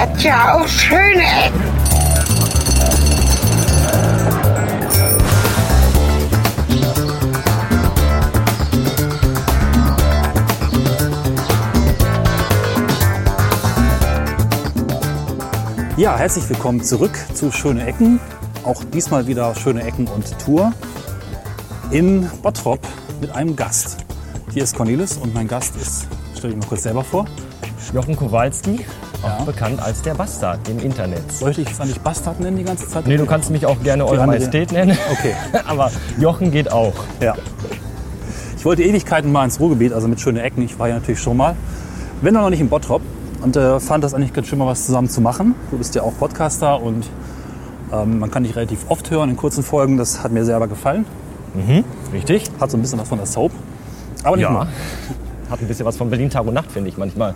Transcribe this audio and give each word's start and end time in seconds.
hat 0.00 0.22
ja 0.22 0.54
auch 0.54 0.66
schöne 0.66 1.20
Ecken. 1.20 1.60
Ja, 15.98 16.16
herzlich 16.16 16.48
willkommen 16.48 16.82
zurück 16.82 17.12
zu 17.34 17.52
Schöne 17.52 17.86
Ecken. 17.86 18.20
Auch 18.64 18.82
diesmal 18.84 19.26
wieder 19.26 19.54
Schöne 19.54 19.82
Ecken 19.82 20.06
und 20.06 20.24
Tour 20.38 20.72
in 21.90 22.30
Bottrop 22.42 22.80
mit 23.20 23.32
einem 23.32 23.54
Gast. 23.54 23.98
Hier 24.54 24.62
ist 24.62 24.74
Cornelis 24.74 25.18
und 25.18 25.34
mein 25.34 25.46
Gast 25.46 25.76
ist, 25.76 26.06
stell 26.38 26.52
dich 26.52 26.58
mal 26.58 26.66
kurz 26.66 26.84
selber 26.84 27.04
vor. 27.04 27.26
Jochen 27.92 28.16
Kowalski, 28.16 28.86
auch 29.22 29.38
Ja. 29.40 29.44
bekannt 29.44 29.82
als 29.82 30.02
der 30.02 30.14
Bastard 30.14 30.68
im 30.68 30.78
Internet. 30.80 31.30
Sollte 31.32 31.60
ich 31.62 31.70
es 31.70 31.80
eigentlich 31.80 32.00
Bastard 32.00 32.40
nennen 32.40 32.56
die 32.56 32.64
ganze 32.64 32.88
Zeit? 32.88 33.06
Nee, 33.06 33.16
du 33.16 33.26
kannst 33.26 33.50
mich 33.50 33.66
auch 33.66 33.80
gerne 33.82 34.04
Eure 34.06 34.26
Majestät 34.26 34.72
nennen. 34.72 34.96
Okay. 35.12 35.34
Aber 35.66 35.90
Jochen 36.18 36.50
geht 36.50 36.70
auch. 36.72 36.94
Ja. 37.20 37.34
Ich 38.56 38.64
wollte 38.64 38.82
Ewigkeiten 38.82 39.32
mal 39.32 39.44
ins 39.44 39.58
Ruhrgebiet, 39.60 39.92
also 39.92 40.06
mit 40.08 40.20
Schöne 40.20 40.42
Ecken. 40.42 40.62
Ich 40.62 40.78
war 40.78 40.88
ja 40.88 40.94
natürlich 40.94 41.20
schon 41.20 41.36
mal. 41.36 41.56
Wenn 42.20 42.36
auch 42.36 42.42
noch 42.42 42.50
nicht 42.50 42.60
in 42.60 42.68
Bottrop. 42.68 43.02
Und 43.42 43.56
äh, 43.56 43.80
fand 43.80 44.04
das 44.04 44.12
eigentlich 44.12 44.34
ganz 44.34 44.48
schön, 44.48 44.58
mal 44.58 44.66
was 44.66 44.84
zusammen 44.84 45.08
zu 45.08 45.22
machen. 45.22 45.54
Du 45.70 45.78
bist 45.78 45.94
ja 45.94 46.02
auch 46.02 46.12
Podcaster 46.18 46.82
und 46.82 47.06
ähm, 47.90 48.18
man 48.18 48.30
kann 48.30 48.42
dich 48.44 48.54
relativ 48.54 48.84
oft 48.90 49.10
hören 49.10 49.30
in 49.30 49.36
kurzen 49.38 49.62
Folgen. 49.64 49.96
Das 49.96 50.22
hat 50.22 50.30
mir 50.30 50.44
selber 50.44 50.68
gefallen. 50.68 51.06
Richtig? 52.12 52.44
Hat 52.60 52.70
so 52.70 52.76
ein 52.76 52.82
bisschen 52.82 52.98
was 53.00 53.08
von 53.08 53.16
der 53.16 53.26
Soap. 53.26 53.50
Aber 54.22 54.36
nicht 54.36 54.44
Ja. 54.44 54.50
nur. 54.52 54.66
Hat 55.50 55.58
ein 55.60 55.66
bisschen 55.66 55.86
was 55.86 55.96
von 55.96 56.10
Berlin 56.10 56.28
Tag 56.28 56.46
und 56.46 56.52
Nacht, 56.52 56.70
finde 56.70 56.90
ich 56.90 56.98
manchmal. 56.98 57.34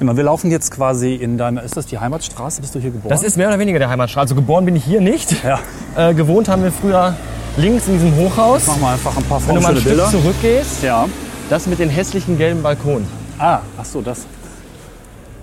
Genau, 0.00 0.16
wir 0.16 0.24
laufen 0.24 0.50
jetzt 0.50 0.70
quasi 0.70 1.14
in 1.14 1.36
deiner, 1.36 1.62
ist 1.62 1.76
das 1.76 1.84
die 1.84 1.98
Heimatstraße? 1.98 2.62
Bist 2.62 2.74
du 2.74 2.78
hier 2.78 2.90
geboren? 2.90 3.10
Das 3.10 3.22
ist 3.22 3.36
mehr 3.36 3.48
oder 3.48 3.58
weniger 3.58 3.78
der 3.78 3.90
Heimatstraße. 3.90 4.22
Also 4.22 4.34
geboren 4.34 4.64
bin 4.64 4.74
ich 4.74 4.82
hier 4.82 5.02
nicht. 5.02 5.44
Ja. 5.44 5.60
Äh, 5.94 6.14
gewohnt 6.14 6.48
haben 6.48 6.62
wir 6.62 6.72
früher 6.72 7.14
links 7.58 7.86
in 7.86 7.92
diesem 7.94 8.16
Hochhaus. 8.16 8.66
Machen 8.66 8.80
wir 8.80 8.88
einfach 8.88 9.14
ein 9.14 9.24
paar 9.24 9.46
Wenn 9.46 9.56
du 9.56 9.60
mal 9.60 9.68
ein 9.68 9.76
Stück 9.76 9.88
Bilder. 9.90 10.08
zurückgehst, 10.10 10.82
Ja. 10.82 11.06
das 11.50 11.66
mit 11.66 11.80
den 11.80 11.90
hässlichen 11.90 12.38
gelben 12.38 12.62
Balkonen. 12.62 13.06
Ah, 13.38 13.60
ach 13.76 13.84
so, 13.84 14.00
das. 14.00 14.24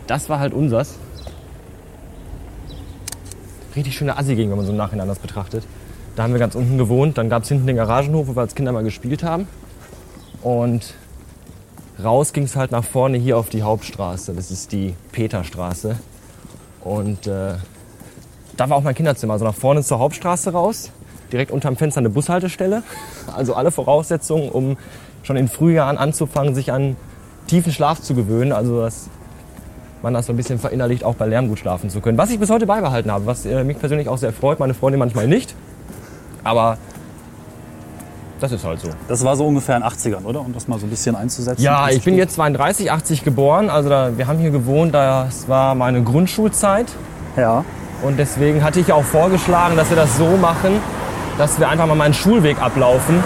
Das 0.08 0.28
war 0.28 0.40
halt 0.40 0.54
unsers. 0.56 0.96
Richtig 3.76 3.96
schöne 3.96 4.18
Assi-Gegend, 4.18 4.50
wenn 4.50 4.58
man 4.58 4.66
so 4.66 4.72
im 4.72 4.78
Nachhinein 4.78 5.08
das 5.08 5.20
betrachtet. 5.20 5.66
Da 6.16 6.24
haben 6.24 6.34
wir 6.34 6.40
ganz 6.40 6.56
unten 6.56 6.80
gewohnt. 6.80 7.20
Dann 7.20 7.30
gab 7.30 7.44
es 7.44 7.50
hinten 7.50 7.68
den 7.68 7.76
Garagenhof, 7.76 8.28
wo 8.28 8.36
wir 8.36 8.42
als 8.42 8.56
Kinder 8.56 8.72
mal 8.72 8.84
gespielt 8.84 9.22
haben. 9.22 9.48
Und 10.42 10.96
raus 12.04 12.34
ging 12.34 12.44
es 12.44 12.56
halt 12.56 12.72
nach 12.72 12.84
vorne 12.84 13.18
hier 13.18 13.38
auf 13.38 13.50
die 13.50 13.64
Hauptstraße. 13.64 14.34
Das 14.34 14.52
ist 14.52 14.72
die 14.72 14.96
Peterstraße. 15.12 15.98
Und 16.82 17.28
äh, 17.28 17.54
da 18.56 18.70
war 18.70 18.78
auch 18.78 18.84
mein 18.84 18.96
Kinderzimmer. 18.96 19.34
Also 19.34 19.46
nach 19.46 19.56
vorne 19.56 19.84
zur 19.84 20.00
Hauptstraße 20.00 20.52
raus. 20.52 20.92
Direkt 21.32 21.52
unterm 21.52 21.76
Fenster 21.76 22.00
eine 22.00 22.10
Bushaltestelle. 22.10 22.84
Also 23.36 23.54
alle 23.54 23.72
Voraussetzungen, 23.72 24.50
um 24.50 24.78
schon 25.22 25.36
in 25.36 25.48
Frühjahren 25.48 25.98
anzufangen, 25.98 26.56
sich 26.56 26.72
an 26.72 26.96
tiefen 27.46 27.74
Schlaf 27.74 28.02
zu 28.02 28.16
gewöhnen. 28.16 28.52
Also 28.52 28.82
dass 28.82 29.10
man 30.02 30.14
das 30.14 30.28
so 30.28 30.34
ein 30.34 30.38
bisschen 30.38 30.60
verinnerlicht, 30.60 31.04
auch 31.04 31.16
bei 31.16 31.28
Lärm 31.28 31.50
gut 31.50 31.60
schlafen 31.60 31.90
zu 31.90 32.02
können. 32.02 32.18
Was 32.18 32.32
ich 32.32 32.40
bis 32.40 32.50
heute 32.50 32.66
beibehalten 32.66 33.12
habe, 33.12 33.26
was 33.26 33.46
äh, 33.46 33.64
mich 33.64 33.80
persönlich 33.80 34.08
auch 34.08 34.18
sehr 34.18 34.32
freut, 34.32 34.60
meine 34.60 34.74
Freundin 34.74 35.00
manchmal 35.00 35.28
nicht. 35.28 35.54
Aber 36.44 36.78
das 38.40 38.52
ist 38.52 38.64
halt 38.66 38.80
so. 38.80 38.90
Das 39.08 39.24
war 39.24 39.36
so 39.36 39.46
ungefähr 39.48 39.76
in 39.78 39.82
den 39.84 39.90
80ern, 39.90 40.24
oder? 40.26 40.42
Um 40.42 40.54
das 40.54 40.68
mal 40.68 40.80
so 40.80 40.86
ein 40.86 40.90
bisschen 40.90 41.16
einzusetzen. 41.16 41.62
Ja, 41.62 41.90
ich 41.90 42.04
bin 42.04 42.16
jetzt 42.18 42.36
32, 42.36 42.92
80 42.92 43.24
geboren. 43.24 43.70
Also 43.70 43.90
da, 43.90 44.18
wir 44.18 44.28
haben 44.28 44.40
hier 44.40 44.52
gewohnt, 44.52 44.94
das 44.94 45.48
war 45.48 45.76
meine 45.76 46.04
Grundschulzeit. 46.04 46.88
Ja. 47.36 47.64
Und 48.04 48.18
deswegen 48.18 48.64
hatte 48.64 48.80
ich 48.80 48.92
auch 48.94 49.04
vorgeschlagen, 49.04 49.76
dass 49.76 49.90
wir 49.90 49.98
das 49.98 50.18
so 50.18 50.38
machen, 50.38 50.80
dass 51.38 51.60
wir 51.60 51.68
einfach 51.70 51.88
mal 51.88 51.96
meinen 51.96 52.14
Schulweg 52.14 52.62
ablaufen, 52.62 53.24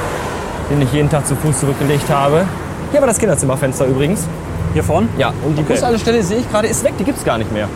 den 0.69 0.81
ich 0.81 0.91
jeden 0.93 1.09
Tag 1.09 1.27
zu 1.27 1.35
Fuß 1.35 1.59
zurückgelegt 1.59 2.09
habe. 2.09 2.45
Hier 2.91 3.01
war 3.01 3.07
das 3.07 3.17
Kinderzimmerfenster 3.17 3.85
übrigens. 3.85 4.27
Hier 4.73 4.83
vorne? 4.83 5.07
Ja, 5.17 5.33
und 5.45 5.57
die 5.57 5.61
Okay. 5.63 5.73
Bushaltestelle 5.73 6.23
sehe 6.23 6.37
ich 6.39 6.49
gerade, 6.49 6.67
ist 6.67 6.83
weg, 6.83 6.93
die 6.97 7.03
gibt 7.03 7.17
es 7.17 7.25
gar 7.25 7.37
nicht 7.37 7.51
mehr. 7.51 7.67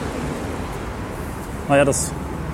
Naja, 1.67 1.83
das 1.83 2.11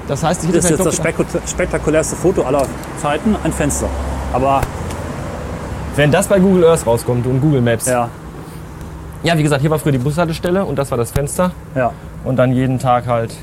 Das 0.08 0.24
heißt, 0.24 0.44
ich 0.44 0.50
ist 0.50 0.70
hätte 0.70 0.84
jetzt 0.84 0.86
das 0.86 1.52
spektakulärste 1.52 2.16
Foto 2.16 2.44
aller 2.44 2.66
Zeiten. 3.02 3.36
Ein 3.44 3.54
Fenster. 3.54 3.88
Aber 4.34 4.62
Wenn 5.96 6.12
das 6.12 6.28
bei 6.28 6.40
Google 6.40 6.66
Earth 6.66 6.86
rauskommt 6.88 7.26
und 7.28 7.42
Google 7.42 7.62
Maps. 7.62 7.86
ja, 7.88 8.10
Ja, 9.24 9.38
wie 9.38 9.44
gesagt, 9.44 9.62
hier 9.62 9.70
war 9.70 9.78
früher 9.80 9.92
die 9.92 9.98
Bushaltestelle 9.98 10.64
und 10.66 10.78
das 10.78 10.90
war 10.92 10.98
das 10.98 11.12
Fenster. 11.12 11.52
ja. 11.76 11.92
Und 12.24 12.36
dann 12.38 12.52
jeden 12.54 12.78
Tag 12.78 13.08
halt 13.08 13.34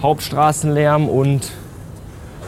Hauptstraßenlärm 0.00 1.08
und 1.08 1.50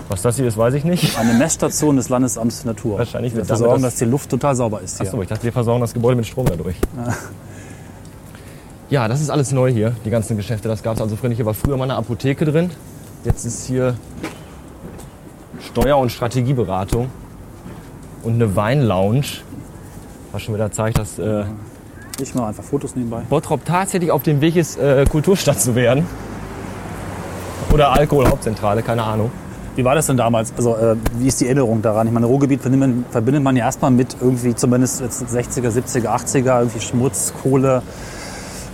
was 0.09 0.23
das 0.23 0.37
hier 0.37 0.47
ist, 0.47 0.57
weiß 0.57 0.75
ich 0.75 0.85
nicht. 0.85 1.19
Eine 1.19 1.35
Messstation 1.35 1.97
des 1.97 2.09
Landesamts 2.09 2.65
Natur. 2.65 2.99
Wahrscheinlich 2.99 3.33
Wir 3.33 3.39
wird 3.39 3.51
damit 3.51 3.59
versorgen, 3.59 3.83
das- 3.83 3.93
dass 3.95 3.99
die 3.99 4.05
Luft 4.05 4.31
total 4.31 4.55
sauber 4.55 4.81
ist 4.81 4.99
hier. 4.99 5.07
Achso, 5.09 5.21
ich 5.21 5.29
dachte, 5.29 5.43
wir 5.43 5.53
versorgen 5.53 5.81
das 5.81 5.93
Gebäude 5.93 6.15
mit 6.17 6.27
Strom 6.27 6.47
dadurch. 6.47 6.77
Ja, 8.89 9.09
das 9.09 9.21
ist 9.21 9.31
alles 9.31 9.51
neu 9.51 9.73
hier, 9.73 9.97
die 10.05 10.11
ganzen 10.11 10.37
Geschäfte. 10.37 10.69
Das 10.69 10.83
gab 10.85 10.95
es 10.95 11.03
also 11.03 11.17
früher 11.17 11.29
nicht. 11.29 11.39
Hier 11.39 11.47
war 11.47 11.55
früher 11.55 11.77
mal 11.77 11.85
eine 11.85 11.97
Apotheke 11.97 12.45
drin. 12.45 12.71
Jetzt 13.25 13.45
ist 13.45 13.67
hier 13.67 13.95
Steuer- 15.61 15.99
und 15.99 16.13
Strategieberatung 16.13 17.09
und 18.27 18.35
eine 18.35 18.57
Weinlounge. 18.57 19.23
Was 20.33 20.43
schon 20.43 20.55
wieder 20.55 20.71
zeigt, 20.73 20.99
dass 20.99 21.19
äh, 21.19 21.45
Ich 22.21 22.35
mache 22.35 22.49
einfach 22.49 22.65
Fotos 22.65 22.97
nebenbei. 22.97 23.23
Bottrop 23.29 23.65
tatsächlich 23.65 24.11
auf 24.11 24.25
dem 24.25 24.41
Weg 24.41 24.57
ist, 24.57 24.79
äh, 24.79 25.05
Kulturstadt 25.09 25.61
zu 25.61 25.75
werden. 25.75 26.05
Oder 27.73 27.93
Alkoholhauptzentrale, 27.93 28.83
keine 28.83 29.05
Ahnung. 29.05 29.31
Wie 29.77 29.85
war 29.85 29.95
das 29.95 30.07
denn 30.07 30.17
damals? 30.17 30.53
Also, 30.57 30.75
äh, 30.77 30.97
wie 31.19 31.29
ist 31.29 31.41
die 31.41 31.47
Erinnerung 31.47 31.83
daran? 31.83 32.07
Ich 32.07 32.13
meine, 32.13 32.27
Ruhrgebiet 32.27 32.63
verbindet 32.63 32.89
man, 32.89 33.05
verbindet 33.11 33.43
man 33.43 33.57
ja 33.57 33.67
erstmal 33.67 33.91
mit 33.91 34.17
irgendwie 34.21 34.55
zumindest 34.55 35.01
jetzt 35.03 35.23
60er, 35.23 35.71
70er, 35.71 36.07
80er, 36.07 36.59
irgendwie 36.61 36.81
Schmutz, 36.81 37.33
Kohle. 37.43 37.83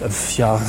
Äh, 0.02 0.08
ja, 0.36 0.60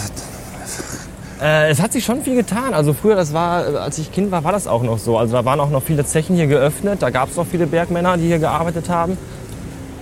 Äh, 1.41 1.69
es 1.69 1.81
hat 1.81 1.93
sich 1.93 2.05
schon 2.05 2.21
viel 2.21 2.35
getan. 2.35 2.73
Also 2.73 2.93
früher, 2.93 3.15
das 3.15 3.33
war, 3.33 3.67
äh, 3.67 3.77
als 3.77 3.97
ich 3.97 4.11
Kind 4.11 4.31
war, 4.31 4.43
war 4.43 4.51
das 4.51 4.67
auch 4.67 4.83
noch 4.83 4.99
so. 4.99 5.17
Also 5.17 5.33
da 5.33 5.45
waren 5.45 5.59
auch 5.59 5.69
noch 5.69 5.83
viele 5.83 6.05
Zechen 6.05 6.35
hier 6.35 6.47
geöffnet. 6.47 7.01
Da 7.01 7.09
gab 7.09 7.29
es 7.29 7.35
noch 7.35 7.47
viele 7.47 7.67
Bergmänner, 7.67 8.17
die 8.17 8.27
hier 8.27 8.39
gearbeitet 8.39 8.89
haben. 8.89 9.17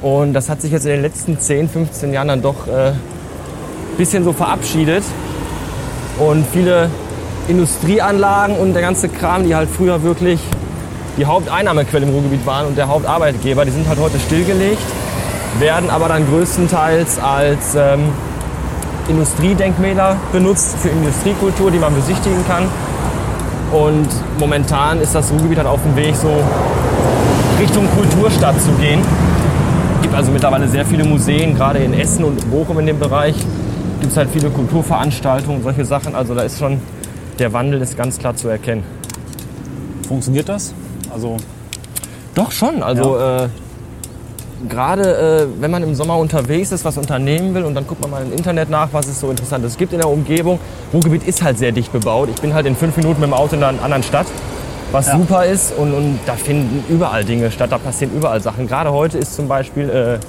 Und 0.02 0.34
das 0.34 0.50
hat 0.50 0.62
sich 0.62 0.72
jetzt 0.72 0.86
in 0.86 0.92
den 0.92 1.02
letzten 1.02 1.40
10, 1.40 1.70
15 1.70 2.14
Jahren 2.14 2.28
dann 2.28 2.42
doch 2.42 2.68
ein 2.68 2.74
äh, 2.74 2.94
bisschen 3.98 4.24
so 4.24 4.34
verabschiedet. 4.34 5.04
Und 6.20 6.46
viele 6.52 6.90
Industrieanlagen 7.48 8.58
und 8.58 8.74
der 8.74 8.82
ganze 8.82 9.10
Kram, 9.10 9.46
die 9.46 9.56
halt 9.56 9.70
früher 9.70 10.04
wirklich 10.04 10.40
die 11.18 11.26
Haupteinnahmequelle 11.26 12.06
im 12.06 12.12
Ruhrgebiet 12.12 12.46
waren 12.46 12.68
und 12.68 12.78
der 12.78 12.88
Hauptarbeitgeber, 12.88 13.66
die 13.66 13.72
sind 13.72 13.88
halt 13.88 14.00
heute 14.00 14.20
stillgelegt, 14.20 14.82
werden 15.60 15.90
aber 15.90 16.08
dann 16.08 16.26
größtenteils 16.28 17.20
als 17.20 17.76
ähm, 17.76 18.10
Industriedenkmäler 19.12 20.16
benutzt 20.32 20.78
für 20.80 20.90
Industriekultur, 20.90 21.70
die 21.70 21.80
man 21.80 21.94
besichtigen 21.94 22.46
kann. 22.48 22.64
Und 23.72 24.08
momentan 24.40 25.00
ist 25.00 25.14
das 25.14 25.32
Ruhrgebiet 25.32 25.58
halt 25.58 25.68
auf 25.68 25.82
dem 25.84 25.96
Weg, 25.96 26.16
so 26.16 26.30
Richtung 27.60 27.88
Kulturstadt 27.96 28.60
zu 28.62 28.72
gehen. 28.74 29.02
Es 29.96 30.02
gibt 30.02 30.16
also 30.16 30.32
mittlerweile 30.32 30.68
sehr 30.68 30.86
viele 30.86 31.04
Museen, 31.04 31.56
gerade 31.56 31.80
in 31.80 31.94
Essen 31.94 32.24
und 32.24 32.50
Bochum 32.50 32.80
in 32.80 32.88
dem 32.88 33.00
Bereich. 33.00 33.36
Gibt 34.00 34.12
es 34.12 34.18
halt 34.18 34.30
viele 34.32 34.50
Kulturveranstaltungen, 34.50 35.62
solche 35.62 35.86
Sachen. 35.86 36.16
Also 36.16 36.34
da 36.34 36.42
ist 36.42 36.58
schon, 36.58 36.80
der 37.38 37.54
Wandel 37.54 37.82
ist 37.82 37.98
ganz 37.98 38.18
klar 38.18 38.36
zu 38.36 38.48
erkennen. 38.48 38.84
funktioniert 40.08 40.50
das? 40.50 40.74
Also, 41.14 41.38
Doch 42.34 42.52
schon. 42.52 42.82
Also 42.82 43.18
äh, 43.18 43.50
gerade 44.70 45.48
äh, 45.58 45.62
wenn 45.62 45.72
man 45.72 45.84
im 45.84 45.96
Sommer 45.96 46.18
unterwegs 46.18 46.72
ist, 46.72 46.86
was 46.86 46.98
unternehmen 46.98 47.54
will 47.54 47.64
und 47.64 47.76
dann 47.76 47.88
guckt 47.88 48.02
man 48.02 48.12
mal 48.12 48.24
im 48.24 48.34
Internet 48.34 48.70
nach, 48.70 48.90
was 48.92 49.08
es 49.08 49.20
so 49.20 49.30
Interessantes 49.30 49.78
gibt 49.78 49.94
in 49.94 50.00
der 50.00 50.10
Umgebung. 50.10 50.60
Ruhrgebiet 50.94 51.28
ist 51.28 51.42
halt 51.44 51.58
sehr 51.58 51.72
dicht 51.72 51.92
bebaut. 51.92 52.30
Ich 52.34 52.42
bin 52.42 52.54
halt 52.54 52.66
in 52.66 52.76
fünf 52.76 52.96
Minuten 52.98 53.22
mit 53.22 53.30
dem 53.30 53.34
Auto 53.34 53.56
in 53.56 53.64
einer 53.64 53.82
anderen 53.84 54.04
Stadt, 54.04 54.28
was 54.92 55.08
Ja. 55.08 55.18
super 55.18 55.46
ist 55.46 55.74
und, 55.78 55.94
und 55.94 56.20
da 56.26 56.34
finden 56.34 56.84
überall 56.90 57.24
Dinge 57.24 57.52
statt, 57.52 57.72
da 57.72 57.78
passieren 57.78 58.14
überall 58.16 58.42
Sachen. 58.42 58.68
Gerade 58.68 58.92
heute 58.92 59.18
ist 59.18 59.36
zum 59.36 59.48
Beispiel, 59.48 59.90
äh, 59.90 60.20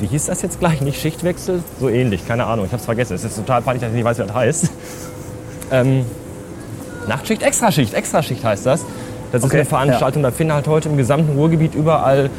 wie 0.00 0.06
hieß 0.06 0.26
das 0.26 0.40
jetzt 0.42 0.58
gleich, 0.60 0.80
nicht 0.80 1.00
Schichtwechsel? 1.00 1.62
So 1.78 1.88
ähnlich, 1.88 2.26
keine 2.26 2.46
Ahnung, 2.46 2.64
ich 2.64 2.72
habe 2.72 2.80
es 2.80 2.86
vergessen. 2.86 3.14
Es 3.14 3.24
ist 3.24 3.36
total 3.36 3.60
peinlich, 3.62 3.82
dass 3.82 3.90
ich 3.90 3.96
nicht 3.96 4.04
weiß, 4.04 4.18
wie 4.18 4.22
das 4.22 4.34
heißt. 4.34 4.70
Ähm, 5.72 6.04
Nachtschicht, 7.06 7.42
Extraschicht, 7.42 7.94
Extraschicht 7.94 8.44
heißt 8.44 8.66
das. 8.66 8.84
Das 9.32 9.40
ist 9.42 9.44
Okay, 9.46 9.58
eine 9.58 9.64
Veranstaltung, 9.64 10.22
da 10.24 10.30
finden 10.32 10.52
halt 10.54 10.66
heute 10.66 10.88
im 10.88 10.96
gesamten 10.96 11.36
Ruhrgebiet 11.38 11.74
überall 11.74 12.30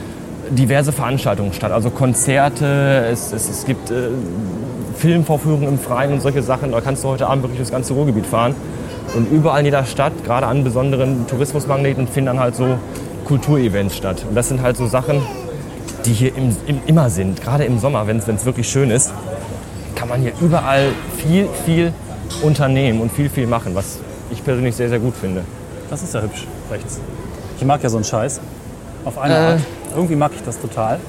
diverse 0.51 0.91
Veranstaltungen 0.91 1.53
statt. 1.53 1.71
Also 1.71 1.89
Konzerte, 1.89 3.05
es, 3.11 3.31
es, 3.31 3.49
es 3.49 3.65
gibt 3.65 3.89
äh, 3.91 4.09
Filmvorführungen 4.97 5.67
im 5.67 5.79
Freien 5.79 6.13
und 6.13 6.21
solche 6.21 6.43
Sachen. 6.43 6.71
Da 6.71 6.81
kannst 6.81 7.03
du 7.03 7.09
heute 7.09 7.27
Abend 7.27 7.43
wirklich 7.43 7.59
das 7.59 7.71
ganze 7.71 7.93
Ruhrgebiet 7.93 8.25
fahren. 8.25 8.55
Und 9.15 9.31
überall 9.31 9.59
in 9.59 9.65
jeder 9.65 9.85
Stadt, 9.85 10.13
gerade 10.23 10.47
an 10.47 10.63
besonderen 10.63 11.27
Tourismusmagneten, 11.27 12.07
finden 12.07 12.27
dann 12.27 12.39
halt 12.39 12.55
so 12.55 12.77
Kulturevents 13.25 13.95
statt. 13.97 14.25
Und 14.27 14.35
das 14.35 14.47
sind 14.47 14.61
halt 14.61 14.77
so 14.77 14.87
Sachen, 14.87 15.21
die 16.05 16.13
hier 16.13 16.35
im, 16.35 16.55
im, 16.67 16.81
immer 16.85 17.09
sind. 17.09 17.41
Gerade 17.41 17.65
im 17.65 17.79
Sommer, 17.79 18.07
wenn 18.07 18.17
es 18.17 18.45
wirklich 18.45 18.69
schön 18.69 18.89
ist, 18.89 19.13
kann 19.95 20.07
man 20.07 20.21
hier 20.21 20.33
überall 20.41 20.89
viel, 21.17 21.47
viel 21.65 21.93
unternehmen 22.41 23.01
und 23.01 23.11
viel, 23.11 23.29
viel 23.29 23.47
machen, 23.47 23.75
was 23.75 23.99
ich 24.31 24.43
persönlich 24.43 24.75
sehr, 24.75 24.89
sehr 24.89 24.99
gut 24.99 25.13
finde. 25.15 25.41
Das 25.89 26.01
ist 26.03 26.13
ja 26.13 26.21
hübsch, 26.21 26.47
rechts. 26.71 26.99
Ich 27.57 27.65
mag 27.65 27.83
ja 27.83 27.89
so 27.89 27.97
einen 27.97 28.05
Scheiß. 28.05 28.39
Auf 29.05 29.17
eine 29.17 29.33
Äh. 29.33 29.37
Art. 29.37 29.59
Irgendwie 29.95 30.15
mag 30.15 30.31
ich 30.35 30.41
das 30.43 30.59
total. 30.59 30.99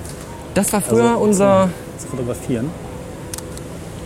Das 0.54 0.72
war 0.72 0.80
früher 0.80 1.10
Also, 1.12 1.20
unser 1.24 1.68
Das 1.96 2.04
Fotografieren. 2.06 2.70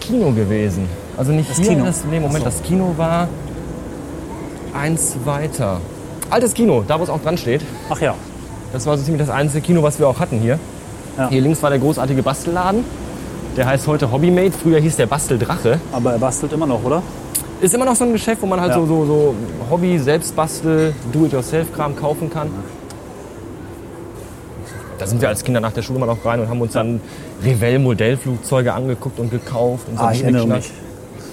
Kino 0.01 0.31
gewesen. 0.31 0.89
Also 1.17 1.33
nicht 1.33 1.51
Das 1.51 1.57
hier, 1.59 1.69
Kino? 1.71 1.85
Das, 1.85 2.05
nee, 2.11 2.21
Moment, 2.21 2.39
so. 2.39 2.45
das 2.45 2.63
Kino 2.63 2.95
war 2.97 3.29
eins 4.75 5.17
weiter. 5.25 5.81
Altes 6.31 6.55
Kino, 6.55 6.85
da 6.87 6.99
wo 6.99 7.05
es 7.05 7.11
auch 7.11 7.21
dran 7.21 7.39
steht. 7.39 7.63
Ach 7.91 8.01
ja. 8.01 8.15
Das 8.73 8.85
war 8.87 8.97
so 8.99 9.05
ziemlich 9.05 9.25
das 9.27 9.35
einzige 9.35 9.63
Kino, 9.63 9.83
was 9.83 9.99
wir 9.99 10.07
auch 10.09 10.19
hatten 10.21 10.39
hier. 10.39 10.59
Ja. 11.17 11.29
Hier 11.29 11.41
links 11.41 11.63
war 11.63 11.71
der 11.71 11.79
großartige 11.79 12.23
Bastelladen. 12.23 12.85
Der 13.57 13.67
heißt 13.67 13.87
heute 13.87 14.11
Hobbymade. 14.13 14.53
Früher 14.53 14.79
hieß 14.81 14.97
der 14.97 15.07
Basteldrache. 15.07 15.81
Aber 15.93 16.13
er 16.13 16.19
bastelt 16.19 16.53
immer 16.53 16.67
noch, 16.67 16.85
oder? 16.85 17.03
Ist 17.61 17.75
immer 17.75 17.87
noch 17.87 17.97
so 17.97 18.05
ein 18.05 18.13
Geschäft, 18.13 18.43
wo 18.43 18.47
man 18.47 18.61
halt 18.61 18.71
Ja. 18.71 18.77
so, 18.77 18.87
so, 18.87 19.05
so 19.07 19.35
Hobby, 19.71 19.99
Selbstbastel, 19.99 20.95
Do-it-yourself-Kram 21.13 21.97
kaufen 21.97 22.29
kann. 22.29 22.49
Da 24.99 25.07
sind 25.07 25.21
wir 25.21 25.29
als 25.29 25.45
Kinder 25.45 25.61
nach 25.61 25.73
der 25.73 25.83
Schule 25.83 25.99
mal 25.99 26.07
noch 26.07 26.25
rein 26.25 26.41
und 26.41 26.49
haben 26.49 26.61
uns 26.61 26.73
dann 26.73 27.01
Revell-Modellflugzeuge 27.45 28.73
angeguckt 28.73 29.19
und 29.19 29.31
gekauft. 29.31 29.87
Und 29.91 29.99
so 29.99 30.05
Ah, 30.05 30.13
ich 30.13 30.23
erinnere 30.23 30.47
mich. 30.47 30.71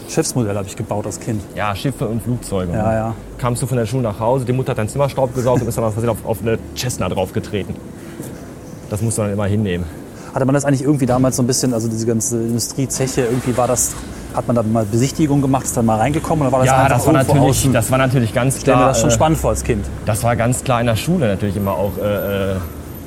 Schiffsmodell 0.09 0.55
habe 0.55 0.67
ich 0.67 0.75
gebaut 0.75 1.05
als 1.05 1.19
Kind. 1.19 1.41
Ja, 1.55 1.75
Schiffe 1.75 2.07
und 2.07 2.21
Flugzeuge. 2.21 2.73
Ja, 2.73 2.93
ja. 2.93 3.15
Kamst 3.37 3.61
du 3.61 3.67
von 3.67 3.77
der 3.77 3.85
Schule 3.85 4.03
nach 4.03 4.19
Hause, 4.19 4.45
die 4.45 4.53
Mutter 4.53 4.71
hat 4.71 4.77
deinen 4.77 4.89
Zimmerstaub 4.89 5.33
gesaugt 5.33 5.61
und 5.61 5.65
bist 5.65 5.77
dann 5.77 5.85
aus 5.85 5.93
Versehen 5.93 6.09
auf, 6.11 6.17
auf 6.25 6.41
eine 6.41 6.59
Cessna 6.77 7.09
draufgetreten. 7.09 7.73
Das 8.89 9.01
musst 9.01 9.17
du 9.17 9.23
dann 9.23 9.33
immer 9.33 9.45
hinnehmen. 9.45 9.85
Hatte 10.35 10.45
man 10.45 10.53
das 10.55 10.65
eigentlich 10.65 10.83
irgendwie 10.83 11.05
damals 11.05 11.37
so 11.37 11.43
ein 11.43 11.47
bisschen, 11.47 11.73
also 11.73 11.87
diese 11.87 12.05
ganze 12.05 12.37
Industriezeche, 12.37 13.21
irgendwie 13.21 13.55
war 13.55 13.67
das, 13.67 13.93
hat 14.35 14.45
man 14.45 14.55
da 14.55 14.63
mal 14.63 14.85
Besichtigung 14.85 15.41
gemacht, 15.41 15.63
ist 15.63 15.77
dann 15.77 15.85
mal 15.85 15.97
reingekommen 15.97 16.41
oder 16.43 16.51
war 16.51 16.59
das 16.59 16.67
Ja, 16.67 16.83
einfach 16.83 16.97
das 16.97 17.05
war, 17.05 17.13
natürlich, 17.13 17.41
außen? 17.41 17.73
das 17.73 17.89
war 17.91 17.97
natürlich 17.97 18.33
ganz 18.33 18.55
Ich 18.55 18.61
stelle 18.61 18.77
mir 18.77 18.81
klar. 18.83 18.89
das 18.91 18.99
schon 19.01 19.09
äh, 19.09 19.13
spannend 19.13 19.37
vor 19.39 19.51
als 19.51 19.63
Kind. 19.63 19.85
Das 20.05 20.23
war 20.23 20.35
ganz 20.35 20.63
klar 20.63 20.81
in 20.81 20.87
der 20.87 20.95
Schule 20.95 21.27
natürlich 21.27 21.55
immer 21.55 21.71
auch 21.73 21.91
äh, 21.97 22.51
äh, 22.51 22.55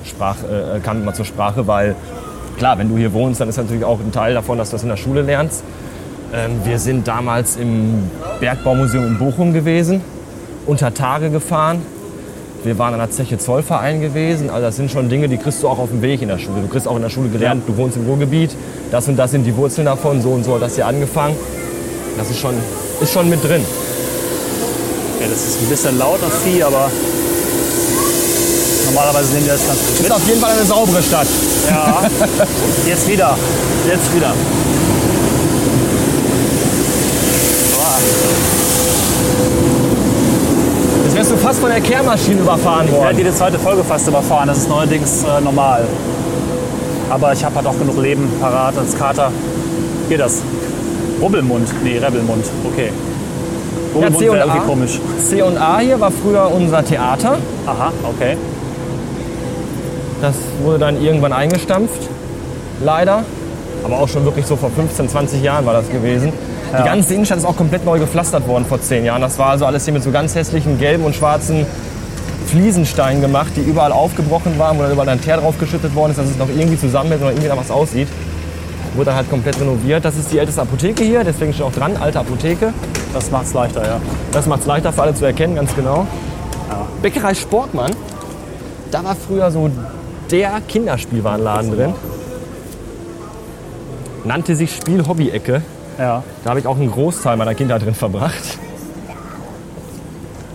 Sprach, 0.07 0.37
äh, 0.43 0.81
kam 0.81 1.03
immer 1.03 1.15
zur 1.15 1.25
Sprache, 1.25 1.67
weil 1.67 1.95
klar, 2.57 2.79
wenn 2.79 2.89
du 2.89 2.97
hier 2.97 3.13
wohnst, 3.13 3.41
dann 3.41 3.49
ist 3.49 3.57
natürlich 3.57 3.85
auch 3.85 4.01
ein 4.01 4.13
Teil 4.13 4.35
davon, 4.35 4.59
dass 4.59 4.71
du 4.71 4.77
das 4.77 4.83
in 4.83 4.89
der 4.89 4.97
Schule 4.97 5.23
lernst. 5.23 5.65
Ähm, 6.35 6.61
wir 6.65 6.79
sind 6.79 7.07
damals 7.07 7.57
im 7.57 8.11
Bergbaumuseum 8.41 9.07
in 9.07 9.19
Bochum 9.19 9.53
gewesen, 9.53 10.01
unter 10.67 10.93
Tage 10.95 11.31
gefahren. 11.31 11.83
Wir 12.65 12.79
waren 12.79 12.95
an 12.95 12.99
der 12.99 13.11
Zeche 13.11 13.39
Zollverein 13.39 14.01
gewesen. 14.01 14.51
Also 14.51 14.63
das 14.63 14.77
sind 14.77 14.91
schon 14.91 15.09
Dinge, 15.09 15.29
die 15.29 15.37
kriegst 15.37 15.63
du 15.63 15.69
auch 15.69 15.79
auf 15.79 15.91
dem 15.91 16.03
Weg 16.03 16.23
in 16.23 16.29
der 16.29 16.39
Schule. 16.39 16.63
Du 16.63 16.69
kriegst 16.69 16.89
auch 16.89 16.97
in 16.97 17.03
der 17.03 17.11
Schule 17.11 17.29
gelernt, 17.29 17.63
du 17.67 17.77
wohnst 17.77 17.97
im 17.97 18.07
Ruhrgebiet, 18.07 18.57
das 18.91 19.07
und 19.07 19.17
das 19.17 19.31
sind 19.31 19.45
die 19.45 19.57
Wurzeln 19.57 19.85
davon, 19.85 20.21
so 20.21 20.31
und 20.31 20.45
so 20.45 20.55
hat 20.55 20.63
das 20.63 20.75
hier 20.75 20.87
angefangen. 20.87 21.37
Das 22.19 22.31
ist 22.31 22.41
schon, 22.41 22.55
ist 23.01 23.13
schon 23.13 23.29
mit 23.29 23.45
drin. 23.45 23.63
Ja, 25.21 25.29
das 25.29 25.47
ist 25.47 25.63
ein 25.63 25.69
bisschen 25.69 25.99
laut, 25.99 26.19
das 26.21 26.43
Vieh, 26.43 26.63
aber 26.63 26.91
normalerweise 28.97 29.33
nehmen 29.35 29.45
die 29.45 29.51
das 29.51 29.67
ganz 29.67 29.79
gut 29.79 29.91
Ist 29.93 30.03
mit. 30.03 30.13
auf 30.13 30.27
jeden 30.27 30.41
Fall 30.41 30.53
eine 30.53 30.65
saubere 30.65 31.03
Stadt. 31.03 31.27
Ja, 31.69 32.03
jetzt 32.87 33.09
wieder. 33.09 33.37
Jetzt 33.87 34.15
wieder. 34.15 34.33
Jetzt 41.05 41.17
wärst 41.17 41.31
du 41.31 41.37
fast 41.37 41.61
von 41.61 41.71
der 41.71 41.81
Kehrmaschine 41.81 42.41
überfahren 42.41 42.87
Ich 42.87 42.93
werde 42.93 43.05
worden. 43.07 43.19
jede 43.19 43.35
zweite 43.35 43.59
Folge 43.59 43.85
fast 43.85 44.09
überfahren. 44.09 44.49
Das 44.49 44.59
ist 44.59 44.69
neuerdings 44.69 45.23
äh, 45.25 45.41
normal. 45.41 45.85
Aber 47.11 47.33
ich 47.33 47.45
habe 47.45 47.55
halt 47.57 47.67
auch 47.67 47.79
genug 47.79 48.01
Leben 48.03 48.29
parat 48.41 48.77
als 48.77 48.97
Kater. 48.97 49.31
Hier 50.09 50.19
das. 50.19 50.43
Rubbelmund. 51.21 51.69
Nee, 51.83 51.99
Rebelmund. 51.99 52.45
Okay. 52.65 52.91
Ja, 52.91 54.09
Rubbelmund 54.09 54.19
C 54.19 54.29
und 54.29 54.35
wäre 54.37 54.47
irgendwie 54.49 54.67
komisch. 54.67 55.01
C 55.29 55.43
und 55.43 55.57
A 55.57 55.79
hier 55.79 56.01
war 56.01 56.11
früher 56.11 56.51
unser 56.53 56.85
Theater. 56.85 57.39
Aha, 57.67 57.93
okay. 58.03 58.37
Das 60.21 60.35
wurde 60.63 60.79
dann 60.79 61.03
irgendwann 61.03 61.33
eingestampft. 61.33 62.09
Leider. 62.85 63.25
Aber 63.85 63.99
auch 63.99 64.09
schon 64.09 64.25
wirklich 64.25 64.47
so 64.47 64.57
vor 64.57 64.71
15, 64.71 65.09
20 65.09 65.43
Jahren 65.43 65.67
war 65.67 65.75
das 65.75 65.89
gewesen. 65.91 66.33
Ja. 66.73 66.79
Die 66.79 66.85
ganze 66.85 67.15
Innenstadt 67.15 67.39
ist 67.39 67.45
auch 67.45 67.57
komplett 67.57 67.85
neu 67.85 67.99
gepflastert 67.99 68.49
worden 68.49 68.65
vor 68.67 68.81
10 68.81 69.05
Jahren. 69.05 69.21
Das 69.21 69.39
war 69.39 69.51
also 69.51 69.67
alles 69.67 69.85
hier 69.85 69.95
mit 69.95 70.03
so 70.03 70.11
ganz 70.11 70.35
hässlichen 70.35 70.79
gelben 70.79 71.05
und 71.05 71.15
schwarzen 71.15 71.67
Fliesensteinen 72.47 73.21
gemacht, 73.21 73.53
die 73.57 73.61
überall 73.61 73.93
aufgebrochen 73.93 74.59
waren, 74.59 74.79
wo 74.79 74.83
dann 74.83 74.93
überall 74.93 75.09
ein 75.09 75.21
Teer 75.21 75.37
draufgeschüttet 75.37 75.95
worden 75.95 76.13
ist, 76.13 76.19
dass 76.19 76.27
es 76.27 76.37
noch 76.37 76.49
irgendwie 76.49 76.79
zusammenhält 76.79 77.21
oder 77.21 77.31
irgendwie 77.31 77.49
nach 77.49 77.57
was 77.57 77.71
aussieht. 77.71 78.09
Wurde 78.95 79.07
dann 79.07 79.17
halt 79.17 79.29
komplett 79.29 79.61
renoviert. 79.61 80.05
Das 80.05 80.17
ist 80.17 80.33
die 80.33 80.39
älteste 80.39 80.63
Apotheke 80.63 81.05
hier, 81.05 81.23
deswegen 81.23 81.53
steht 81.53 81.67
auch 81.67 81.73
dran, 81.73 81.97
alte 81.97 82.19
Apotheke. 82.19 82.73
Das 83.13 83.31
macht's 83.31 83.53
leichter, 83.53 83.85
ja. 83.85 84.01
Das 84.33 84.47
macht 84.47 84.61
es 84.61 84.67
leichter 84.67 84.93
für 84.93 85.03
alle 85.03 85.15
zu 85.15 85.25
erkennen, 85.25 85.57
ganz 85.57 85.75
genau. 85.75 86.07
Bäckerei 87.03 87.35
Sportmann, 87.35 87.93
da 88.91 89.05
war 89.05 89.17
früher 89.17 89.51
so 89.51 89.71
der 90.31 90.61
Kinderspielwarenladen 90.67 91.71
drin. 91.71 91.95
Nannte 94.25 94.57
sich 94.57 94.75
Spiel-Hobby-Ecke. 94.75 95.63
Ja. 95.99 96.23
Da 96.43 96.51
habe 96.51 96.61
ich 96.61 96.67
auch 96.67 96.77
einen 96.77 96.91
Großteil 96.91 97.37
meiner 97.37 97.55
Kindheit 97.55 97.83
drin 97.85 97.95
verbracht. 97.95 98.59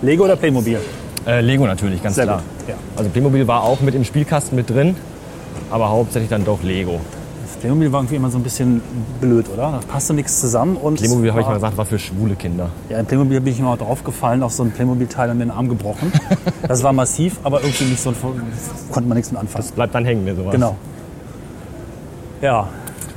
Lego 0.02 0.26
oder 0.26 0.36
Playmobil? 0.36 0.80
Äh, 1.26 1.42
Lego 1.42 1.66
natürlich, 1.66 2.02
ganz 2.02 2.16
Sehr 2.16 2.26
klar. 2.26 2.38
gut. 2.38 2.70
Ja. 2.70 2.76
Also 2.98 3.10
Playmobil 3.10 3.48
war 3.48 3.64
auch 3.64 3.80
mit 3.82 3.96
im 3.96 4.04
Spielkasten 4.04 4.56
mit 4.56 4.70
drin, 4.70 4.96
aber 5.70 5.90
hauptsächlich 5.90 6.30
dann 6.30 6.44
doch 6.44 6.64
Lego. 6.64 7.00
Das 7.62 7.68
Playmobil 7.68 7.92
war 7.92 8.00
irgendwie 8.00 8.16
immer 8.16 8.32
so 8.32 8.40
ein 8.40 8.44
bisschen 8.44 8.82
blöd, 9.20 9.48
oder? 9.54 9.72
Da 9.74 9.80
passte 9.88 10.16
nichts 10.16 10.40
zusammen. 10.40 10.76
Und 10.78 10.96
Playmobil, 10.98 11.30
habe 11.30 11.42
ich 11.42 11.48
mal 11.48 11.54
gesagt, 11.54 11.78
war 11.78 11.86
für 11.86 12.00
schwule 12.00 12.36
Kinder. 12.36 12.70
Ja, 12.90 12.98
in 12.98 13.06
Playmobil 13.06 13.40
bin 13.40 13.54
ich 13.54 13.60
immer 13.60 13.78
draufgefallen, 13.78 14.42
auf 14.42 14.52
so 14.52 14.64
ein 14.64 14.72
Playmobil-Teil 14.72 15.30
und 15.30 15.38
mir 15.38 15.46
den 15.46 15.52
Arm 15.52 15.70
gebrochen. 15.70 16.12
Das 16.68 16.82
war 16.82 16.92
massiv, 16.92 17.38
aber 17.44 17.62
irgendwie 17.62 17.84
nicht 17.84 18.02
so, 18.02 18.14
konnte 18.92 19.08
man 19.08 19.16
nichts 19.16 19.32
mit 19.32 19.40
anfassen. 19.40 19.76
Bleibt 19.76 19.94
dann 19.94 20.06
hängen, 20.06 20.24
mir 20.24 20.36
sowas. 20.36 20.54
Genau. 20.54 20.76
Ja, 22.42 22.68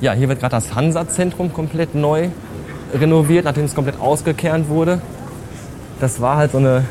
Ja, 0.02 0.12
hier 0.12 0.28
wird 0.28 0.40
gerade 0.40 0.56
das 0.56 0.74
Hansa-Zentrum 0.74 1.54
komplett 1.54 1.94
neu 1.94 2.28
renoviert, 2.92 3.46
nachdem 3.46 3.64
es 3.64 3.74
komplett 3.74 3.98
ausgekernt 3.98 4.68
wurde. 4.68 5.00
Das 6.00 6.20
war 6.20 6.36
halt 6.36 6.52
so 6.52 6.58
eine, 6.58 6.84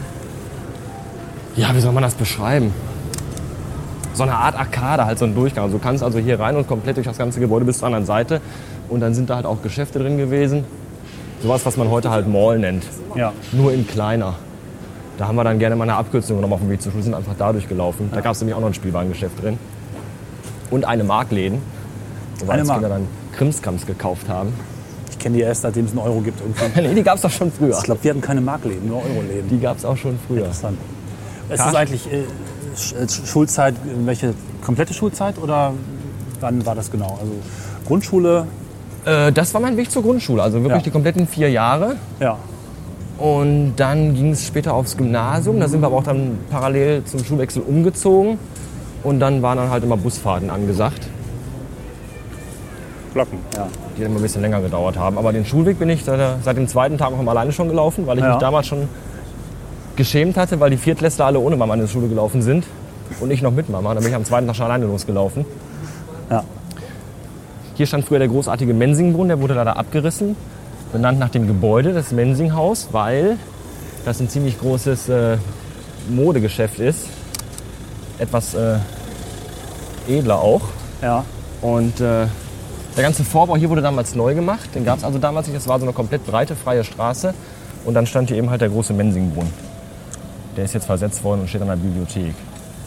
ja, 1.55 1.75
wie 1.75 1.81
soll 1.81 1.91
man 1.91 2.01
das 2.01 2.15
beschreiben? 2.15 2.73
So 4.13 4.23
eine 4.23 4.33
Art 4.35 4.55
Arkade, 4.55 5.05
halt 5.05 5.17
so 5.19 5.25
ein 5.25 5.33
Durchgang. 5.35 5.63
Also 5.65 5.77
du 5.77 5.83
kannst 5.83 6.03
also 6.03 6.19
hier 6.19 6.39
rein 6.39 6.55
und 6.55 6.67
komplett 6.67 6.97
durch 6.97 7.07
das 7.07 7.17
ganze 7.17 7.39
Gebäude 7.39 7.65
bis 7.65 7.79
zur 7.79 7.87
anderen 7.87 8.05
Seite. 8.05 8.41
Und 8.89 8.99
dann 8.99 9.13
sind 9.15 9.29
da 9.29 9.35
halt 9.37 9.45
auch 9.45 9.61
Geschäfte 9.63 9.99
drin 9.99 10.17
gewesen. 10.17 10.63
Sowas, 11.41 11.65
was 11.65 11.77
man 11.77 11.89
heute 11.89 12.09
halt 12.11 12.27
Mall 12.27 12.59
nennt. 12.59 12.83
ja. 13.15 13.33
Nur 13.51 13.73
in 13.73 13.85
kleiner. 13.87 14.35
Da 15.17 15.27
haben 15.27 15.35
wir 15.35 15.43
dann 15.43 15.59
gerne 15.59 15.75
mal 15.75 15.83
eine 15.83 15.95
Abkürzung 15.95 16.37
genommen 16.37 16.53
auf 16.53 16.59
dem 16.61 16.69
Weg 16.69 16.81
zur 16.81 16.91
Schule, 16.91 17.03
sind 17.03 17.13
einfach 17.13 17.35
da 17.37 17.51
durchgelaufen. 17.51 18.09
Da 18.13 18.21
gab 18.21 18.33
es 18.33 18.41
nämlich 18.41 18.55
auch 18.55 18.61
noch 18.61 18.67
ein 18.67 18.73
Spielwarengeschäft 18.73 19.41
drin. 19.43 19.59
Und 20.71 20.85
eine 20.85 21.03
Markläden, 21.03 21.59
wo 22.39 22.47
wir 22.47 22.53
als 22.53 22.67
Mark. 22.67 22.79
Kinder 22.79 22.95
dann 22.95 23.07
Krimskrams 23.37 23.85
gekauft 23.85 24.27
haben. 24.29 24.53
Ich 25.11 25.19
kenne 25.19 25.35
die 25.37 25.43
erst, 25.43 25.61
seitdem 25.61 25.85
es 25.85 25.91
einen 25.91 25.99
Euro 25.99 26.21
gibt. 26.21 26.39
Irgendwie. 26.41 26.81
nee, 26.87 26.95
die 26.95 27.03
gab 27.03 27.15
es 27.17 27.21
doch 27.21 27.29
schon 27.29 27.51
früher. 27.51 27.77
Ich 27.77 27.83
glaube, 27.83 28.03
wir 28.03 28.09
hatten 28.11 28.21
keine 28.21 28.41
Markläden, 28.41 28.87
nur 28.87 29.03
Euroläden. 29.03 29.49
Die 29.49 29.59
gab 29.59 29.77
es 29.77 29.85
auch 29.85 29.97
schon 29.97 30.17
früher. 30.27 30.39
Interessant. 30.45 30.77
Ist 31.49 31.57
Karst- 31.57 31.67
das 31.67 31.75
eigentlich 31.75 32.11
äh, 32.11 32.23
Schulzeit, 33.25 33.73
äh, 33.75 34.05
welche 34.05 34.33
komplette 34.65 34.93
Schulzeit 34.93 35.37
oder 35.37 35.73
wann 36.39 36.65
war 36.65 36.75
das 36.75 36.91
genau? 36.91 37.17
Also 37.19 37.33
Grundschule, 37.87 38.47
Äh, 39.05 39.31
das 39.33 39.53
war 39.53 39.59
mein 39.59 39.75
Weg 39.75 39.91
zur 39.91 40.01
Grundschule, 40.01 40.41
also 40.41 40.59
wirklich 40.61 40.77
Ja. 40.77 40.83
die 40.83 40.89
kompletten 40.91 41.27
vier 41.27 41.49
Jahre. 41.51 41.95
ja. 42.19 42.37
Und 43.19 43.75
dann 43.75 44.15
ging 44.15 44.31
es 44.31 44.45
später 44.47 44.73
aufs 44.73 44.97
Gymnasium. 44.97 45.59
Da 45.59 45.67
sind 45.67 45.81
wir 45.81 45.87
aber 45.87 45.97
auch 45.97 46.03
dann 46.03 46.39
parallel 46.49 47.03
zum 47.05 47.23
Schulwechsel 47.23 47.61
umgezogen. 47.61 48.39
Und 49.03 49.19
dann 49.19 49.41
waren 49.43 49.57
dann 49.57 49.69
halt 49.69 49.83
immer 49.83 49.97
Busfahrten 49.97 50.49
angesagt, 50.49 51.07
Glocken, 53.13 53.37
ja. 53.55 53.67
die 53.95 54.01
dann 54.01 54.11
immer 54.11 54.19
ein 54.19 54.23
bisschen 54.23 54.41
länger 54.41 54.59
gedauert 54.61 54.97
haben. 54.97 55.17
Aber 55.19 55.31
den 55.31 55.45
Schulweg 55.45 55.77
bin 55.77 55.89
ich 55.89 56.03
seit 56.03 56.57
dem 56.57 56.67
zweiten 56.67 56.97
Tag 56.97 57.11
auch 57.13 57.19
immer 57.19 57.31
alleine 57.31 57.51
schon 57.51 57.67
gelaufen, 57.69 58.07
weil 58.07 58.17
ich 58.17 58.23
Ja. 58.23 58.31
mich 58.31 58.39
damals 58.39 58.65
schon 58.67 58.87
geschämt 59.95 60.37
hatte, 60.37 60.59
weil 60.59 60.69
die 60.69 60.77
Viertklässler 60.77 61.25
alle 61.25 61.39
ohne 61.39 61.55
Mama 61.55 61.73
in 61.75 61.81
die 61.81 61.87
Schule 61.87 62.07
gelaufen 62.07 62.41
sind. 62.41 62.65
Und 63.19 63.31
ich 63.31 63.41
noch 63.41 63.51
mit 63.51 63.69
Mama. 63.69 63.93
Dann 63.93 64.01
bin 64.03 64.11
ich 64.11 64.15
am 64.15 64.25
zweiten 64.25 64.47
Tag 64.47 64.55
schon 64.55 64.65
alleine 64.65 64.85
losgelaufen. 64.85 65.45
ja. 66.29 66.43
Hier 67.75 67.87
stand 67.87 68.05
früher 68.05 68.19
der 68.19 68.27
großartige 68.27 68.71
Mensingbrunnen, 68.73 69.29
der 69.29 69.41
wurde 69.41 69.55
leider 69.55 69.77
abgerissen. 69.77 70.35
Benannt 70.91 71.17
nach 71.17 71.29
dem 71.29 71.47
Gebäude 71.47 71.91
des 71.91 72.11
Mensinghaus, 72.11 72.89
weil 72.91 73.37
das 74.05 74.19
ein 74.19 74.29
ziemlich 74.29 74.59
großes 74.59 75.09
äh, 75.09 75.37
Modegeschäft 76.07 76.79
ist. 76.79 77.07
Etwas 78.19 78.53
äh, 78.53 78.77
edler 80.07 80.39
auch. 80.39 80.61
ja. 81.01 81.25
Und 81.61 81.99
äh, 82.01 82.27
der 82.95 83.03
ganze 83.03 83.23
Vorbau 83.23 83.55
hier 83.57 83.69
wurde 83.71 83.81
damals 83.81 84.13
neu 84.13 84.35
gemacht. 84.35 84.69
Den 84.75 84.85
gab 84.85 84.99
es 84.99 85.03
also 85.03 85.17
damals 85.17 85.47
nicht. 85.47 85.57
Das 85.57 85.67
war 85.67 85.79
so 85.79 85.85
eine 85.85 85.93
komplett 85.93 86.27
breite, 86.27 86.55
freie 86.55 86.83
Straße. 86.83 87.33
Und 87.85 87.95
dann 87.95 88.05
stand 88.05 88.29
hier 88.29 88.37
eben 88.37 88.49
halt 88.51 88.61
der 88.61 88.69
große 88.69 88.93
Mensingbrunnen. 88.93 89.51
Der 90.55 90.65
ist 90.65 90.73
jetzt 90.73 90.85
versetzt 90.85 91.23
worden 91.23 91.41
und 91.41 91.49
steht 91.49 91.61
an 91.61 91.67
der 91.67 91.75
Bibliothek. 91.75 92.33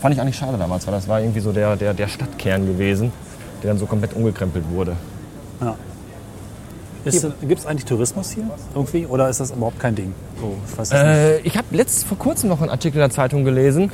Fand 0.01 0.15
ich 0.15 0.21
eigentlich 0.21 0.37
schade 0.37 0.57
damals, 0.59 0.87
weil 0.87 0.95
das 0.95 1.09
war 1.09 1.21
irgendwie 1.21 1.41
so 1.41 1.53
der, 1.53 1.77
der, 1.77 1.95
der 1.95 2.09
Stadtkern 2.09 2.67
gewesen, 2.67 3.13
der 3.63 3.71
dann 3.71 3.79
so 3.79 3.87
komplett 3.87 4.15
umgekrempelt 4.15 4.65
wurde. 4.71 4.97
Ja. 5.61 5.75
Gibt 7.05 7.61
es 7.61 7.67
eigentlich 7.67 7.85
Tourismus 7.85 8.33
hier 8.33 8.45
irgendwie 8.75 9.07
oder 9.07 9.29
ist 9.29 9.39
das 9.39 9.53
überhaupt 9.53 9.79
kein 9.79 9.95
Ding? 9.95 10.13
So, 10.41 10.57
ich. 10.83 10.93
Äh, 10.93 11.39
ich 11.41 11.57
habe 11.57 11.69
letzt 11.71 12.05
vor 12.05 12.19
kurzem 12.19 12.49
noch 12.49 12.61
einen 12.61 12.71
Artikel 12.71 12.97
in 12.97 13.03
der 13.03 13.11
Zeitung 13.11 13.45
gelesen, 13.45 13.93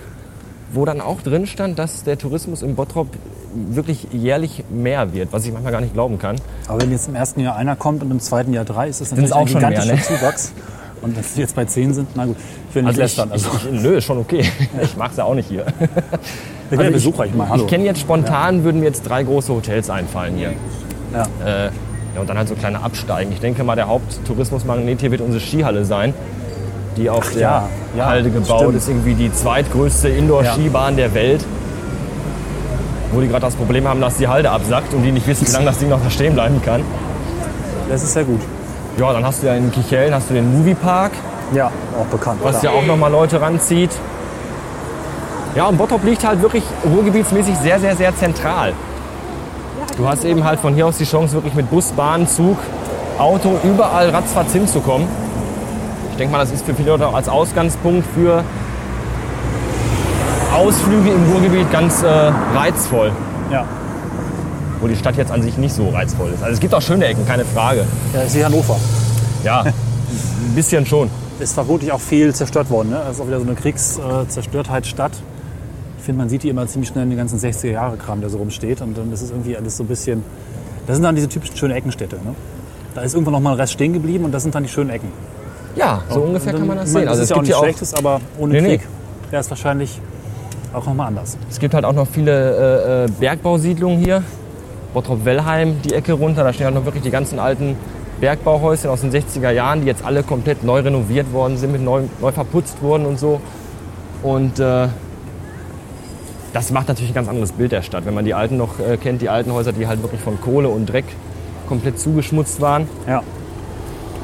wo 0.72 0.86
dann 0.86 1.02
auch 1.02 1.20
drin 1.20 1.46
stand, 1.46 1.78
dass 1.78 2.04
der 2.04 2.16
Tourismus 2.16 2.62
in 2.62 2.74
Bottrop 2.74 3.08
wirklich 3.54 4.08
jährlich 4.12 4.64
mehr 4.70 5.12
wird, 5.12 5.30
was 5.32 5.44
ich 5.44 5.52
manchmal 5.52 5.72
gar 5.72 5.82
nicht 5.82 5.92
glauben 5.92 6.18
kann. 6.18 6.36
Aber 6.68 6.80
wenn 6.80 6.90
jetzt 6.90 7.06
im 7.06 7.14
ersten 7.14 7.40
Jahr 7.40 7.56
einer 7.56 7.76
kommt 7.76 8.02
und 8.02 8.10
im 8.10 8.20
zweiten 8.20 8.54
Jahr 8.54 8.64
drei, 8.64 8.88
ist 8.88 9.02
das 9.02 9.10
natürlich 9.10 9.30
es 9.30 9.36
auch 9.36 9.42
ein 9.42 9.48
schon 9.48 9.60
mehr, 9.60 9.70
gigantischer 9.70 10.12
ne? 10.12 10.18
Zuwachs. 10.18 10.52
Und 11.02 11.16
wenn 11.16 11.24
wir 11.24 11.42
jetzt 11.42 11.54
bei 11.56 11.64
zehn 11.64 11.92
sind, 11.92 12.08
na 12.14 12.26
gut, 12.26 12.36
ich 12.68 12.74
will 12.74 12.82
nicht 12.82 12.88
Also 12.90 13.00
ich, 13.00 13.04
lästern. 13.04 13.32
Also, 13.32 13.50
ich, 13.56 13.74
ich, 13.74 13.82
nö, 13.82 13.96
ist 13.96 14.04
schon 14.04 14.18
okay. 14.18 14.44
Ich 14.82 14.96
mag's 14.96 15.16
ja 15.16 15.24
auch 15.24 15.34
nicht 15.34 15.48
hier. 15.48 15.66
ich 15.80 16.70
bin 16.70 16.78
Also 16.78 16.92
Besucher, 16.92 17.26
ich 17.26 17.34
meine, 17.34 17.50
hallo. 17.50 17.64
Ich 17.64 17.68
kenne 17.68 17.84
jetzt 17.84 18.00
spontan, 18.00 18.64
würden 18.64 18.80
mir 18.80 18.86
jetzt 18.86 19.02
drei 19.02 19.22
große 19.24 19.52
Hotels 19.52 19.90
einfallen 19.90 20.36
hier. 20.36 20.52
ja. 21.12 21.66
Äh, 21.66 21.70
ja, 22.14 22.20
und 22.20 22.28
dann 22.28 22.36
halt 22.36 22.48
so 22.48 22.54
kleine 22.54 22.82
Absteigen. 22.82 23.32
Ich 23.32 23.40
denke 23.40 23.64
mal, 23.64 23.74
der 23.74 23.88
Haupttourismusmagnet 23.88 25.00
hier 25.00 25.10
wird 25.10 25.22
unsere 25.22 25.40
Skihalle 25.40 25.84
sein, 25.86 26.12
die 26.98 27.08
auf 27.08 27.32
der 27.32 27.40
ja, 27.40 27.68
ja, 27.96 28.06
Halde 28.06 28.30
gebaut 28.30 28.60
stimmt. 28.60 28.76
ist. 28.76 28.88
Irgendwie 28.88 29.14
die 29.14 29.32
zweitgrößte 29.32 30.08
Indoor-Skibahn 30.10 30.96
der 30.96 31.14
Welt. 31.14 31.42
Wo 33.12 33.20
die 33.20 33.28
gerade 33.28 33.40
das 33.42 33.54
Problem 33.54 33.88
haben, 33.88 34.00
dass 34.00 34.18
die 34.18 34.28
Halde 34.28 34.50
absackt 34.50 34.92
und 34.94 35.02
die 35.02 35.12
nicht 35.12 35.26
wissen, 35.26 35.46
wie 35.46 35.52
lange 35.52 35.66
das 35.66 35.78
Ding 35.78 35.88
noch 35.88 36.02
da 36.02 36.10
stehen 36.10 36.34
bleiben 36.34 36.60
kann. 36.62 36.82
Das 37.88 38.02
ist 38.02 38.12
sehr 38.12 38.24
gut. 38.24 38.40
Ja, 38.98 39.12
dann 39.12 39.24
hast 39.24 39.42
du 39.42 39.46
ja 39.46 39.54
in 39.54 39.70
Kichellen 39.72 40.14
hast 40.14 40.28
du 40.30 40.34
den 40.34 40.52
Moviepark, 40.58 41.12
Ja, 41.54 41.70
auch 41.98 42.06
bekannt. 42.06 42.40
was 42.42 42.60
klar. 42.60 42.72
ja 42.74 42.78
auch 42.80 42.86
nochmal 42.86 43.10
Leute 43.10 43.40
ranzieht. 43.40 43.90
Ja, 45.54 45.66
und 45.66 45.76
Bottrop 45.76 46.04
liegt 46.04 46.24
halt 46.26 46.40
wirklich 46.42 46.62
ruhrgebietsmäßig 46.84 47.56
sehr, 47.58 47.78
sehr, 47.78 47.96
sehr 47.96 48.14
zentral. 48.16 48.72
Du 49.96 50.08
hast 50.08 50.24
eben 50.24 50.44
halt 50.44 50.60
von 50.60 50.74
hier 50.74 50.86
aus 50.86 50.96
die 50.96 51.04
Chance, 51.04 51.34
wirklich 51.34 51.54
mit 51.54 51.68
Bus, 51.70 51.92
Bahn, 51.92 52.26
Zug, 52.26 52.56
Auto 53.18 53.58
überall 53.62 54.08
ratzfatz 54.10 54.52
hinzukommen. 54.52 55.06
Ich 56.12 56.16
denke 56.16 56.32
mal, 56.32 56.38
das 56.38 56.52
ist 56.52 56.64
für 56.64 56.74
viele 56.74 56.90
Leute 56.92 57.06
auch 57.06 57.14
als 57.14 57.28
Ausgangspunkt 57.28 58.06
für 58.14 58.42
Ausflüge 60.54 61.10
im 61.10 61.32
Ruhrgebiet 61.32 61.70
ganz 61.72 62.02
äh, 62.02 62.30
reizvoll. 62.54 63.10
Ja. 63.50 63.64
Wo 64.82 64.86
die 64.88 64.96
Stadt 64.96 65.16
jetzt 65.16 65.30
an 65.32 65.40
sich 65.42 65.56
nicht 65.56 65.74
so 65.74 65.88
reizvoll 65.88 66.30
ist. 66.34 66.42
Also 66.42 66.52
es 66.54 66.60
gibt 66.60 66.74
auch 66.74 66.82
schöne 66.82 67.06
Ecken, 67.06 67.24
keine 67.26 67.44
Frage. 67.46 67.84
ja, 68.12 68.20
ist 68.22 68.34
wie 68.36 68.44
Hannover. 68.44 68.76
Ja, 69.44 69.60
ein 69.62 70.54
bisschen 70.54 70.84
schon. 70.84 71.08
Ist 71.40 71.54
vermutlich 71.54 71.90
auch 71.92 72.00
viel 72.00 72.34
zerstört 72.34 72.68
worden. 72.68 72.90
Ne? 72.90 73.00
Das 73.06 73.16
ist 73.16 73.20
auch 73.22 73.26
wieder 73.28 73.38
so 73.40 73.46
eine 73.46 73.54
Kriegszerstörtheitsstadt. 73.54 75.12
Ich 75.98 76.04
finde, 76.04 76.18
man 76.18 76.28
sieht 76.28 76.42
die 76.42 76.48
immer 76.48 76.66
ziemlich 76.66 76.90
schnell 76.90 77.04
in 77.04 77.10
den 77.10 77.18
ganzen 77.18 77.38
60er-Jahre-Kram, 77.38 78.20
der 78.20 78.28
so 78.30 78.38
rumsteht. 78.38 78.80
Und 78.80 78.98
dann 78.98 79.12
ist 79.12 79.22
es 79.22 79.30
irgendwie 79.30 79.56
alles 79.56 79.76
so 79.76 79.84
ein 79.84 79.86
bisschen. 79.86 80.22
Das 80.86 80.96
sind 80.96 81.04
dann 81.04 81.14
diese 81.14 81.28
typischen 81.28 81.56
schönen 81.56 81.74
Eckenstädte. 81.74 82.16
Ne? 82.16 82.34
Da 82.94 83.02
ist 83.02 83.14
irgendwann 83.14 83.32
noch 83.34 83.40
mal 83.40 83.52
ein 83.52 83.56
Rest 83.56 83.72
stehen 83.72 83.92
geblieben 83.92 84.24
und 84.24 84.32
das 84.32 84.42
sind 84.42 84.54
dann 84.54 84.64
die 84.64 84.68
schönen 84.68 84.90
Ecken. 84.90 85.08
Ja, 85.76 86.02
so 86.10 86.20
ungefähr 86.20 86.52
kann 86.52 86.66
man 86.66 86.76
das 86.76 86.86
Ich 86.88 86.92
sehen. 86.92 87.00
meine, 87.02 87.10
Also 87.10 87.20
das 87.22 87.30
es 87.30 87.30
ist 87.30 87.30
ja 87.30 87.36
auch 87.36 87.40
gibt 87.40 87.46
nicht 87.48 87.56
auch 87.56 87.62
schlechtes, 87.62 87.94
aber 87.94 88.20
ohne 88.38 88.52
Nee, 88.52 88.60
nee. 88.60 88.78
Krieg 88.78 88.88
wäre 89.30 89.40
es 89.40 89.48
wahrscheinlich 89.48 90.00
auch 90.74 90.84
noch 90.86 90.94
mal 90.94 91.06
anders. 91.06 91.38
Es 91.50 91.58
gibt 91.58 91.72
halt 91.72 91.84
auch 91.84 91.92
noch 91.94 92.06
viele 92.06 92.32
äh, 92.32 93.04
äh, 93.04 93.08
Bergbausiedlungen 93.20 93.98
hier. 94.04 94.22
Bottrop-Wellheim, 94.92 95.82
die 95.82 95.94
Ecke 95.94 96.12
runter. 96.12 96.44
Da 96.44 96.52
stehen 96.52 96.66
halt 96.66 96.74
noch 96.74 96.84
wirklich 96.84 97.02
die 97.02 97.10
ganzen 97.10 97.38
alten 97.38 97.76
Bergbauhäuschen 98.20 98.88
aus 98.90 99.00
den 99.00 99.10
60er 99.10 99.50
Jahren, 99.50 99.80
die 99.80 99.86
jetzt 99.86 100.04
alle 100.04 100.22
komplett 100.22 100.62
neu 100.64 100.80
renoviert 100.80 101.32
worden 101.32 101.56
sind, 101.56 101.72
mit 101.72 101.82
neu, 101.82 102.02
neu 102.20 102.32
verputzt 102.32 102.82
wurden 102.82 103.06
und 103.06 103.18
so. 103.18 103.40
Und 104.22 104.60
äh, 104.60 104.88
das 106.52 106.70
macht 106.70 106.88
natürlich 106.88 107.10
ein 107.10 107.14
ganz 107.14 107.28
anderes 107.28 107.52
Bild 107.52 107.72
der 107.72 107.82
Stadt. 107.82 108.04
Wenn 108.04 108.14
man 108.14 108.24
die 108.24 108.34
alten 108.34 108.56
noch 108.56 108.78
äh, 108.78 108.96
kennt, 108.96 109.22
die 109.22 109.28
alten 109.28 109.52
Häuser, 109.52 109.72
die 109.72 109.86
halt 109.86 110.02
wirklich 110.02 110.20
von 110.20 110.40
Kohle 110.40 110.68
und 110.68 110.86
Dreck 110.86 111.06
komplett 111.66 111.98
zugeschmutzt 111.98 112.60
waren. 112.60 112.86
Ja. 113.08 113.22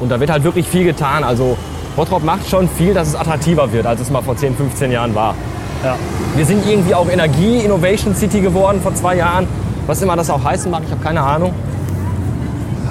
Und 0.00 0.10
da 0.10 0.20
wird 0.20 0.30
halt 0.30 0.44
wirklich 0.44 0.68
viel 0.68 0.84
getan. 0.84 1.24
Also 1.24 1.56
Bottrop 1.96 2.22
macht 2.22 2.48
schon 2.48 2.68
viel, 2.68 2.94
dass 2.94 3.08
es 3.08 3.16
attraktiver 3.16 3.72
wird, 3.72 3.86
als 3.86 4.00
es 4.00 4.10
mal 4.10 4.22
vor 4.22 4.36
10, 4.36 4.54
15 4.54 4.92
Jahren 4.92 5.14
war. 5.14 5.34
Ja. 5.82 5.96
Wir 6.36 6.44
sind 6.44 6.66
irgendwie 6.68 6.94
auch 6.94 7.08
Energie 7.08 7.60
Innovation 7.64 8.14
City 8.14 8.40
geworden 8.40 8.80
vor 8.82 8.94
zwei 8.94 9.16
Jahren. 9.16 9.48
Was 9.88 10.02
immer 10.02 10.16
das 10.16 10.28
auch 10.28 10.44
heißen 10.44 10.70
mag, 10.70 10.82
ich 10.84 10.90
habe 10.90 11.02
keine 11.02 11.22
Ahnung. 11.22 11.50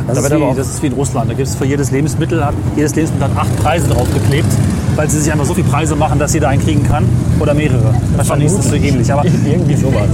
Das, 0.08 0.16
Da 0.16 0.36
ist 0.36 0.36
wie, 0.36 0.56
das 0.56 0.68
ist 0.68 0.82
wie 0.82 0.88
in 0.88 0.94
Russland. 0.94 1.30
Da 1.30 1.36
gibt 1.36 1.48
es 1.48 1.56
für 1.56 1.66
jedes 1.66 1.92
Lebensmittel, 1.92 2.44
hat, 2.44 2.56
jedes 2.75 2.96
Lebensmittel 2.96 3.30
hat 3.30 3.38
acht 3.38 3.56
Preise 3.62 3.88
draufgeklebt, 3.88 4.48
weil 4.96 5.08
sie 5.08 5.20
sich 5.20 5.32
einfach 5.32 5.46
so 5.46 5.54
viele 5.54 5.68
Preise 5.68 5.96
machen, 5.96 6.18
dass 6.18 6.34
jeder 6.34 6.50
einen 6.50 6.60
kriegen 6.60 6.82
kann. 6.88 7.08
Oder 7.39 7.54
mehrere. 7.54 7.94
Wahrscheinlich 8.16 8.48
ist 8.48 8.58
das 8.58 8.70
so 8.70 8.75
ähnlich. 8.75 9.13
Aber 9.13 9.25
irgendwie 9.46 9.75
sowas. 9.75 10.10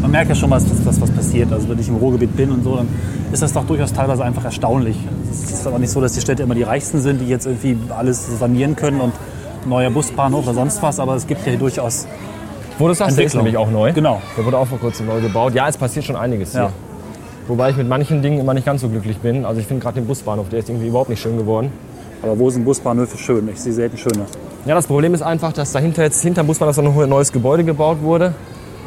man 0.00 0.10
merkt 0.10 0.30
ja 0.30 0.34
schon, 0.34 0.48
was, 0.48 0.64
was, 0.84 0.98
was 0.98 1.10
passiert. 1.10 1.52
Also 1.52 1.68
wenn 1.68 1.78
ich 1.78 1.88
im 1.88 1.96
Ruhrgebiet 1.96 2.34
bin 2.34 2.50
und 2.50 2.64
so, 2.64 2.76
dann 2.76 2.88
ist 3.30 3.42
das 3.42 3.52
doch 3.52 3.66
durchaus 3.66 3.92
teilweise 3.92 4.24
einfach 4.24 4.46
erstaunlich. 4.46 4.96
Es 5.30 5.50
ist 5.50 5.66
aber 5.66 5.78
nicht 5.78 5.90
so, 5.90 6.00
dass 6.00 6.14
die 6.14 6.22
Städte 6.22 6.44
immer 6.44 6.54
die 6.54 6.62
reichsten 6.62 7.02
sind, 7.02 7.20
die 7.20 7.26
jetzt 7.26 7.44
irgendwie 7.44 7.76
alles 7.94 8.26
sanieren 8.38 8.74
können 8.74 9.02
und 9.02 9.12
neuer 9.66 9.90
Busbahnhof 9.90 10.46
oder 10.46 10.54
sonst 10.54 10.82
was. 10.82 10.98
Aber 10.98 11.14
es 11.14 11.26
gibt 11.26 11.46
ja 11.46 11.54
durchaus 11.56 12.06
Wo 12.80 12.88
du 12.88 12.94
sagst, 12.94 13.18
der 13.18 13.26
ist 13.26 13.34
nämlich 13.34 13.56
auch 13.56 13.70
neu. 13.70 13.92
Genau. 13.92 14.20
Der 14.36 14.44
wurde 14.44 14.58
auch 14.58 14.66
vor 14.66 14.78
kurzem 14.78 15.06
neu 15.06 15.20
gebaut. 15.20 15.54
Ja, 15.54 15.68
es 15.68 15.76
passiert 15.76 16.04
schon 16.04 16.16
einiges 16.16 16.54
Ja. 16.54 16.60
hier. 16.62 16.72
Wobei 17.46 17.70
ich 17.70 17.76
mit 17.76 17.88
manchen 17.88 18.22
Dingen 18.22 18.38
immer 18.40 18.54
nicht 18.54 18.64
ganz 18.66 18.80
so 18.80 18.88
glücklich 18.88 19.18
bin. 19.18 19.44
Also 19.44 19.60
ich 19.60 19.66
finde 19.66 19.82
gerade 19.82 20.00
den 20.00 20.06
Busbahnhof, 20.06 20.48
der 20.48 20.60
ist 20.60 20.68
irgendwie 20.68 20.88
überhaupt 20.88 21.10
nicht 21.10 21.20
schön 21.20 21.36
geworden. 21.36 21.72
Aber 22.22 22.38
wo 22.38 22.48
sind 22.50 22.64
Busbahnhöfe 22.64 23.18
schön? 23.18 23.48
Ich 23.48 23.60
sehe 23.60 23.72
selten 23.72 23.96
schöne. 23.96 24.24
Ja, 24.66 24.74
das 24.74 24.86
Problem 24.86 25.14
ist 25.14 25.22
einfach, 25.22 25.52
dass 25.52 25.72
dahinter 25.72 26.02
jetzt 26.02 26.22
hinter 26.22 26.42
dem 26.42 26.46
Busbahnhof 26.46 26.74
so 26.76 26.82
ein 26.82 27.08
neues 27.08 27.32
Gebäude 27.32 27.64
gebaut 27.64 27.98
wurde, 28.02 28.34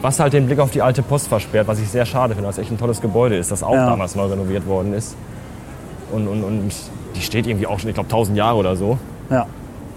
was 0.02 0.20
halt 0.20 0.34
den 0.34 0.46
Blick 0.46 0.60
auf 0.60 0.72
die 0.72 0.82
alte 0.82 1.02
Post 1.02 1.28
versperrt, 1.28 1.68
was 1.68 1.80
ich 1.80 1.90
sehr 1.90 2.06
schade 2.06 2.34
finde, 2.36 2.46
weil 2.48 2.52
es 2.54 2.58
echt 2.58 2.72
ein 2.72 2.78
tolles 2.78 3.00
Gebäude 3.02 3.38
ist, 3.38 3.52
das 3.52 3.64
auch 3.64 3.74
Ja. 3.74 3.90
damals 3.90 4.16
neu 4.16 4.26
renoviert 4.26 4.66
worden 4.68 4.94
ist. 4.94 5.16
Und, 6.12 6.28
und, 6.28 6.44
und 6.44 6.72
die 7.16 7.22
steht 7.22 7.48
irgendwie 7.48 7.68
auch 7.68 7.80
schon, 7.80 7.90
ich 7.90 7.96
glaube, 7.96 8.08
1000 8.10 8.38
Jahre 8.38 8.58
oder 8.58 8.76
so. 8.76 8.98
Ja, 9.30 9.46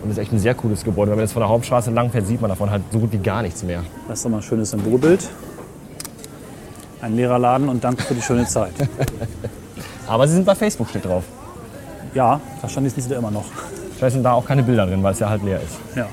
Und 0.03 0.11
ist 0.11 0.19
echt 0.19 0.33
ein 0.33 0.39
sehr 0.39 0.55
cooles 0.55 0.85
Gebäude. 0.85 1.11
Wenn 1.11 1.19
man 1.19 1.25
jetzt 1.25 1.33
von 1.33 1.41
der 1.41 1.49
Hauptstraße 1.49 1.91
lang 1.91 2.11
fährt, 2.11 2.27
sieht 2.27 2.41
man 2.41 2.51
davon 2.51 2.71
halt 2.71 2.83
so 2.91 2.99
gut 2.99 3.13
wie 3.13 3.19
gar 3.19 3.43
nichts 3.43 3.63
mehr. 3.63 3.83
das 4.09 4.19
ist 4.19 4.25
doch 4.25 4.31
mal 4.31 4.39
ein 4.39 4.43
schönes 4.43 4.71
Symbolbild. 4.71 5.29
Ein 7.01 7.17
leerer 7.17 7.39
Laden 7.39 7.69
und 7.69 7.83
danke 7.83 8.03
für 8.03 8.15
die 8.15 8.23
schöne 8.23 8.47
Zeit. 8.47 8.73
Aber 10.07 10.27
sie 10.29 10.35
sind 10.35 10.47
bei 10.47 10.55
Facebook 10.55 10.89
steht 10.89 11.05
drauf. 11.05 11.25
Ja, 12.15 12.41
wahrscheinlich 12.61 12.93
sind 12.95 13.03
sie 13.03 13.11
da 13.11 13.17
immer 13.17 13.31
noch. 13.31 13.45
Vielleicht 13.97 14.15
sind 14.15 14.23
da 14.23 14.33
auch 14.33 14.45
keine 14.45 14.63
Bilder 14.63 14.87
drin, 14.87 15.03
weil 15.03 15.13
es 15.13 15.19
ja 15.19 15.29
halt 15.29 15.43
leer 15.43 15.61
ist. 15.61 15.79
Ja. 15.97 16.07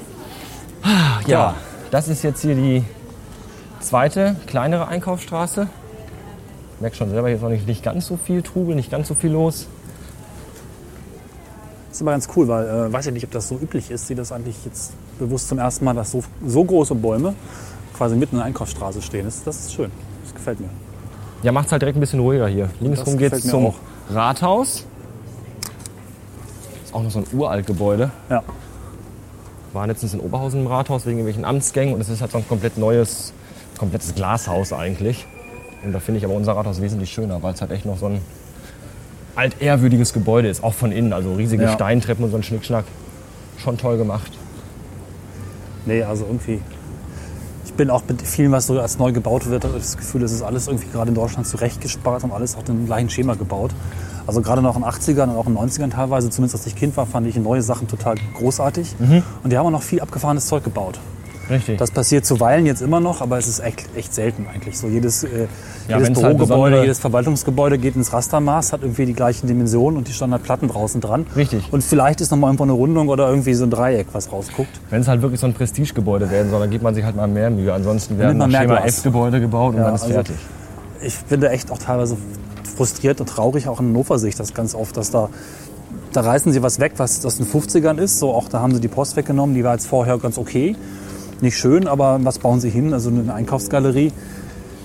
Ja, 1.28 1.56
das 1.92 2.08
ist 2.08 2.24
jetzt 2.24 2.42
hier 2.42 2.56
die 2.56 2.84
zweite, 3.80 4.36
kleinere 4.48 4.88
Einkaufsstraße. 4.88 5.68
Merk 6.80 6.96
schon 6.96 7.10
selber, 7.10 7.28
hier 7.28 7.38
ist 7.38 7.44
noch 7.44 7.50
nicht, 7.50 7.68
nicht 7.68 7.84
ganz 7.84 8.08
so 8.08 8.18
viel 8.18 8.42
Trubel, 8.42 8.75
nicht 8.75 8.92
ganz 8.92 9.08
so 9.08 9.13
viel 9.13 9.32
los. 9.32 9.68
Das 11.93 11.97
ist 12.00 12.07
aber 12.07 12.13
ganz 12.13 12.27
cool, 12.35 12.47
weil 12.47 12.67
äh, 12.67 12.91
weiß 12.91 13.05
ich 13.05 13.13
nicht, 13.13 13.23
ob 13.23 13.29
das 13.29 13.47
so 13.47 13.55
üblich 13.55 13.91
ist. 13.91 14.07
Sehe 14.07 14.17
das 14.17 14.31
eigentlich 14.31 14.55
jetzt 14.65 14.93
bewusst 15.19 15.47
zum 15.47 15.59
ersten 15.59 15.85
Mal, 15.85 15.93
dass 15.93 16.09
so, 16.09 16.23
so 16.43 16.63
große 16.63 16.95
Bäume 16.95 17.35
quasi 17.95 18.15
mitten 18.15 18.38
in 18.38 18.39
der 18.39 18.47
Einkaufsstraße 18.47 19.00
stehen. 19.00 19.25
Das, 19.25 19.43
das 19.43 19.57
ist 19.59 19.75
schön. 19.75 19.91
Das 20.23 20.33
gefällt 20.33 20.59
mir. 20.59 20.69
Ja, 21.43 21.51
macht 21.51 21.67
es 21.67 21.71
halt 21.71 21.83
direkt 21.83 21.95
ein 21.95 22.00
bisschen 22.00 22.19
ruhiger 22.19 22.47
hier. 22.47 22.71
Links 22.79 23.05
rum 23.05 23.15
geht 23.15 23.31
es 23.31 23.47
zum 23.47 23.67
auch. 23.67 23.75
Rathaus. 24.09 24.88
Ist 26.83 26.95
auch 26.95 27.03
noch 27.03 27.12
so 27.12 27.19
ein 27.19 27.27
uralt 27.31 27.67
Gebäude. 27.67 28.09
Ja. 28.27 28.41
Waren 29.73 29.89
letztens 29.89 30.15
in 30.15 30.19
Oberhausen 30.19 30.62
im 30.62 30.67
Rathaus 30.67 31.05
wegen 31.05 31.19
irgendwelchen 31.19 31.45
Amtsgängen 31.45 31.93
und 31.93 32.01
es 32.01 32.09
ist 32.09 32.21
halt 32.21 32.31
so 32.31 32.39
ein 32.39 32.47
komplett 32.47 32.75
neues, 32.79 33.33
komplettes 33.77 34.15
Glashaus 34.15 34.73
eigentlich. 34.73 35.27
Und 35.85 35.93
da 35.93 36.00
finde 36.00 36.17
ich 36.17 36.25
aber 36.25 36.33
unser 36.33 36.53
Rathaus 36.53 36.81
wesentlich 36.81 37.12
schöner, 37.12 37.43
weil 37.43 37.53
es 37.53 37.62
halt 37.62 37.69
echt 37.69 37.85
noch 37.85 38.00
so 38.00 38.07
ein 38.07 38.19
altehrwürdiges 39.36 40.13
Gebäude 40.13 40.48
ist, 40.48 40.63
auch 40.63 40.74
von 40.74 40.92
innen. 40.92 41.13
Also 41.13 41.34
riesige 41.34 41.63
Ja. 41.63 41.74
Steintreppen 41.74 42.24
und 42.25 42.32
so 42.32 42.38
ein 42.38 42.44
Schnickschnack. 42.44 42.86
Schon 43.58 43.78
toll 43.78 43.98
gemacht. 43.98 44.32
Nee, 45.86 46.04
also 46.04 46.25
irgendwie. 46.25 46.60
Ich 47.66 47.74
bin 47.74 47.90
auch 47.90 48.04
mit 48.08 48.22
vielen, 48.22 48.52
was 48.52 48.68
so 48.68 48.80
als 48.80 49.00
neu 49.00 49.12
gebaut 49.12 49.50
wird, 49.50 49.63
das 49.63 49.98
Gefühl, 49.98 50.22
es 50.24 50.32
ist 50.32 50.44
alles 50.44 50.68
irgendwie 50.68 50.88
gerade 50.90 51.10
in 51.10 51.16
Deutschland 51.16 51.48
zurechtgespart 51.48 52.24
und 52.24 52.32
alles 52.32 52.56
auch 52.56 52.63
dem 52.63 52.86
gleichen 52.86 53.10
Schema 53.10 53.34
gebaut. 53.34 53.72
Also 54.28 54.42
gerade 54.42 54.62
noch 54.62 54.75
in 54.75 54.84
den 54.84 54.90
80ern 54.90 55.24
und 55.24 55.36
auch 55.36 55.48
in 55.48 55.56
den 55.56 55.70
90ern 55.70 55.90
teilweise, 55.90 56.30
zumindest 56.30 56.56
als 56.56 56.68
ich 56.68 56.75
Kind 56.75 56.96
war, 56.98 57.06
fand 57.06 57.25
ich 57.28 57.36
neue 57.36 57.62
Sachen 57.62 57.88
total 57.88 58.16
großartig. 58.38 58.96
Und 59.44 59.52
die 59.52 59.58
haben 59.58 59.66
auch 59.66 59.72
noch 59.72 59.82
viel 59.82 60.02
abgefahrenes 60.02 60.46
Zeug 60.46 60.63
gebaut. 60.63 61.00
Richtig. 61.50 61.77
Das 61.77 61.91
passiert 61.91 62.25
zuweilen 62.25 62.65
jetzt 62.65 62.81
immer 62.81 63.00
noch, 63.00 63.21
aber 63.21 63.38
es 63.38 63.47
ist 63.47 63.59
echt, 63.59 63.85
echt 63.95 64.13
selten 64.13 64.47
eigentlich. 64.53 64.77
So 64.77 64.88
jedes, 64.88 65.23
äh, 65.23 65.47
Ja, 65.88 65.97
jedes 65.97 66.07
halt 66.09 66.13
Bürogebäude, 66.15 66.38
besondere- 66.45 66.81
jedes 66.83 67.00
Verwaltungsgebäude 67.00 67.77
geht 67.77 67.95
ins 67.95 68.13
Rastermaß, 68.13 68.71
hat 68.73 68.81
irgendwie 68.81 69.05
die 69.05 69.13
gleichen 69.13 69.47
Dimensionen 69.47 69.97
und 69.97 70.07
die 70.07 70.13
Standardplatten 70.13 70.69
draußen 70.69 71.01
dran. 71.01 71.25
Richtig. 71.35 71.67
Und 71.71 71.83
vielleicht 71.83 72.21
ist 72.21 72.31
noch 72.31 72.38
mal 72.38 72.47
irgendwo 72.47 72.63
eine 72.63 72.71
Rundung 72.73 73.09
oder 73.09 73.27
irgendwie 73.29 73.53
so 73.53 73.65
ein 73.65 73.69
Dreieck, 73.71 74.07
was 74.13 74.31
rausguckt. 74.31 74.69
Wenn 74.89 75.01
es 75.01 75.07
halt 75.07 75.21
wirklich 75.21 75.41
so 75.41 75.47
ein 75.47 75.53
Prestigegebäude 75.53 76.31
werden 76.31 76.50
soll, 76.50 76.59
dann 76.62 76.69
gibt 76.69 76.83
man 76.83 76.95
sich 76.95 77.03
halt 77.03 77.15
mal 77.15 77.27
mehr 77.27 77.50
Mühe. 77.50 77.73
Ansonsten 77.73 78.17
werden 78.17 78.38
man 78.38 78.50
Schema. 78.51 78.77
F-Gebäude 78.85 79.39
gebaut 79.41 79.73
und 79.73 79.79
Ja, 79.79 79.85
dann 79.88 79.95
ist 79.95 80.03
also- 80.03 80.13
fertig. 80.13 80.35
ich 81.01 81.17
bin 81.25 81.41
da 81.41 81.47
echt 81.47 81.69
auch 81.71 81.77
teilweise 81.77 82.15
frustriert 82.77 83.19
und 83.19 83.27
traurig. 83.27 83.67
Auch 83.67 83.79
in 83.81 83.88
Hannover 83.88 84.17
sehe 84.17 84.29
ich 84.29 84.35
das 84.35 84.53
ganz 84.53 84.73
oft, 84.73 84.95
dass 84.97 85.12
da, 85.12 85.29
da 86.13 86.21
reißen 86.21 86.51
sie 86.53 86.63
was 86.63 86.79
weg, 86.79 86.93
was 86.97 87.25
aus 87.25 87.38
den 87.38 87.45
50ern 87.45 87.97
ist. 87.97 88.19
So 88.19 88.31
auch 88.33 88.47
da 88.47 88.62
haben 88.62 88.73
sie 88.73 88.79
die 88.79 88.88
Post 88.88 89.15
weggenommen, 89.17 89.53
die 89.55 89.63
war 89.63 89.73
jetzt 89.73 89.88
vorher 89.88 90.17
ganz 90.17 90.38
okay. 90.38 90.75
Nicht 91.43 91.57
schön, 91.57 91.89
aber 91.89 92.19
was 92.23 92.39
bauen 92.39 92.62
sie 92.62 92.69
hin? 92.69 92.93
Also 92.93 93.09
eine 93.09 93.33
Einkaufsgalerie, 93.33 94.13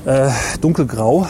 äh, 0.06 0.28
dunkelgrau, 0.60 1.22
äh, 1.22 1.26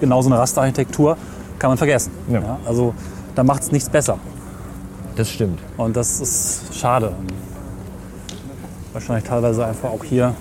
genau 0.00 0.22
so 0.22 0.28
eine 0.28 0.38
Rasterarchitektur. 0.38 1.16
kann 1.58 1.70
man 1.70 1.78
vergessen. 1.78 2.12
Ja. 2.30 2.40
Ja, 2.40 2.58
also 2.64 2.94
da 3.34 3.42
macht 3.42 3.62
es 3.62 3.72
nichts 3.72 3.88
besser. 3.88 4.18
Das 5.16 5.28
stimmt. 5.30 5.58
Und 5.76 5.96
das 5.96 6.20
ist 6.20 6.76
schade. 6.76 7.12
Wahrscheinlich 8.92 9.24
teilweise 9.24 9.66
einfach 9.66 9.90
auch 9.90 10.04
hier 10.04 10.32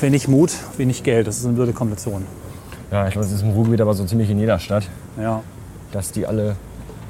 wenig 0.00 0.28
Mut, 0.28 0.52
wenig 0.76 1.02
Geld. 1.02 1.26
Das 1.26 1.38
ist 1.38 1.46
eine 1.46 1.54
blöde 1.54 1.72
Kombination. 1.72 2.26
Ja, 2.92 3.06
ich 3.08 3.14
glaube, 3.14 3.26
das 3.26 3.34
ist 3.34 3.42
im 3.42 3.50
Ruhrgebiet 3.50 3.80
aber 3.80 3.94
so 3.94 4.04
ziemlich 4.04 4.30
in 4.30 4.38
jeder 4.38 4.60
Stadt, 4.60 4.88
Ja. 5.20 5.42
dass 5.90 6.12
die 6.12 6.26
alle 6.28 6.54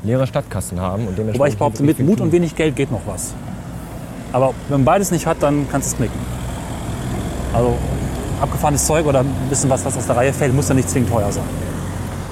leere 0.03 0.27
Stadtkassen 0.27 0.81
haben. 0.81 1.07
Und 1.09 1.19
dementsprechend 1.19 1.39
Wobei 1.41 1.49
ich 1.49 1.59
behaupte, 1.59 1.83
mit 1.83 1.99
Mut 1.99 2.23
und 2.23 2.33
wenig 2.33 2.57
Geld 2.57 2.75
geht 2.75 2.91
noch 2.91 3.03
was. 3.07 3.35
Aber 4.35 4.49
wenn 4.69 4.79
man 4.81 4.85
beides 4.85 5.13
nicht 5.13 5.27
hat, 5.27 5.37
dann 5.43 5.67
kannst 5.71 5.89
du 5.89 5.93
es 5.93 5.97
knicken. 5.97 6.19
Also 7.55 7.77
abgefahrenes 8.43 8.85
Zeug 8.85 9.07
oder 9.07 9.21
ein 9.21 9.33
bisschen 9.49 9.71
was, 9.71 9.85
was 9.85 9.97
aus 9.97 10.07
der 10.07 10.17
Reihe 10.17 10.33
fällt, 10.33 10.53
muss 10.55 10.69
ja 10.69 10.75
nicht 10.75 10.91
zwingend 10.91 11.11
teuer 11.13 11.31
sein. 11.31 11.45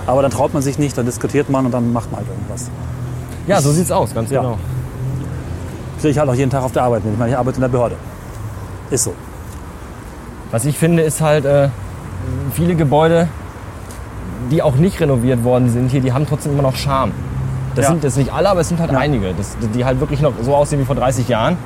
Aber 0.04 0.20
dann 0.20 0.32
traut 0.32 0.52
man 0.52 0.62
sich 0.62 0.80
nicht, 0.80 0.98
dann 0.98 1.06
diskutiert 1.06 1.48
man 1.48 1.64
und 1.64 1.70
dann 1.72 1.92
macht 1.92 2.10
man 2.10 2.18
halt 2.20 2.28
irgendwas. 2.28 2.68
Ja, 3.46 3.60
so 3.60 3.70
sieht's 3.70 3.92
aus, 3.92 4.12
ganz 4.12 4.30
Ja. 4.32 4.40
genau. 4.42 4.58
Kriege 6.00 6.08
ich 6.10 6.18
halt 6.18 6.28
auch 6.28 6.34
jeden 6.34 6.50
Tag 6.50 6.64
auf 6.64 6.72
der 6.72 6.82
Arbeit 6.82 7.04
mit. 7.04 7.12
Ich 7.14 7.18
meine, 7.20 7.30
ich 7.30 7.38
arbeite 7.38 7.56
in 7.58 7.60
der 7.62 7.68
Behörde. 7.68 7.94
Ist 8.90 9.04
so. 9.04 9.14
Was 10.50 10.64
ich 10.64 10.76
finde, 10.76 11.04
ist 11.04 11.20
halt 11.20 11.44
äh, 11.44 11.68
viele 12.52 12.74
Gebäude, 12.74 13.28
die 14.50 14.60
auch 14.60 14.74
nicht 14.74 15.00
renoviert 15.00 15.44
worden 15.44 15.70
sind 15.70 15.88
hier, 15.92 16.00
die 16.00 16.12
haben 16.12 16.26
trotzdem 16.28 16.52
immer 16.52 16.62
noch 16.62 16.74
Charme. 16.74 17.12
Das 17.76 17.84
Ja. 17.84 17.90
sind 17.92 18.02
jetzt 18.02 18.16
nicht 18.18 18.32
alle, 18.32 18.50
aber 18.50 18.60
es 18.60 18.68
sind 18.68 18.80
halt 18.80 18.90
Ja. 18.90 18.98
einige, 18.98 19.32
das, 19.34 19.56
die 19.72 19.84
halt 19.84 20.00
wirklich 20.00 20.20
noch 20.20 20.32
so 20.42 20.54
aussehen 20.56 20.80
wie 20.80 20.84
vor 20.84 20.96
30 20.96 21.28
Jahren 21.28 21.56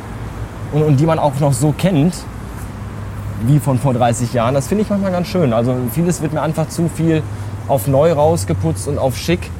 und, 0.72 0.82
und 0.82 1.00
die 1.00 1.06
man 1.06 1.18
auch 1.18 1.38
noch 1.40 1.52
so 1.52 1.72
kennt 1.76 2.14
wie 3.42 3.58
von 3.58 3.78
vor 3.78 3.94
30 3.94 4.32
Jahren. 4.32 4.54
Das 4.54 4.66
finde 4.66 4.82
ich 4.82 4.90
manchmal 4.90 5.12
ganz 5.12 5.28
schön. 5.28 5.52
Also 5.52 5.76
vieles 5.92 6.22
wird 6.22 6.32
mir 6.32 6.42
einfach 6.42 6.68
zu 6.68 6.88
viel 6.88 7.22
auf 7.68 7.86
neu 7.86 8.12
rausgeputzt 8.12 8.88
und 8.88 8.98
auf 8.98 9.16
schick. 9.16 9.50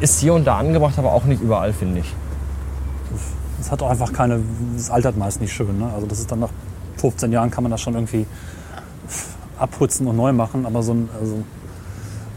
Ist 0.00 0.20
hier 0.20 0.34
und 0.34 0.44
da 0.44 0.58
angebracht, 0.58 0.98
aber 0.98 1.12
auch 1.12 1.24
nicht 1.24 1.42
überall, 1.42 1.72
finde 1.72 2.00
ich. 2.00 2.14
Es 3.60 3.70
hat 3.70 3.82
auch 3.82 3.90
einfach 3.90 4.12
keine, 4.12 4.40
es 4.76 4.90
altert 4.90 5.16
meist 5.16 5.40
nicht 5.40 5.52
schön. 5.52 5.78
Ne? 5.78 5.90
Also 5.92 6.06
das 6.06 6.20
ist 6.20 6.30
dann 6.30 6.40
nach 6.40 6.50
15 6.98 7.32
Jahren 7.32 7.50
kann 7.50 7.64
man 7.64 7.70
das 7.70 7.80
schon 7.80 7.94
irgendwie 7.94 8.26
abputzen 9.58 10.06
und 10.06 10.16
neu 10.16 10.32
machen. 10.32 10.66
Aber 10.66 10.82
so 10.82 10.92
ein, 10.92 11.08
also, 11.20 11.42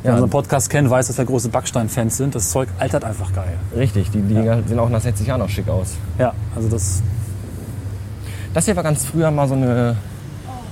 Ja. 0.04 0.14
unseren 0.14 0.30
Podcast 0.30 0.70
kennt, 0.70 0.90
weiß, 0.90 1.08
dass 1.08 1.18
wir 1.18 1.26
große 1.26 1.50
Backstein-Fans 1.50 2.18
sind. 2.18 2.34
Das 2.34 2.50
Zeug 2.50 2.68
altert 2.80 3.04
einfach 3.04 3.32
geil. 3.34 3.54
Richtig, 3.76 4.10
die, 4.12 4.22
die 4.22 4.34
Dinger 4.34 4.64
sehen 4.68 4.80
auch 4.80 4.90
nach 4.90 5.02
60 5.02 5.28
Jahren 5.28 5.40
noch 5.42 5.50
schick 5.50 5.70
aus. 5.70 5.94
Ja, 6.18 6.34
also 6.56 6.68
das, 6.70 7.02
Das 8.54 8.66
hier 8.66 8.76
war 8.76 8.84
ganz 8.84 9.06
früher 9.06 9.30
mal 9.32 9.48
so 9.48 9.54
eine 9.54 9.96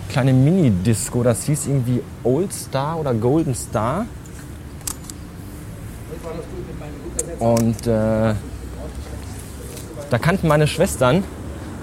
kleine 0.09 0.33
Mini-Disco. 0.33 1.21
Das 1.21 1.43
hieß 1.43 1.67
irgendwie 1.67 2.01
Old 2.24 2.51
Star 2.51 3.00
oder 3.00 3.13
Golden 3.13 3.53
Star. 3.53 4.05
Und 7.39 7.88
äh, 7.88 8.33
da 10.09 10.17
kannten 10.19 10.48
meine 10.48 10.67
Schwestern, 10.67 11.24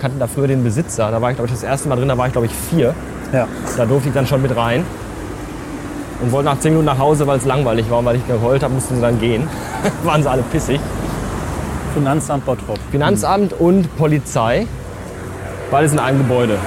kannten 0.00 0.18
da 0.18 0.26
früher 0.26 0.48
den 0.48 0.62
Besitzer. 0.64 1.10
Da 1.10 1.22
war 1.22 1.30
ich, 1.30 1.36
glaube 1.36 1.46
ich, 1.46 1.54
das 1.54 1.62
erste 1.62 1.88
Mal 1.88 1.96
drin, 1.96 2.08
da 2.08 2.18
war 2.18 2.26
ich, 2.26 2.32
glaube 2.32 2.46
ich, 2.46 2.52
vier. 2.52 2.94
ja. 3.32 3.46
Da 3.76 3.86
durfte 3.86 4.08
ich 4.08 4.14
dann 4.14 4.26
schon 4.26 4.42
mit 4.42 4.54
rein. 4.54 4.84
Und 6.23 6.32
wollte 6.32 6.49
nach 6.49 6.58
zehn 6.61 6.73
Minuten 6.73 6.87
nach 6.87 6.99
Hause, 6.99 7.26
weil 7.26 7.38
es 7.38 7.44
langweilig 7.44 7.90
war 7.90 7.99
und 7.99 8.06
weil 8.06 8.16
ich 8.16 8.26
geheult 8.26 8.62
habe, 8.62 8.73
mussten 8.73 8.96
sie 8.96 9.02
dann 9.02 9.20
gehen. 9.20 9.49
Waren 10.04 10.23
sie 10.23 10.30
alle 10.30 10.42
pissig. 10.42 10.80
Finanzamt 11.94 12.44
Bottrop. 12.44 12.78
Finanzamt 12.90 13.52
und 13.52 13.94
Polizei. 13.96 14.66
Beides 15.70 15.92
in 15.92 15.99
einem 15.99 16.18
Gebäude. 16.18 16.58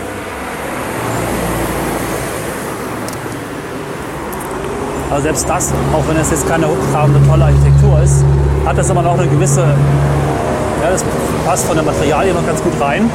Aber 5.10 5.22
selbst 5.22 5.50
das, 5.50 5.72
auch 5.94 6.08
wenn 6.08 6.18
es 6.18 6.30
jetzt 6.30 6.48
keine 6.48 6.68
hochtrabende, 6.68 7.20
tolle 7.28 7.46
Architektur 7.46 8.00
ist, 8.02 8.24
hat 8.66 8.78
das 8.78 8.90
immer 8.90 9.02
noch 9.02 9.18
eine 9.18 9.28
gewisse, 9.28 9.62
ja, 9.62 10.92
das 10.92 11.04
passt 11.46 11.66
von 11.66 11.76
der 11.76 11.84
Materialie 11.84 12.34
noch 12.34 12.46
ganz 12.46 12.62
gut 12.62 12.74
rein. 12.80 13.10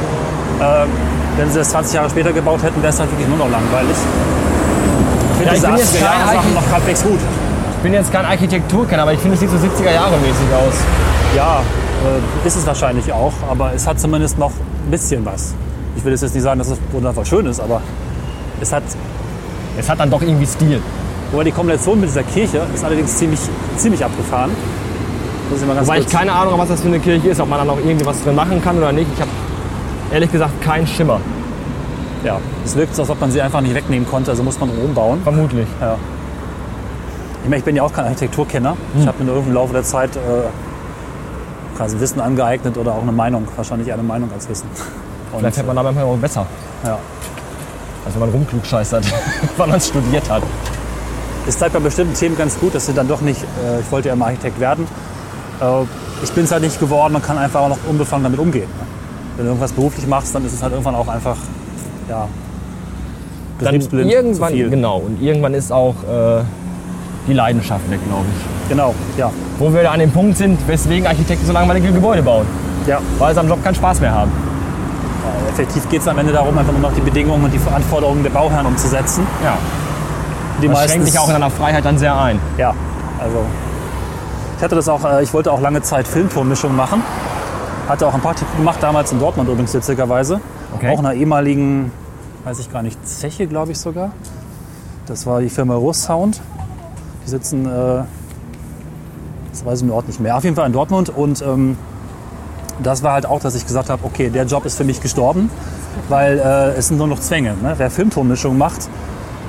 Äh, 0.59 0.85
wenn 1.37 1.49
sie 1.49 1.59
das 1.59 1.69
20 1.69 1.95
Jahre 1.95 2.09
später 2.09 2.33
gebaut 2.33 2.63
hätten, 2.63 2.81
wäre 2.81 2.91
es 2.91 2.99
halt 2.99 3.09
wirklich 3.11 3.27
nur 3.27 3.37
noch 3.37 3.49
langweilig. 3.49 3.95
Ich 5.45 5.51
finde 5.51 5.67
Ja, 5.67 5.75
ich 5.75 5.77
bin 5.77 5.77
jetzt 5.77 5.95
80er 5.95 6.01
Jahre 6.01 6.25
kein 6.25 6.35
Sachen 6.35 6.53
noch 6.55 6.71
halbwegs 6.71 7.03
gut. 7.03 7.19
Ich 7.77 7.83
bin 7.83 7.93
jetzt 7.93 8.11
kein 8.11 8.25
Architekturkenner, 8.25 9.01
aber 9.03 9.13
ich 9.13 9.19
finde, 9.19 9.35
es 9.35 9.39
sieht 9.41 9.49
so 9.51 9.57
70er 9.57 9.93
Jahre 9.93 10.17
mäßig 10.17 10.53
aus. 10.55 10.73
Ja, 11.35 11.61
äh, 11.61 12.47
ist 12.47 12.55
es 12.55 12.65
wahrscheinlich 12.65 13.11
auch, 13.13 13.33
aber 13.49 13.71
es 13.75 13.85
hat 13.85 13.99
zumindest 13.99 14.39
noch 14.39 14.51
ein 14.51 14.91
bisschen 14.91 15.23
was. 15.25 15.53
Ich 15.95 16.03
will 16.03 16.11
jetzt 16.11 16.21
nicht 16.33 16.41
sagen, 16.43 16.57
dass 16.59 16.69
es 16.69 16.77
wunderbar 16.91 17.25
schön 17.25 17.45
ist, 17.45 17.59
aber 17.59 17.81
es 18.59 18.71
hat, 18.73 18.83
Es 19.77 19.89
hat 19.89 19.99
dann 19.99 20.09
doch 20.09 20.21
irgendwie 20.21 20.45
Stil. 20.47 20.81
wobei 21.31 21.43
die 21.43 21.51
Kombination 21.51 21.99
mit 21.99 22.09
dieser 22.09 22.23
Kirche 22.23 22.61
ist 22.73 22.83
allerdings 22.83 23.15
ziemlich, 23.17 23.39
ziemlich 23.77 24.03
abgefahren. 24.03 24.51
Muss 25.49 25.61
ich 25.61 25.67
mal 25.67 25.75
ganz 25.75 25.87
Weil 25.87 26.01
ich 26.01 26.09
keine 26.09 26.31
Ahnung 26.31 26.53
habe, 26.53 26.61
was 26.63 26.69
das 26.69 26.81
für 26.81 26.87
eine 26.87 26.99
Kirche 26.99 27.27
ist, 27.27 27.39
ob 27.39 27.49
man 27.49 27.59
da 27.59 27.65
noch 27.65 27.77
irgendwie 27.77 28.05
was 28.05 28.23
drin 28.23 28.35
machen 28.35 28.61
kann 28.63 28.77
oder 28.77 28.91
nicht. 28.91 29.07
Ich 29.13 29.21
habe 29.21 29.29
ehrlich 30.11 30.31
gesagt 30.31 30.59
keinen 30.61 30.87
Schimmer. 30.87 31.19
Ja, 32.25 32.39
es 32.65 32.75
wirkt 32.75 32.95
so, 32.95 33.03
als 33.03 33.11
ob 33.11 33.21
man 33.21 33.31
sie 33.31 33.39
einfach 33.39 33.61
nicht 33.61 33.75
wegnehmen 33.75 34.07
konnte, 34.07 34.31
also 34.31 34.41
muss 34.41 34.59
man 34.59 34.69
rumbauen. 34.69 35.21
Vermutlich. 35.21 35.67
Ja. 35.79 35.95
Ich 37.43 37.49
meine, 37.49 37.57
ich 37.59 37.63
bin 37.63 37.75
ja 37.75 37.83
auch 37.83 37.93
kein 37.93 38.05
Architekturkenner. 38.05 38.71
Hm. 38.71 39.01
Ich 39.01 39.07
habe 39.07 39.23
mir 39.23 39.31
im 39.31 39.53
Laufe 39.53 39.73
der 39.73 39.83
Zeit 39.83 40.15
äh, 40.15 40.19
quasi 41.77 41.99
Wissen 41.99 42.19
angeeignet 42.19 42.77
oder 42.77 42.93
auch 42.93 43.03
eine 43.03 43.11
Meinung. 43.11 43.47
Wahrscheinlich 43.55 43.87
eher 43.87 43.93
eine 43.93 44.03
Meinung 44.03 44.31
als 44.33 44.49
Wissen. 44.49 44.67
Und, 45.31 45.39
Vielleicht 45.39 45.55
fährt 45.55 45.67
man 45.67 45.75
manchmal 45.75 46.03
auch 46.03 46.17
besser, 46.17 46.47
ja. 46.83 46.97
als 48.05 48.15
wenn 48.15 48.21
man 48.21 48.29
rumklugscheißert, 48.29 49.05
weil 49.57 49.67
man 49.67 49.77
es 49.77 49.87
studiert 49.87 50.27
hat. 50.27 50.41
Es 51.47 51.59
zeigt 51.59 51.73
bei 51.73 51.79
bestimmten 51.79 52.15
Themen 52.15 52.35
ganz 52.35 52.57
gut, 52.59 52.73
dass 52.73 52.87
sie 52.87 52.93
dann 52.93 53.07
doch 53.07 53.21
nicht, 53.21 53.43
äh, 53.43 53.81
ich 53.81 53.91
wollte 53.91 54.07
ja 54.07 54.15
immer 54.15 54.25
Architekt 54.25 54.59
werden. 54.59 54.87
Äh, 55.61 55.83
ich 56.23 56.31
bin 56.31 56.45
es 56.45 56.51
halt 56.51 56.63
nicht 56.63 56.79
geworden 56.79 57.15
und 57.15 57.23
kann 57.23 57.37
einfach 57.37 57.59
auch 57.61 57.69
noch 57.69 57.77
unbefangen 57.87 58.23
damit 58.23 58.39
umgehen. 58.39 58.69
Ne? 58.79 58.87
Wenn 59.35 59.45
du 59.45 59.51
irgendwas 59.51 59.73
beruflich 59.73 60.07
machst, 60.07 60.33
dann 60.33 60.43
ist 60.43 60.53
es 60.53 60.63
halt 60.63 60.71
irgendwann 60.71 60.95
auch 60.95 61.07
einfach, 61.07 61.37
ja, 62.09 62.27
Dann 63.59 63.65
betriebsblind, 63.65 64.11
irgendwann, 64.11 64.49
zu 64.49 64.55
viel. 64.55 64.69
genau, 64.69 64.97
und 64.97 65.21
irgendwann 65.21 65.53
ist 65.53 65.71
auch 65.71 65.95
äh, 66.03 66.43
die 67.27 67.33
Leidenschaft 67.33 67.89
weg, 67.89 67.99
glaube 68.07 68.25
ich. 68.29 68.69
Genau, 68.69 68.93
ja. 69.17 69.31
Wo 69.59 69.71
wir 69.73 69.91
an 69.91 69.99
dem 69.99 70.11
Punkt 70.11 70.37
sind, 70.37 70.59
weswegen 70.67 71.07
Architekten 71.07 71.45
so 71.45 71.53
langweilige 71.53 71.91
Gebäude 71.91 72.21
bauen. 72.21 72.45
ja. 72.87 72.99
Weil 73.19 73.33
sie 73.33 73.39
am 73.39 73.47
Job 73.47 73.63
keinen 73.63 73.75
Spaß 73.75 74.01
mehr 74.01 74.13
haben. 74.13 74.31
Äh, 74.31 75.49
Effektiv 75.51 75.89
geht 75.89 76.01
es 76.01 76.07
am 76.07 76.17
Ende 76.17 76.33
darum, 76.33 76.57
einfach 76.57 76.71
nur 76.73 76.81
noch 76.81 76.93
die 76.93 77.01
Bedingungen 77.01 77.43
und 77.43 77.51
die 77.53 77.59
Anforderungen 77.73 78.23
der 78.23 78.29
Bauherren 78.31 78.65
umzusetzen. 78.65 79.25
Ja. 79.43 79.57
Die 80.61 80.67
Das 80.67 80.85
schränkt 80.85 81.07
dich 81.07 81.19
auch 81.19 81.27
in 81.27 81.33
deiner 81.33 81.49
Freiheit 81.49 81.83
dann 81.85 81.97
sehr 81.97 82.15
ein. 82.17 82.39
Ja, 82.57 82.73
also 83.19 83.39
ich 84.57 84.63
hatte 84.63 84.75
das 84.75 84.87
auch, 84.87 85.03
äh, 85.03 85.23
ich 85.23 85.33
wollte 85.33 85.51
auch 85.51 85.59
lange 85.61 85.81
Zeit 85.81 86.07
Filmtonmischung 86.07 86.75
machen. 86.75 87.01
Hatte 87.89 88.07
auch 88.07 88.13
ein 88.13 88.21
Praktikum 88.21 88.57
gemacht, 88.57 88.77
damals 88.81 89.11
in 89.11 89.19
Dortmund 89.19 89.49
übrigens 89.49 89.73
witzigerweise. 89.73 90.39
Okay. 90.73 90.89
Auch 90.89 90.99
in 90.99 91.05
einer 91.05 91.15
ehemaligen, 91.15 91.91
weiß 92.43 92.59
ich 92.59 92.71
gar 92.71 92.81
nicht, 92.81 92.97
Zeche 93.07 93.47
glaube 93.47 93.71
ich 93.71 93.79
sogar. 93.79 94.11
Das 95.05 95.25
war 95.25 95.41
die 95.41 95.49
Firma 95.49 95.75
Russsound. 95.75 96.41
Die 97.25 97.29
sitzen, 97.29 97.65
äh, 97.65 98.03
das 99.51 99.65
weiß 99.65 99.81
ich 99.81 99.85
mir 99.85 99.93
Ort 99.93 100.07
nicht 100.07 100.19
mehr, 100.19 100.35
auf 100.37 100.43
jeden 100.43 100.55
Fall 100.55 100.67
in 100.67 100.73
Dortmund. 100.73 101.09
Und 101.09 101.41
ähm, 101.41 101.77
das 102.81 103.03
war 103.03 103.13
halt 103.13 103.25
auch, 103.25 103.39
dass 103.39 103.55
ich 103.55 103.65
gesagt 103.65 103.89
habe, 103.89 104.03
okay, 104.03 104.29
der 104.29 104.45
Job 104.45 104.65
ist 104.65 104.77
für 104.77 104.83
mich 104.83 105.01
gestorben, 105.01 105.49
weil 106.09 106.39
äh, 106.39 106.77
es 106.77 106.87
sind 106.87 106.97
nur 106.97 107.07
noch 107.07 107.19
Zwänge. 107.19 107.55
Ne? 107.61 107.73
Wer 107.77 107.89
Filmtonmischung 107.89 108.57
macht, 108.57 108.89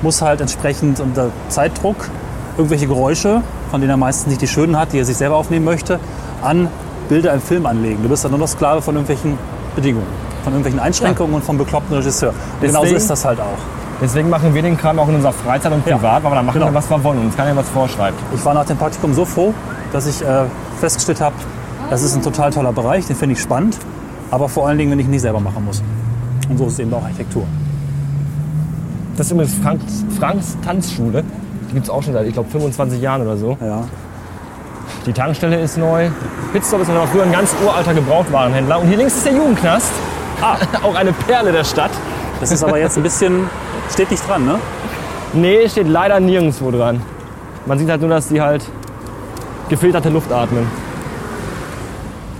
muss 0.01 0.21
halt 0.21 0.41
entsprechend 0.41 0.99
unter 0.99 1.31
Zeitdruck 1.49 2.09
irgendwelche 2.57 2.87
Geräusche, 2.87 3.41
von 3.69 3.81
denen 3.81 3.91
er 3.91 3.97
meistens 3.97 4.27
nicht 4.27 4.41
die 4.41 4.47
schönen 4.47 4.77
hat, 4.77 4.93
die 4.93 4.99
er 4.99 5.05
sich 5.05 5.17
selber 5.17 5.35
aufnehmen 5.35 5.65
möchte, 5.65 5.99
an 6.41 6.69
Bilder 7.09 7.33
im 7.33 7.41
Film 7.41 7.65
anlegen. 7.65 8.01
Du 8.03 8.09
bist 8.09 8.23
dann 8.23 8.31
nur 8.31 8.39
noch 8.39 8.47
Sklave 8.47 8.81
von 8.81 8.95
irgendwelchen 8.95 9.37
Bedingungen, 9.75 10.07
von 10.47 10.53
irgendwelchen 10.53 10.79
Einschränkungen 10.79 11.35
und 11.35 11.43
vom 11.43 11.57
bekloppten 11.57 11.97
Regisseur. 11.97 12.29
Und 12.29 12.61
genauso 12.61 12.81
Deswegen- 12.83 12.97
ist 12.97 13.09
das 13.09 13.25
halt 13.25 13.39
auch. 13.41 13.57
Deswegen 14.01 14.29
machen 14.29 14.53
wir 14.53 14.61
den 14.61 14.77
Kram 14.77 14.97
auch 14.97 15.09
in 15.09 15.15
unserer 15.15 15.33
Freizeit 15.33 15.73
und 15.73 15.85
Ja, 15.85 15.97
privat, 15.97 16.23
weil 16.23 16.31
wir 16.31 16.35
dann 16.35 16.45
machen 16.45 16.59
genau. 16.61 16.73
was 16.73 16.89
wir 16.89 17.03
wollen 17.03 17.19
und 17.19 17.25
uns 17.25 17.35
keiner 17.35 17.53
was 17.57 17.67
vorschreibt. 17.69 18.17
Ich 18.33 18.45
war 18.45 18.53
nach 18.53 18.63
dem 18.65 18.77
Praktikum 18.77 19.13
so 19.13 19.25
froh, 19.25 19.53
dass 19.91 20.07
ich 20.07 20.21
äh, 20.21 20.43
festgestellt 20.79 21.19
habe, 21.19 21.35
das 21.89 22.01
ist 22.03 22.15
ein 22.15 22.21
total 22.21 22.51
toller 22.51 22.71
Bereich, 22.71 23.05
den 23.07 23.15
finde 23.17 23.33
ich 23.33 23.41
spannend, 23.41 23.77
aber 24.31 24.47
vor 24.47 24.67
allen 24.67 24.77
Dingen, 24.77 24.91
wenn 24.91 24.99
ich 24.99 25.05
ihn 25.05 25.11
nicht 25.11 25.21
selber 25.21 25.39
machen 25.41 25.65
muss. 25.65 25.83
Und 26.47 26.57
so 26.57 26.67
ist 26.67 26.73
es 26.73 26.79
eben 26.79 26.93
auch 26.93 27.03
Architektur. 27.03 27.43
Das 29.17 29.25
ist 29.25 29.31
übrigens 29.33 29.55
Franks, 29.61 30.05
Franks 30.17 30.57
Tanzschule. 30.63 31.23
Die 31.69 31.73
gibt 31.73 31.85
es 31.87 31.89
auch 31.89 32.03
schon 32.03 32.13
seit, 32.13 32.25
ich 32.27 32.33
glaube, 32.33 32.49
25 32.49 33.01
Jahren 33.01 33.23
oder 33.23 33.35
so. 33.35 33.57
Ja. 33.59 33.83
Die 35.05 35.11
Tankstelle 35.11 35.59
ist 35.59 35.77
neu. 35.77 36.09
Pitstop 36.53 36.81
ist 36.81 36.89
aber 36.89 37.07
früher 37.07 37.23
ein 37.23 37.31
ganz 37.31 37.49
uralter 37.65 37.93
Gebrauchtwarenhändler. 37.93 38.79
Und 38.79 38.87
hier 38.87 38.97
links 38.97 39.15
ist 39.15 39.25
der 39.25 39.33
Jugendknast. 39.33 39.91
Ah, 40.41 40.57
auch 40.83 40.95
eine 40.95 41.13
Perle 41.13 41.51
der 41.51 41.63
Stadt. 41.63 41.91
Das 42.39 42.51
ist 42.51 42.63
aber 42.63 42.77
jetzt 42.77 42.97
ein 42.97 43.03
bisschen, 43.03 43.49
steht 43.91 44.11
nicht 44.11 44.27
dran, 44.27 44.45
ne? 44.45 44.59
Nee, 45.33 45.67
steht 45.67 45.87
leider 45.87 46.19
nirgendwo 46.19 46.71
dran. 46.71 47.01
Man 47.65 47.79
sieht 47.79 47.89
halt 47.89 48.01
nur, 48.01 48.09
dass 48.09 48.27
die 48.27 48.39
halt 48.41 48.63
gefilterte 49.69 50.09
Luft 50.09 50.31
atmen. 50.31 50.67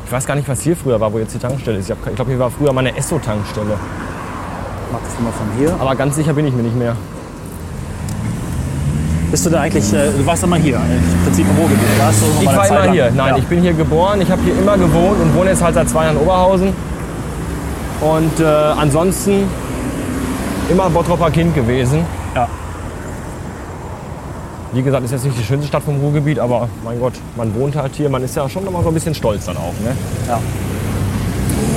Ich 0.05 0.11
weiß 0.11 0.25
gar 0.25 0.35
nicht, 0.35 0.47
was 0.47 0.61
hier 0.61 0.77
früher 0.77 0.99
war, 1.01 1.11
wo 1.11 1.19
jetzt 1.19 1.33
die 1.33 1.39
Tankstelle 1.39 1.79
ist. 1.79 1.89
Ich, 1.89 2.15
glaube, 2.15 2.31
hier 2.31 2.39
war 2.39 2.49
früher 2.49 2.71
mal 2.71 2.79
eine 2.79 2.95
Esso-Tankstelle. 2.95 3.77
Mach 4.91 4.99
das 5.01 5.19
mal 5.19 5.33
von 5.33 5.47
hier. 5.57 5.75
Aber 5.77 5.95
ganz 5.95 6.15
sicher 6.15 6.33
bin 6.33 6.47
ich 6.47 6.53
mir 6.53 6.63
nicht 6.63 6.77
mehr. 6.77 6.95
Bist 9.29 9.45
du 9.45 9.49
denn 9.49 9.59
eigentlich, 9.59 9.91
äh, 9.91 10.11
du 10.17 10.25
warst 10.25 10.41
immer 10.45 10.55
hier, 10.55 10.77
im 10.77 11.23
Prinzip 11.25 11.45
im 11.49 11.57
Ruhrgebiet. 11.57 11.83
Da 11.99 12.05
hast 12.05 12.21
du 12.21 12.25
noch 12.27 12.41
Ich 12.41 12.57
war 12.57 12.67
immer 12.69 12.91
hier. 12.93 13.11
Nein, 13.11 13.33
ja. 13.33 13.37
ich 13.37 13.47
bin 13.47 13.61
hier 13.61 13.73
geboren. 13.73 14.21
Ich 14.21 14.31
habe 14.31 14.41
hier 14.43 14.57
immer 14.57 14.77
gewohnt 14.77 15.19
und 15.19 15.35
wohne 15.35 15.49
jetzt 15.49 15.61
halt 15.61 15.75
seit 15.75 15.89
zwei 15.89 16.05
Jahren 16.05 16.15
in 16.15 16.21
Oberhausen. 16.21 16.73
Und 18.01 18.39
äh, 18.39 18.43
ansonsten 18.45 19.43
immer 20.69 20.89
Bottropper 20.89 21.31
Kind 21.31 21.55
gewesen. 21.55 22.05
Ja. 22.35 22.47
Wie 24.73 24.81
gesagt, 24.83 25.03
ist 25.05 25.11
jetzt 25.11 25.25
nicht 25.25 25.39
die 25.39 25.43
schönste 25.43 25.67
Stadt 25.67 25.83
vom 25.83 25.97
Ruhrgebiet, 25.99 26.39
aber 26.39 26.67
mein 26.83 26.99
Gott, 26.99 27.13
man 27.35 27.53
wohnt 27.55 27.75
halt 27.75 27.95
hier. 27.95 28.09
Man 28.09 28.23
ist 28.23 28.35
ja 28.35 28.47
schon 28.49 28.65
noch 28.65 28.71
mal 28.71 28.83
so 28.83 28.89
ein 28.89 28.93
bisschen 28.93 29.15
stolz 29.15 29.45
dann 29.45 29.57
auch. 29.57 29.73
Ne? 29.83 29.95
Ja. 30.27 30.39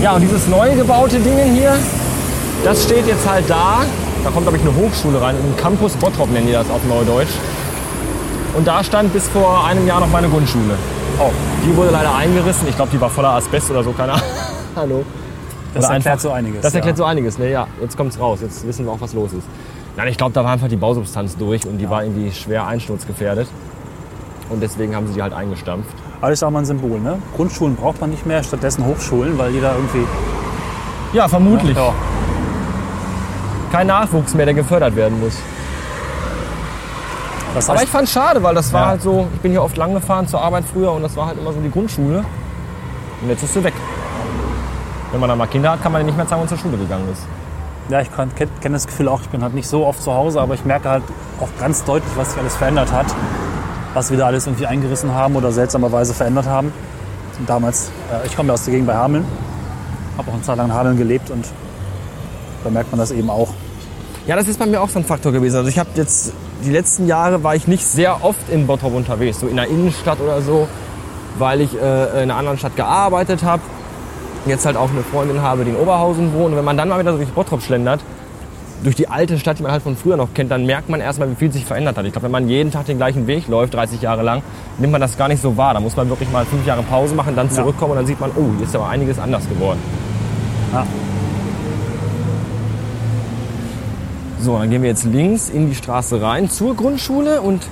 Ja, 0.02 0.12
und 0.14 0.22
dieses 0.22 0.46
neu 0.48 0.74
gebaute 0.74 1.18
Ding 1.20 1.38
hier, 1.54 1.74
das 2.64 2.84
steht 2.84 3.06
jetzt 3.06 3.28
halt 3.28 3.48
da. 3.48 3.84
Da 4.24 4.30
kommt, 4.30 4.44
glaube 4.44 4.58
ich, 4.58 4.62
eine 4.62 4.74
Hochschule 4.76 5.20
rein. 5.20 5.34
Ein 5.36 5.56
Campus 5.56 5.92
Bottrop 5.94 6.30
nennen 6.30 6.46
die 6.46 6.52
das 6.52 6.68
auf 6.68 6.80
Neudeutsch. 6.88 7.30
Und 8.56 8.66
da 8.66 8.82
stand 8.82 9.12
bis 9.12 9.28
vor 9.28 9.64
einem 9.64 9.86
Jahr 9.86 10.00
noch 10.00 10.10
meine 10.10 10.28
Grundschule. 10.28 10.74
Oh, 11.18 11.30
Die 11.64 11.74
wurde 11.76 11.90
leider 11.90 12.14
eingerissen. 12.14 12.66
Ich 12.68 12.76
glaube, 12.76 12.90
die 12.92 13.00
war 13.00 13.08
voller 13.08 13.30
Asbest 13.30 13.70
oder 13.70 13.84
so, 13.84 13.92
keine 13.92 14.14
Ahnung. 14.74 15.04
Das 15.74 15.84
Oder 15.84 15.94
erklärt 15.94 16.06
einfach- 16.14 16.22
so 16.22 16.30
einiges. 16.32 16.60
Das 16.62 16.74
erklärt 16.74 16.96
ja. 16.98 17.04
so 17.04 17.04
einiges. 17.04 17.38
Ne? 17.38 17.50
Ja, 17.50 17.66
jetzt 17.80 17.96
kommt's 17.96 18.18
raus. 18.18 18.40
Jetzt 18.42 18.66
wissen 18.66 18.84
wir 18.86 18.92
auch, 18.92 19.00
was 19.00 19.12
los 19.14 19.32
ist. 19.32 19.46
Nein, 19.96 20.08
ich 20.08 20.16
glaube, 20.16 20.32
da 20.32 20.44
war 20.44 20.52
einfach 20.52 20.68
die 20.68 20.76
Bausubstanz 20.76 21.36
durch 21.36 21.66
und 21.66 21.78
die 21.78 21.88
war 21.90 22.02
irgendwie 22.04 22.32
schwer 22.32 22.66
einsturzgefährdet. 22.66 23.48
Und 24.48 24.60
deswegen 24.62 24.96
haben 24.96 25.06
sie 25.06 25.14
die 25.14 25.22
halt 25.22 25.32
eingestampft. 25.32 25.94
Aber 26.20 26.30
das 26.30 26.38
ist 26.38 26.42
auch 26.42 26.50
mal 26.50 26.60
ein 26.60 26.64
Symbol, 26.66 27.00
ne? 27.00 27.18
Grundschulen 27.36 27.76
braucht 27.76 28.00
man 28.00 28.10
nicht 28.10 28.26
mehr, 28.26 28.42
stattdessen 28.42 28.84
Hochschulen, 28.84 29.38
weil 29.38 29.52
jeder 29.52 29.74
irgendwie. 29.74 30.04
Ja, 31.12 31.28
vermutlich. 31.28 31.76
Ja. 31.76 31.92
Kein 33.72 33.86
Nachwuchs 33.86 34.34
mehr, 34.34 34.44
der 34.46 34.54
gefördert 34.54 34.96
werden 34.96 35.20
muss. 35.20 35.34
Das 37.54 37.68
Aber 37.68 37.78
heißt, 37.78 37.84
ich 37.86 37.90
fand 37.90 38.04
es 38.04 38.12
schade, 38.12 38.42
weil 38.42 38.54
das 38.54 38.72
war 38.72 38.82
Ja. 38.82 38.86
halt 38.88 39.02
so, 39.02 39.26
ich 39.34 39.40
bin 39.40 39.50
hier 39.52 39.62
oft 39.62 39.76
lang 39.76 39.92
gefahren 39.94 40.26
zur 40.28 40.40
Arbeit 40.40 40.64
früher 40.72 40.92
und 40.92 41.02
das 41.02 41.16
war 41.16 41.26
halt 41.26 41.38
immer 41.38 41.52
so 41.52 41.60
die 41.60 41.70
Grundschule. 41.70 42.24
Und 43.22 43.28
jetzt 43.28 43.42
ist 43.42 43.54
sie 43.54 43.64
weg. 43.64 43.74
Wenn 45.12 45.20
man 45.20 45.28
dann 45.28 45.38
mal 45.38 45.46
Kinder 45.46 45.72
hat, 45.72 45.82
kann 45.82 45.92
man 45.92 46.02
ja 46.02 46.06
nicht 46.06 46.16
mehr 46.16 46.26
sagen, 46.26 46.42
wann 46.42 46.48
zur 46.48 46.58
Schule 46.58 46.76
gegangen 46.76 47.08
ist. 47.12 47.22
ja, 47.90 48.00
ich 48.00 48.14
kenne 48.14 48.30
kenn 48.60 48.72
das 48.72 48.86
Gefühl 48.86 49.08
auch, 49.08 49.20
ich 49.20 49.28
bin 49.28 49.42
halt 49.42 49.54
nicht 49.54 49.66
so 49.68 49.86
oft 49.86 50.02
zu 50.02 50.14
Hause, 50.14 50.40
aber 50.40 50.54
ich 50.54 50.64
merke 50.64 50.88
halt 50.88 51.02
auch 51.40 51.48
ganz 51.58 51.84
deutlich, 51.84 52.12
was 52.16 52.30
sich 52.30 52.40
alles 52.40 52.56
verändert 52.56 52.92
hat. 52.92 53.06
Was 53.92 54.10
wir 54.10 54.18
da 54.18 54.26
alles 54.26 54.46
irgendwie 54.46 54.66
eingerissen 54.66 55.12
haben 55.12 55.34
oder 55.34 55.50
seltsamerweise 55.50 56.14
verändert 56.14 56.46
haben. 56.46 56.72
Damals, 57.46 57.90
äh, 58.12 58.26
ich 58.26 58.36
komme 58.36 58.48
ja 58.48 58.54
aus 58.54 58.64
der 58.64 58.72
Gegend 58.72 58.86
bei 58.86 58.94
Hameln, 58.94 59.24
habe 60.16 60.30
auch 60.30 60.34
eine 60.34 60.42
Zeit 60.42 60.58
lang 60.58 60.66
in 60.66 60.74
Hameln 60.74 60.96
gelebt 60.98 61.30
und 61.30 61.44
da 62.62 62.70
merkt 62.70 62.92
man 62.92 63.00
das 63.00 63.10
eben 63.10 63.30
auch. 63.30 63.48
Ja, 64.26 64.36
das 64.36 64.46
ist 64.46 64.58
bei 64.58 64.66
mir 64.66 64.80
auch 64.80 64.90
so 64.90 64.98
ein 64.98 65.04
Faktor 65.04 65.32
gewesen. 65.32 65.56
Also 65.56 65.68
ich 65.68 65.78
habe 65.78 65.88
jetzt, 65.94 66.32
die 66.62 66.70
letzten 66.70 67.06
Jahre 67.06 67.42
war 67.42 67.56
ich 67.56 67.66
nicht 67.66 67.84
sehr 67.84 68.22
oft 68.22 68.48
in 68.50 68.66
Bottrop 68.66 68.94
unterwegs, 68.94 69.40
so 69.40 69.48
in 69.48 69.56
der 69.56 69.68
Innenstadt 69.68 70.20
oder 70.20 70.42
so, 70.42 70.68
weil 71.38 71.62
ich 71.62 71.74
äh, 71.74 72.22
in 72.22 72.30
einer 72.30 72.36
anderen 72.36 72.58
Stadt 72.58 72.76
gearbeitet 72.76 73.42
habe. 73.42 73.62
Jetzt 74.46 74.64
halt 74.64 74.76
auch 74.76 74.90
eine 74.90 75.02
Freundin 75.02 75.42
habe, 75.42 75.64
die 75.64 75.70
in 75.70 75.76
Oberhausen 75.76 76.32
wohnt. 76.32 76.52
Und 76.52 76.56
wenn 76.56 76.64
man 76.64 76.76
dann 76.76 76.88
mal 76.88 76.98
wieder 76.98 77.12
so 77.12 77.18
durch 77.18 77.30
Bottrop 77.30 77.62
schlendert, 77.62 78.00
durch 78.82 78.96
die 78.96 79.08
alte 79.08 79.38
Stadt, 79.38 79.58
die 79.58 79.62
man 79.62 79.72
halt 79.72 79.82
von 79.82 79.96
früher 79.96 80.16
noch 80.16 80.32
kennt, 80.32 80.50
dann 80.50 80.64
merkt 80.64 80.88
man 80.88 81.00
erstmal, 81.00 81.30
wie 81.30 81.34
viel 81.34 81.52
sich 81.52 81.66
verändert 81.66 81.98
hat. 81.98 82.06
Ich 82.06 82.12
glaube, 82.12 82.24
wenn 82.24 82.32
man 82.32 82.48
jeden 82.48 82.70
Tag 82.70 82.86
den 82.86 82.96
gleichen 82.96 83.26
Weg 83.26 83.46
läuft, 83.48 83.74
30 83.74 84.00
Jahre 84.00 84.22
lang, 84.22 84.42
nimmt 84.78 84.92
man 84.92 85.00
das 85.00 85.18
gar 85.18 85.28
nicht 85.28 85.42
so 85.42 85.56
wahr. 85.56 85.74
Da 85.74 85.80
muss 85.80 85.96
man 85.96 86.08
wirklich 86.08 86.30
mal 86.30 86.46
fünf 86.46 86.66
Jahre 86.66 86.82
Pause 86.82 87.14
machen, 87.14 87.36
dann 87.36 87.50
zurückkommen 87.50 87.92
und 87.92 87.98
dann 87.98 88.06
sieht 88.06 88.20
man, 88.20 88.30
oh, 88.36 88.50
hier 88.56 88.66
ist 88.66 88.74
aber 88.74 88.88
einiges 88.88 89.18
anders 89.18 89.46
geworden. 89.48 89.78
Ja. 90.72 90.86
So, 94.40 94.58
dann 94.58 94.70
gehen 94.70 94.82
wir 94.82 94.88
jetzt 94.88 95.04
links 95.04 95.50
in 95.50 95.68
die 95.68 95.74
Straße 95.74 96.22
rein 96.22 96.48
zur 96.48 96.74
Grundschule 96.74 97.42
und 97.42 97.62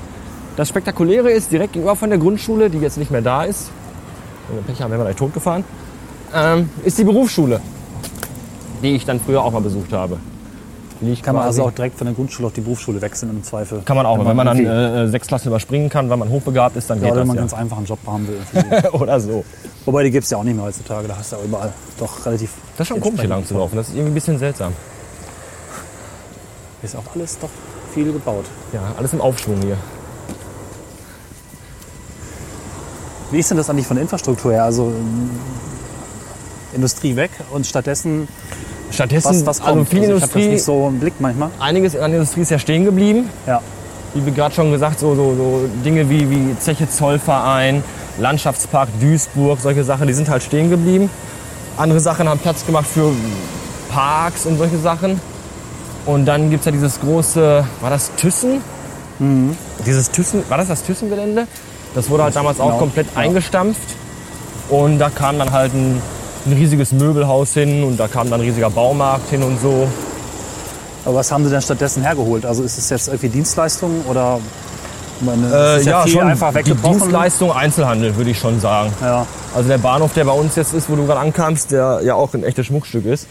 das 0.57 0.69
Spektakuläre 0.69 1.31
ist 1.31 1.51
direkt 1.51 1.73
gegenüber 1.73 1.97
von 1.97 2.11
der 2.11 2.19
Grundschule, 2.19 2.69
die 2.69 2.79
jetzt 2.79 2.99
nicht 2.99 3.11
mehr 3.11 3.23
da 3.23 3.45
ist. 3.45 3.71
Wenn 4.49 4.59
wir 4.59 4.63
Pech 4.65 4.83
haben, 4.83 4.91
wären 4.91 5.01
wir 5.01 5.05
gleich 5.07 5.17
totgefahren. 5.17 5.65
Ähm, 6.35 6.71
ist 6.85 6.99
die 6.99 7.05
Berufsschule, 7.05 7.61
die 8.83 8.95
ich 8.97 9.05
dann 9.05 9.21
früher 9.21 9.43
auch 9.43 9.53
mal 9.53 9.61
besucht 9.61 9.93
habe. 9.93 10.19
Kann 11.23 11.37
man 11.37 11.45
also 11.45 11.63
auch 11.63 11.71
direkt 11.71 11.97
von 11.97 12.07
der 12.09 12.15
Grundschule 12.15 12.49
auf 12.49 12.53
die 12.55 12.61
Berufsschule 12.61 13.01
wechseln 13.01 13.31
im 13.31 13.45
Zweifel. 13.45 13.83
kann 13.85 13.97
man 13.97 14.05
auch, 14.05 14.19
wenn 14.19 14.35
man 14.35 14.47
dann 14.47 14.59
irgendwie- 14.59 14.99
äh, 15.01 15.07
sechs 15.09 15.29
Klassen 15.29 15.47
überspringen 15.47 15.89
kann, 15.89 16.11
weil 16.11 16.17
man 16.17 16.29
hochbegabt 16.29 16.75
ist, 16.77 16.91
dann 16.91 16.99
ja, 16.99 17.05
geht 17.05 17.13
oder 17.13 17.21
wenn 17.21 17.29
man 17.29 17.37
das 17.37 17.43
ganz 17.53 17.55
einfach 17.55 17.77
einen 17.77 17.87
Job 17.87 18.01
haben 18.05 18.27
will. 18.27 18.41
Oder 18.93 19.21
so. 19.21 19.45
Wobei 19.85 20.03
die 20.03 20.11
gibt 20.11 20.25
es 20.25 20.31
ja 20.31 20.39
auch 20.39 20.43
nicht 20.43 20.57
mehr 20.57 20.65
heutzutage, 20.65 21.07
da 21.07 21.17
hast 21.17 21.31
du 21.31 21.37
ja 21.37 21.43
überall 21.45 21.73
doch 22.01 22.27
relativ. 22.27 22.51
Das 22.77 22.85
ist 22.85 22.89
schon 22.89 23.01
komisch, 23.01 23.21
hier 23.21 23.29
lang 23.29 23.47
zu 23.47 23.55
laufen. 23.55 23.77
Das 23.77 23.89
ist 23.89 23.95
irgendwie 23.95 24.11
ein 24.11 24.15
bisschen 24.15 24.39
seltsam. 24.41 24.73
Ist 26.83 26.97
auch 26.97 27.05
alles 27.15 27.39
doch 27.39 27.49
viel 27.95 28.13
gebaut. 28.13 28.47
Ja, 28.73 28.81
alles 28.99 29.13
im 29.13 29.21
Aufschwung 29.21 29.57
hier. 29.63 29.77
Wie 33.31 33.39
ist 33.39 33.51
denn 33.51 33.59
das 33.59 33.69
eigentlich 33.71 33.87
von 33.87 33.97
der 33.97 34.03
Infrastruktur 34.03 34.53
her? 34.53 34.65
Also 34.65 34.93
Industrie 36.75 37.17
weg 37.17 37.31
und 37.51 37.67
stattdessen 37.67 38.29
Stattdessen, 38.91 39.45
was, 39.45 39.47
was 39.47 39.61
kommt? 39.61 39.79
also 39.79 39.85
viel 39.85 40.01
Also 40.01 40.13
habe 40.13 40.21
das 40.21 40.31
Industrie, 40.31 40.49
nicht 40.49 40.65
so 40.65 40.89
im 40.89 40.99
Blick 40.99 41.15
manchmal. 41.19 41.51
einiges 41.61 41.95
an 41.97 42.13
Industrie 42.13 42.41
ist 42.41 42.51
ja 42.51 42.59
stehen 42.59 42.85
geblieben. 42.85 43.29
Ja. 43.47 43.61
wie 44.15 44.25
wir 44.25 44.33
gerade 44.33 44.55
schon 44.55 44.73
gesagt, 44.73 44.99
so, 44.99 45.15
so, 45.15 45.35
so 45.35 45.69
Dinge 45.85 46.09
wie, 46.09 46.31
wie 46.31 46.57
Zeche 46.59 46.89
Zollverein, 46.89 47.85
Landschaftspark 48.19 48.89
Duisburg, 49.01 49.61
solche 49.61 49.85
Sachen, 49.85 50.07
die 50.09 50.15
sind 50.15 50.29
halt 50.31 50.43
stehen 50.43 50.71
geblieben. 50.71 51.11
Andere 51.77 52.01
Sachen 52.01 52.29
haben 52.29 52.41
Platz 52.41 52.65
gemacht 52.65 52.87
für 52.87 53.13
Parks 53.91 54.47
und 54.47 54.57
solche 54.59 54.79
Sachen. 54.79 55.21
Und 56.07 56.25
dann 56.25 56.49
gibt 56.51 56.61
es 56.63 56.67
ja 56.67 56.73
dieses 56.73 56.99
große, 57.01 57.65
war 57.81 57.91
das 57.91 58.11
Thyssen? 58.17 58.63
Dieses 59.85 60.11
Thyssen, 60.11 60.43
war 60.49 60.59
das 60.59 60.69
das 60.69 60.83
Thyssen-Gelände? 60.85 61.47
Das 61.95 62.09
wurde 62.09 62.23
halt 62.25 62.37
damals 62.37 62.61
auch 62.61 62.67
genau. 62.67 62.79
komplett 62.79 63.09
Ja. 63.15 63.21
eingestampft. 63.21 63.97
Und 64.71 64.99
da 64.99 65.11
kam 65.11 65.39
dann 65.39 65.53
halt 65.53 65.75
ein, 65.75 66.01
ein 66.47 66.53
riesiges 66.53 66.93
Möbelhaus 66.93 67.53
hin 67.55 67.85
und 67.85 67.99
da 67.99 68.09
kam 68.09 68.31
dann 68.31 68.41
ein 68.41 68.47
riesiger 68.47 68.71
Baumarkt 68.71 69.31
hin 69.31 69.43
und 69.43 69.61
so. 69.61 69.87
Aber 71.05 71.17
was 71.17 71.31
haben 71.33 71.45
sie 71.45 71.51
denn 71.51 71.63
stattdessen 71.63 72.03
hergeholt? 72.03 72.45
Also 72.45 72.63
ist 72.63 72.79
es 72.79 72.91
jetzt 72.91 73.09
irgendwie 73.09 73.29
Dienstleistung 73.29 74.03
oder 74.09 74.39
meine, 75.21 75.47
Äh, 75.79 75.83
ja, 75.83 76.07
schon 76.07 76.23
einfach 76.29 76.51
die 76.51 76.57
weggebrochen? 76.57 76.99
Dienstleistung 76.99 77.53
Einzelhandel, 77.53 78.15
würde 78.17 78.31
ich 78.31 78.39
schon 78.39 78.61
sagen. 78.61 78.93
Ja. 79.01 79.27
Also 79.55 79.69
der 79.69 79.79
Bahnhof, 79.79 80.13
der 80.13 80.25
bei 80.25 80.33
uns 80.33 80.55
jetzt 80.57 80.75
ist, 80.75 80.89
wo 80.91 80.97
du 80.97 81.07
gerade 81.07 81.21
ankamst, 81.21 81.71
der 81.73 82.01
ja 82.05 82.15
auch 82.15 82.33
ein 82.35 82.45
echtes 82.45 82.67
Schmuckstück 82.67 83.05
ist, 83.07 83.27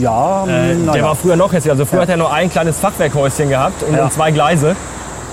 Ja, 0.00 0.44
äh, 0.46 0.74
der 0.74 0.96
ja. 0.96 1.02
war 1.04 1.14
früher 1.14 1.36
noch 1.36 1.52
hässlicher. 1.52 1.72
Also 1.72 1.84
früher 1.84 1.98
Ja. 1.98 2.02
hat 2.04 2.08
er 2.08 2.16
nur 2.16 2.32
ein 2.32 2.50
kleines 2.50 2.78
Fachwerkhäuschen 2.78 3.50
gehabt 3.50 3.82
und, 3.82 3.94
Ja. 3.94 4.10
zwei 4.10 4.30
Gleise. 4.30 4.74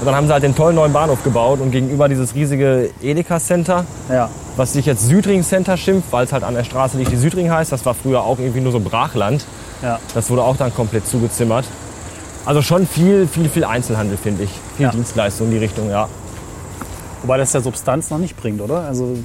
Und 0.01 0.05
dann 0.05 0.15
haben 0.15 0.27
sie 0.27 0.33
halt 0.33 0.43
den 0.43 0.53
tollen 0.53 0.75
neuen 0.75 0.91
Bahnhof 0.91 1.23
gebaut 1.23 1.61
und 1.61 1.71
gegenüber 1.71 2.09
dieses 2.09 2.35
riesige 2.35 2.89
Edeka-Center, 3.01 3.85
ja. 4.11 4.27
Was 4.55 4.73
sich 4.73 4.85
jetzt 4.85 5.07
Südring 5.07 5.43
Center 5.43 5.77
schimpft, 5.77 6.11
weil 6.11 6.25
es 6.25 6.33
halt 6.33 6.43
an 6.43 6.53
der 6.53 6.63
Straße 6.63 6.97
liegt, 6.97 7.11
die 7.11 7.17
Südring 7.17 7.49
heißt. 7.51 7.71
Das 7.71 7.85
war 7.85 7.93
früher 7.93 8.23
auch 8.23 8.39
irgendwie 8.39 8.61
nur 8.61 8.71
so 8.71 8.79
Brachland. 8.79 9.45
ja. 9.81 9.99
Das 10.13 10.29
wurde 10.29 10.43
auch 10.43 10.57
dann 10.57 10.73
komplett 10.73 11.07
zugezimmert. 11.07 11.65
Also 12.45 12.61
schon 12.61 12.85
viel, 12.85 13.27
viel, 13.27 13.49
viel 13.49 13.63
Einzelhandel, 13.63 14.17
finde 14.17 14.43
ich. 14.43 14.49
Viel 14.77 14.85
Ja. 14.85 14.91
Dienstleistung 14.91 15.47
in 15.47 15.53
die 15.53 15.57
Richtung, 15.59 15.89
ja. 15.89 16.07
Wobei 17.21 17.37
das 17.37 17.53
ja 17.53 17.61
Substanz 17.61 18.09
noch 18.09 18.17
nicht 18.17 18.35
bringt, 18.35 18.59
oder? 18.61 18.81
Also 18.81 19.15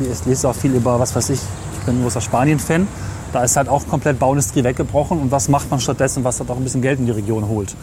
ich 0.00 0.26
lese 0.26 0.46
auch 0.48 0.54
viel 0.54 0.72
über, 0.74 1.00
was 1.00 1.16
weiß 1.16 1.30
ich, 1.30 1.40
ich 1.78 1.86
bin 1.86 1.98
ein 1.98 2.02
großer 2.02 2.20
Spanien-Fan. 2.20 2.86
Da 3.32 3.42
ist 3.44 3.56
halt 3.56 3.68
auch 3.68 3.86
komplett 3.88 4.18
Bauindustrie 4.18 4.62
weggebrochen. 4.62 5.18
Und 5.20 5.30
was 5.30 5.48
macht 5.48 5.70
man 5.70 5.80
stattdessen, 5.80 6.22
was 6.24 6.38
halt 6.38 6.50
auch 6.50 6.56
ein 6.56 6.64
bisschen 6.64 6.82
Geld 6.82 6.98
in 6.98 7.06
die 7.06 7.12
Region 7.12 7.48
holt? 7.48 7.74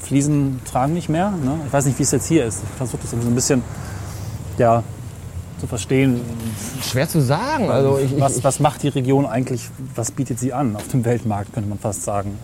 Fliesen 0.00 0.60
tragen 0.70 0.92
nicht 0.92 1.08
mehr. 1.08 1.30
Ne? 1.30 1.58
Ich 1.66 1.72
weiß 1.72 1.86
nicht, 1.86 1.98
wie 1.98 2.02
es 2.02 2.10
jetzt 2.10 2.26
hier 2.26 2.44
ist. 2.44 2.58
Ich 2.64 2.76
versuche 2.76 2.98
das 3.02 3.10
so 3.12 3.16
ein 3.16 3.34
bisschen 3.34 3.62
ja, 4.58 4.82
zu 5.60 5.66
verstehen. 5.66 6.20
Schwer 6.82 7.08
zu 7.08 7.20
sagen. 7.20 7.70
Also 7.70 7.98
ich, 7.98 8.18
was, 8.20 8.44
was 8.44 8.60
macht 8.60 8.82
die 8.82 8.88
Region 8.88 9.24
eigentlich, 9.26 9.62
was 9.94 10.10
bietet 10.10 10.38
sie 10.38 10.52
an 10.52 10.76
auf 10.76 10.88
dem 10.88 11.04
Weltmarkt, 11.04 11.52
könnte 11.54 11.68
man 11.68 11.78
fast 11.78 12.02
sagen. 12.04 12.38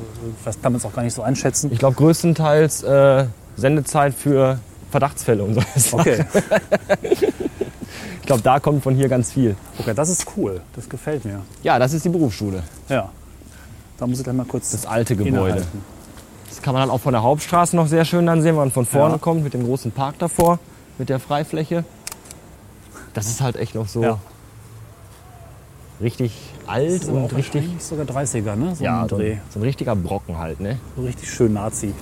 Das 0.45 0.61
kann 0.63 0.73
man 0.73 0.79
es 0.79 0.85
auch 0.87 0.95
gar 0.95 1.03
nicht 1.03 1.15
so 1.15 1.23
einschätzen. 1.23 1.71
Ich 1.73 1.79
glaube 1.79 1.97
größtenteils 1.97 2.83
äh, 2.85 3.27
Sendezeit 3.57 4.15
für 4.15 4.59
Verdachtsfälle 4.91 5.43
und 5.45 5.55
so. 5.77 5.99
Okay, 5.99 6.25
Ich 8.21 8.27
glaube, 8.27 8.43
da 8.43 8.61
kommt 8.61 8.83
von 8.83 8.95
hier 8.95 9.09
ganz 9.09 9.33
viel. 9.33 9.57
okay, 9.79 9.93
das 9.95 10.09
ist 10.09 10.27
cool. 10.37 10.61
Das 10.77 10.89
gefällt 10.89 11.25
mir. 11.25 11.41
Ja, 11.63 11.79
das 11.79 11.93
ist 11.93 12.05
die 12.05 12.09
Berufsschule. 12.09 12.63
Ja. 12.89 13.09
Da 13.99 14.07
muss 14.07 14.19
ich 14.19 14.25
gleich 14.25 14.37
mal 14.37 14.47
kurz 14.47 14.71
Das 14.71 14.87
alte 14.87 15.17
Gebäude. 15.17 15.37
innehalten. 15.39 15.83
Das 16.49 16.63
kann 16.63 16.73
man 16.75 16.83
dann 16.83 16.91
auch 16.91 17.01
von 17.01 17.13
der 17.13 17.23
Hauptstraße 17.23 17.75
noch 17.77 17.87
sehr 17.89 18.05
schön 18.05 18.27
dann 18.27 18.41
sehen, 18.41 18.51
wenn 18.51 18.57
man 18.57 18.71
von 18.71 18.87
vorne 18.87 19.15
Ja. 19.15 19.19
kommt 19.19 19.43
mit 19.43 19.55
dem 19.55 19.65
großen 19.65 19.91
Park 19.91 20.19
davor, 20.19 20.59
mit 20.99 21.09
der 21.09 21.19
Freifläche. 21.19 21.85
Das 23.15 23.27
ist 23.29 23.41
halt 23.41 23.57
echt 23.57 23.75
noch 23.75 23.89
so 23.89 24.03
Ja. 24.03 24.19
richtig 26.01 26.33
alt 26.67 27.05
und 27.09 27.27
richtig. 27.37 27.65
sogar 27.79 28.07
30er, 28.07 28.57
ne? 28.57 28.75
So 28.75 28.85
Ja, 28.85 29.03
ein 29.03 29.09
so 29.09 29.17
Dreh. 29.17 29.33
ein, 29.33 29.41
so 29.51 29.59
ein 29.61 29.63
richtiger 29.63 29.95
Brocken 29.95 30.39
halt, 30.39 30.61
ne? 30.61 30.79
So 30.97 31.03
richtig 31.03 31.31
schön 31.31 31.53
Nazi. 31.53 31.93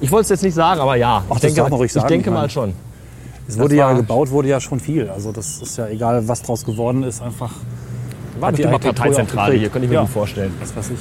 Ich 0.00 0.10
wollte 0.12 0.24
es 0.24 0.28
jetzt 0.30 0.42
nicht 0.42 0.54
sagen, 0.54 0.80
aber 0.80 0.96
ja. 0.96 1.18
Ach, 1.28 1.36
ich 1.36 1.40
das 1.42 1.54
denke, 1.54 1.62
man 1.62 1.72
ruhig 1.72 1.86
ich 1.86 1.92
sagen, 1.92 2.08
denke 2.08 2.30
ich 2.30 2.34
mal 2.34 2.48
schon. 2.50 2.72
Es 3.48 3.58
wurde 3.58 3.76
ja 3.76 3.92
gebaut, 3.94 4.30
wurde 4.30 4.48
ja 4.48 4.60
schon 4.60 4.78
viel. 4.78 5.08
Also 5.08 5.32
das 5.32 5.62
ist 5.62 5.78
ja 5.78 5.88
egal, 5.88 6.28
was 6.28 6.42
draus 6.42 6.64
geworden 6.64 7.02
ist, 7.02 7.22
einfach 7.22 7.52
War 8.38 8.52
die 8.52 8.62
mal 8.62 8.74
Architektur 8.74 8.94
Parteizentrale 9.04 9.54
hier, 9.54 9.70
könnte 9.70 9.86
ich 9.86 9.90
mir 9.90 9.96
Ja. 9.96 10.00
gut 10.02 10.10
vorstellen. 10.10 10.52
was 10.60 10.76
weiß 10.76 10.90
ich. 10.90 10.98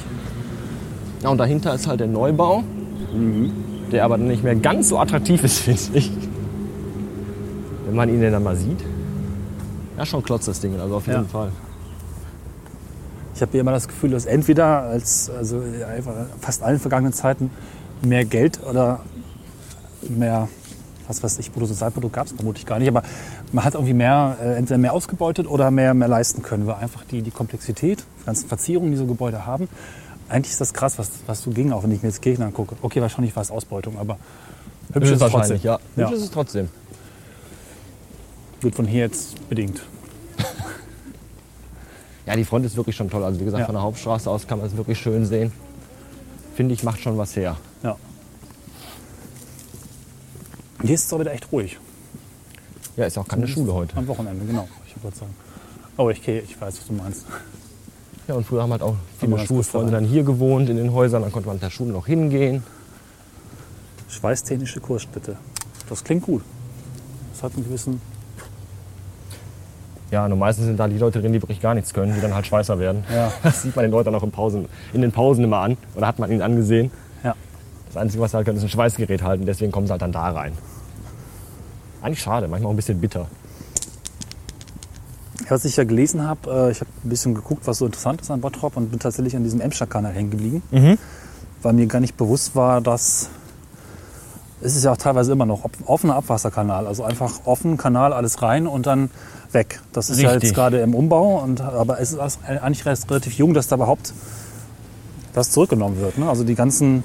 Ja, 1.24 1.30
und 1.30 1.38
dahinter 1.38 1.74
ist 1.74 1.88
halt 1.88 2.00
der 2.00 2.08
Neubau. 2.08 2.64
der 3.92 4.04
aber 4.04 4.18
nicht 4.18 4.44
mehr 4.44 4.56
ganz 4.56 4.90
so 4.90 4.98
attraktiv 5.00 5.44
ist, 5.44 5.60
finde 5.60 5.82
ich. 5.94 6.12
Wenn 7.86 7.96
man 7.96 8.10
ihn 8.10 8.20
denn 8.22 8.34
dann 8.34 8.44
mal 8.44 8.56
sieht. 8.56 8.80
Ja, 9.98 10.06
schon 10.06 10.24
klotz 10.24 10.46
das 10.46 10.60
Ding, 10.60 10.80
also 10.80 10.96
auf 10.96 11.08
jeden 11.08 11.24
Ja. 11.24 11.28
Fall. 11.28 11.52
Ich 13.36 13.42
habe 13.42 13.58
immer 13.58 13.72
das 13.72 13.88
Gefühl, 13.88 14.12
dass 14.12 14.26
entweder 14.26 14.82
als 14.82 15.30
also 15.30 15.62
einfach 15.94 16.14
fast 16.42 16.64
allen 16.64 16.80
vergangenen 16.80 17.14
Zeiten 17.14 17.52
mehr 18.02 18.26
Geld 18.26 18.60
oder 18.68 19.02
mehr, 20.10 20.48
was 21.08 21.22
weiß 21.22 21.38
ich, 21.40 21.52
Bruttosozialprodukt 21.52 22.14
gab 22.14 22.26
es 22.28 22.32
vermutlich 22.34 22.66
gar 22.66 22.80
nicht, 22.80 22.88
aber 22.88 23.04
man 23.52 23.64
hat 23.64 23.76
irgendwie 23.76 23.94
mehr, 23.94 24.38
äh, 24.42 24.56
entweder 24.56 24.78
mehr 24.80 24.94
ausgebeutet 24.94 25.48
oder 25.48 25.70
mehr, 25.72 25.94
mehr 25.94 26.08
leisten 26.08 26.42
können, 26.42 26.66
weil 26.68 26.76
einfach 26.76 27.04
die, 27.06 27.22
die 27.22 27.32
Komplexität, 27.32 28.04
die 28.22 28.26
ganzen 28.26 28.48
Verzierungen, 28.48 28.92
die 28.92 28.98
so 28.98 29.06
Gebäude 29.06 29.46
haben, 29.46 29.68
eigentlich 30.30 30.52
ist 30.52 30.62
das 30.62 30.74
krass, 30.74 30.98
was, 30.98 31.10
was 31.28 31.42
so 31.42 31.52
ging, 31.52 31.72
auch 31.72 31.84
wenn 31.84 31.92
ich 31.92 32.02
mir 32.02 32.10
jetzt 32.10 32.22
Kirchen 32.22 32.44
angucke. 32.44 32.76
Okay, 32.82 33.02
wahrscheinlich 33.02 33.36
war 33.36 33.44
es 33.44 33.52
Ausbeutung, 33.52 33.98
aber 34.00 34.18
hübsch 34.94 35.12
ist 35.12 35.22
es 35.22 35.32
trotzdem. 35.32 35.60
ja. 35.64 35.80
Ja. 35.96 36.06
Hübsch 36.06 36.18
ist 36.18 36.24
es 36.24 36.32
trotzdem. 36.32 36.70
Wird 38.62 38.76
von 38.76 38.86
hier 38.86 39.02
jetzt 39.02 39.48
bedingt. 39.50 39.82
Ja, 42.26 42.36
die 42.36 42.44
Front 42.44 42.66
ist 42.66 42.76
wirklich 42.76 42.96
schon 42.96 43.10
toll. 43.10 43.24
Also 43.24 43.40
wie 43.40 43.46
gesagt, 43.46 43.62
Ja. 43.62 43.66
von 43.66 43.76
der 43.76 43.84
Hauptstraße 43.84 44.30
aus 44.30 44.48
kann 44.48 44.58
man 44.60 44.68
es 44.68 44.76
wirklich 44.76 45.00
schön 45.00 45.26
sehen. 45.26 45.52
Finde 46.56 46.74
ich, 46.74 46.84
macht 46.84 47.00
schon 47.00 47.18
was 47.18 47.36
her. 47.36 47.56
Ja. 47.84 47.96
Hier 50.82 50.96
ist 50.96 51.06
es 51.06 51.14
aber 51.14 51.22
wieder 51.22 51.34
echt 51.34 51.52
ruhig. 51.52 51.78
Ja, 52.98 53.06
ist 53.06 53.18
auch 53.18 53.28
keine 53.28 53.48
Schule 53.48 53.74
heute. 53.74 53.96
Am 53.96 54.08
Wochenende, 54.08 54.46
genau. 54.46 54.68
Ich 54.88 55.02
wollte 55.04 55.18
sagen. 55.20 55.34
Oh, 55.98 56.10
ich, 56.10 56.28
ich 56.28 56.60
weiß, 56.60 56.80
was 56.80 56.88
du 56.88 56.94
meinst. 56.94 57.26
Ja, 58.28 58.36
und 58.36 58.46
früher 58.46 58.62
haben 58.64 58.72
halt 58.72 58.82
auch 58.82 58.90
Aber 59.22 59.38
viele 59.38 59.40
Schulfreunde 59.40 59.92
dann 59.92 60.04
hier 60.04 60.24
gewohnt 60.24 60.70
in 60.70 60.76
den 60.78 60.92
Häusern. 60.92 61.22
Dann 61.22 61.32
konnte 61.32 61.48
man 61.48 61.56
mit 61.56 61.64
der 61.64 61.70
Schule 61.70 61.92
noch 61.92 62.08
hingehen. 62.08 62.64
Schweißtechnische 64.10 64.80
Kursstätte. 64.82 65.38
Das 65.90 66.04
klingt 66.04 66.24
gut. 66.24 66.44
Das 67.34 67.44
hat 67.44 67.54
einen 67.56 67.64
gewissen. 67.64 68.02
Ja, 70.12 70.28
nur 70.28 70.38
meistens 70.38 70.66
sind 70.66 70.80
da 70.80 70.88
die 70.88 70.98
Leute 70.98 71.22
drin, 71.22 71.34
die 71.34 71.42
wirklich 71.42 71.60
gar 71.60 71.74
nichts 71.74 71.94
können, 71.94 72.14
die 72.16 72.22
dann 72.22 72.34
halt 72.34 72.48
Schweißer 72.48 72.80
werden. 72.80 73.04
Ja. 73.14 73.32
Das 73.44 73.62
sieht 73.62 73.76
man 73.76 73.84
den 73.84 73.92
Leuten 73.92 74.14
auch 74.16 74.24
in, 74.24 74.32
Pausen, 74.32 74.68
in 74.94 75.02
den 75.02 75.12
Pausen 75.12 75.44
immer 75.44 75.58
an. 75.58 75.78
Oder 75.96 76.08
hat 76.08 76.20
man 76.20 76.32
ihnen 76.32 76.42
angesehen. 76.42 76.92
Ja. 77.24 77.36
Das 77.88 77.98
Einzige, 77.98 78.24
was 78.24 78.32
sie 78.32 78.38
halt 78.38 78.46
können, 78.46 78.58
ist 78.58 78.64
ein 78.64 78.70
Schweißgerät 78.70 79.22
halten. 79.22 79.46
Deswegen 79.46 79.72
kommen 79.72 79.88
sie 79.88 79.92
halt 79.92 80.02
dann 80.02 80.14
da 80.14 80.30
rein. 80.30 80.54
Eigentlich 82.02 82.22
schade, 82.22 82.48
manchmal 82.48 82.68
auch 82.70 82.74
ein 82.74 82.78
bisschen 82.78 83.02
bitter. 83.02 83.28
Was 85.50 85.66
ich 85.66 85.76
ja 85.78 85.84
gelesen 85.84 86.26
habe, 86.28 86.50
äh, 86.68 86.72
ich 86.72 86.80
habe 86.80 86.90
ein 87.04 87.10
bisschen 87.10 87.34
geguckt, 87.36 87.68
was 87.68 87.78
so 87.80 87.86
interessant 87.86 88.22
ist 88.22 88.32
an 88.32 88.42
Bottrop 88.42 88.76
und 88.78 88.90
bin 88.90 89.00
tatsächlich 89.00 89.36
an 89.36 89.44
diesem 89.44 89.62
Emscher-Kanal 89.62 90.14
hängen 90.14 90.32
geblieben. 90.32 90.62
Weil 91.62 91.74
mir 91.74 91.88
gar 91.88 92.00
nicht 92.00 92.16
bewusst 92.18 92.56
war, 92.56 92.82
dass. 92.82 93.30
Es 94.62 94.76
ist 94.76 94.84
ja 94.84 94.92
auch 94.92 94.98
teilweise 94.98 95.32
immer 95.32 95.46
noch 95.46 95.62
offener 95.86 96.16
Abwasserkanal. 96.16 96.88
Also 96.88 97.04
einfach 97.04 97.42
offen, 97.46 97.78
Kanal, 97.78 98.14
alles 98.14 98.42
rein 98.42 98.66
und 98.66 98.88
dann 98.88 99.10
weg. 99.52 99.80
Das 99.94 100.10
ist 100.10 100.20
ja 100.20 100.30
Richtig. 100.30 100.50
jetzt 100.50 100.56
gerade 100.56 100.80
im 100.80 100.96
Umbau. 100.96 101.40
Und, 101.40 101.62
aber 101.62 102.00
es 102.00 102.14
ist 102.14 102.40
eigentlich 102.48 102.86
relativ 102.86 103.38
jung, 103.38 103.54
dass 103.54 103.68
da 103.68 103.76
überhaupt 103.76 104.14
das 105.34 105.52
zurückgenommen 105.52 106.00
wird. 106.00 106.18
Ne? 106.18 106.28
Also 106.28 106.44
die 106.44 106.56
ganzen. 106.56 107.04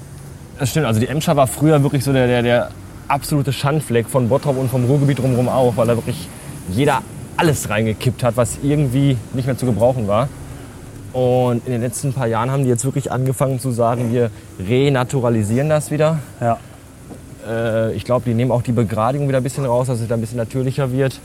Das 0.59 0.69
stimmt, 0.69 0.85
also 0.85 0.99
die 0.99 1.07
Emscher 1.07 1.35
war 1.35 1.47
früher 1.47 1.83
wirklich 1.83 2.03
so 2.03 2.13
der, 2.13 2.27
der, 2.27 2.41
der 2.41 2.69
absolute 3.07 3.53
Schandfleck 3.53 4.07
von 4.07 4.29
Bottrop 4.29 4.57
und 4.57 4.69
vom 4.69 4.85
Ruhrgebiet 4.85 5.19
drumherum 5.19 5.49
auch, 5.49 5.77
weil 5.77 5.87
da 5.87 5.95
wirklich 5.95 6.27
jeder 6.69 7.01
alles 7.37 7.69
reingekippt 7.69 8.23
hat, 8.23 8.37
was 8.37 8.57
irgendwie 8.63 9.17
nicht 9.33 9.45
mehr 9.45 9.57
zu 9.57 9.65
gebrauchen 9.65 10.07
war. 10.07 10.29
Und 11.11 11.65
in 11.65 11.71
den 11.71 11.81
letzten 11.81 12.13
paar 12.13 12.27
Jahren 12.27 12.49
haben 12.49 12.63
die 12.63 12.69
jetzt 12.69 12.85
wirklich 12.85 13.11
angefangen 13.11 13.59
zu 13.59 13.71
sagen, 13.71 14.11
wir 14.11 14.31
renaturalisieren 14.59 15.69
das 15.69 15.91
wieder. 15.91 16.19
Ja, 16.41 16.57
Äh, 17.47 17.93
ich 17.93 18.05
glaube, 18.05 18.25
die 18.25 18.33
nehmen 18.33 18.51
auch 18.51 18.61
die 18.61 18.71
Begradigung 18.71 19.27
wieder 19.27 19.37
ein 19.37 19.43
bisschen 19.43 19.65
raus, 19.65 19.87
dass 19.87 19.99
es 19.99 20.07
da 20.07 20.15
ein 20.15 20.21
bisschen 20.21 20.37
natürlicher 20.37 20.91
wird. 20.91 21.19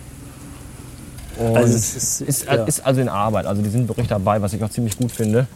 Und 1.39 1.57
Also 1.57 1.75
es 1.75 1.95
ist- 1.95 2.21
ist, 2.23 2.47
ja. 2.47 2.65
ist 2.65 2.85
also 2.85 3.01
in 3.01 3.09
Arbeit. 3.09 3.47
Also 3.47 3.63
die 3.63 3.69
sind 3.71 3.89
wirklich 3.89 4.09
dabei, 4.09 4.43
was 4.43 4.53
ich 4.53 4.63
auch 4.65 4.71
ziemlich 4.71 4.97
gut 4.99 5.13
finde. 5.13 5.47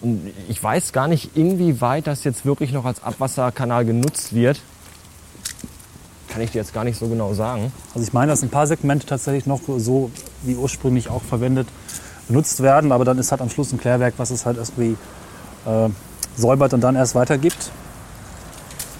Und 0.00 0.30
ich 0.48 0.62
weiß 0.62 0.92
gar 0.92 1.08
nicht, 1.08 1.36
inwieweit 1.36 2.06
das 2.06 2.24
jetzt 2.24 2.44
wirklich 2.44 2.72
noch 2.72 2.84
als 2.84 3.02
Abwasserkanal 3.02 3.84
genutzt 3.84 4.34
wird. 4.34 4.60
Kann 6.28 6.42
ich 6.42 6.50
dir 6.50 6.58
jetzt 6.58 6.74
gar 6.74 6.84
nicht 6.84 6.98
so 6.98 7.08
genau 7.08 7.32
sagen. 7.32 7.72
Also 7.94 8.06
ich 8.06 8.12
meine, 8.12 8.32
dass 8.32 8.42
ein 8.42 8.50
paar 8.50 8.66
Segmente 8.66 9.06
tatsächlich 9.06 9.46
noch 9.46 9.60
so 9.78 10.10
wie 10.42 10.56
ursprünglich 10.56 11.08
auch 11.08 11.22
verwendet 11.22 11.66
benutzt 12.28 12.62
werden, 12.62 12.90
aber 12.92 13.04
dann 13.04 13.18
ist 13.18 13.30
halt 13.32 13.40
am 13.40 13.50
Schluss 13.50 13.72
ein 13.72 13.78
Klärwerk, 13.80 14.14
was 14.16 14.30
es 14.30 14.44
halt 14.46 14.56
irgendwie 14.58 14.96
äh, 15.66 15.88
säubert 16.36 16.72
und 16.74 16.80
dann 16.80 16.96
erst 16.96 17.14
weitergibt. 17.14 17.70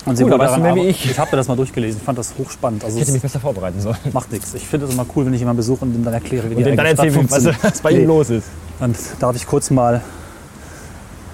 Und 0.06 0.20
Cool, 0.20 0.28
da 0.30 0.34
wohl 0.34 0.38
weißt 0.40 0.56
du 0.56 0.60
mehr 0.60 0.74
wie 0.76 0.86
ich. 0.88 1.10
Ich 1.10 1.18
habe 1.18 1.34
das 1.36 1.48
mal 1.48 1.56
durchgelesen, 1.56 1.98
ich 2.00 2.04
fand 2.04 2.18
das 2.18 2.34
hochspannend. 2.38 2.84
Also 2.84 2.96
Ich 2.96 3.02
hätte 3.02 3.12
mich 3.12 3.18
es 3.24 3.30
besser 3.32 3.40
vorbereiten 3.40 3.80
sollen. 3.80 3.96
macht 4.12 4.30
nichts. 4.32 4.52
Ich 4.54 4.66
finde 4.66 4.86
es 4.86 4.92
immer 4.92 5.06
cool, 5.16 5.24
wenn 5.26 5.32
ich 5.32 5.40
jemanden 5.40 5.58
besuche 5.58 5.84
und 5.84 5.92
dem 5.94 6.04
dann 6.04 6.12
erkläre, 6.14 6.50
wie 6.50 6.54
Und 6.56 6.64
die 6.66 6.76
dann 6.76 6.84
erzählen, 6.86 7.26
was, 7.30 7.44
was 7.62 7.80
bei 7.80 7.92
ihm 7.92 8.06
los 8.06 8.28
ist. 8.30 8.46
Dann 8.80 8.94
darf 9.18 9.34
ich 9.36 9.46
kurz 9.46 9.70
mal 9.70 10.02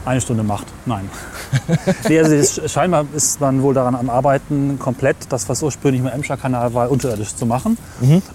eine 0.04 0.20
Stunde 0.20 0.42
Macht. 0.42 0.66
Nein. 0.86 1.10
nee, 2.08 2.18
also 2.18 2.32
es- 2.34 2.72
scheinbar 2.72 3.04
ist 3.14 3.40
man 3.40 3.60
wohl 3.62 3.74
daran 3.74 3.94
am 3.94 4.08
Arbeiten, 4.08 4.78
komplett 4.78 5.16
das, 5.28 5.48
was 5.48 5.62
ursprünglich 5.62 6.00
im 6.00 6.06
Emscher-Kanal 6.08 6.72
war, 6.72 6.90
unterirdisch 6.90 7.34
zu 7.34 7.44
machen. 7.46 7.76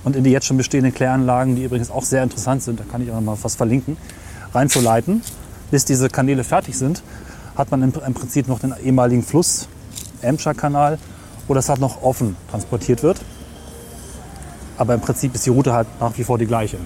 Und 0.04 0.16
in 0.16 0.24
die 0.24 0.30
jetzt 0.32 0.46
schon 0.46 0.58
bestehenden 0.58 0.94
Kläranlagen, 0.94 1.56
die 1.56 1.64
übrigens 1.64 1.90
auch 1.90 2.04
sehr 2.04 2.22
interessant 2.24 2.62
sind, 2.62 2.80
da 2.80 2.84
kann 2.90 3.02
ich 3.02 3.10
auch 3.10 3.16
noch 3.16 3.22
mal 3.22 3.38
was 3.42 3.56
verlinken, 3.56 3.98
reinzuleiten. 4.54 5.22
Bis 5.72 5.86
diese 5.86 6.10
Kanäle 6.10 6.44
fertig 6.44 6.78
sind, 6.78 7.02
hat 7.58 7.72
man 7.72 7.82
im, 7.82 7.92
im 8.06 8.14
Prinzip 8.14 8.48
noch 8.48 8.60
den 8.60 8.74
ehemaligen 8.84 9.24
Fluss, 9.24 9.68
Emscher-Kanal, 10.22 10.98
wo 11.48 11.54
das 11.54 11.70
halt 11.70 11.80
noch 11.80 12.02
offen 12.04 12.36
transportiert 12.50 13.04
wird. 13.04 13.22
Aber 14.78 14.94
im 14.94 15.02
Prinzip 15.02 15.34
ist 15.36 15.46
die 15.46 15.50
Route 15.52 15.74
halt 15.74 15.88
nach 16.00 16.18
wie 16.18 16.24
vor 16.24 16.38
die 16.38 16.46
gleiche. 16.48 16.76
Ne? 16.78 16.84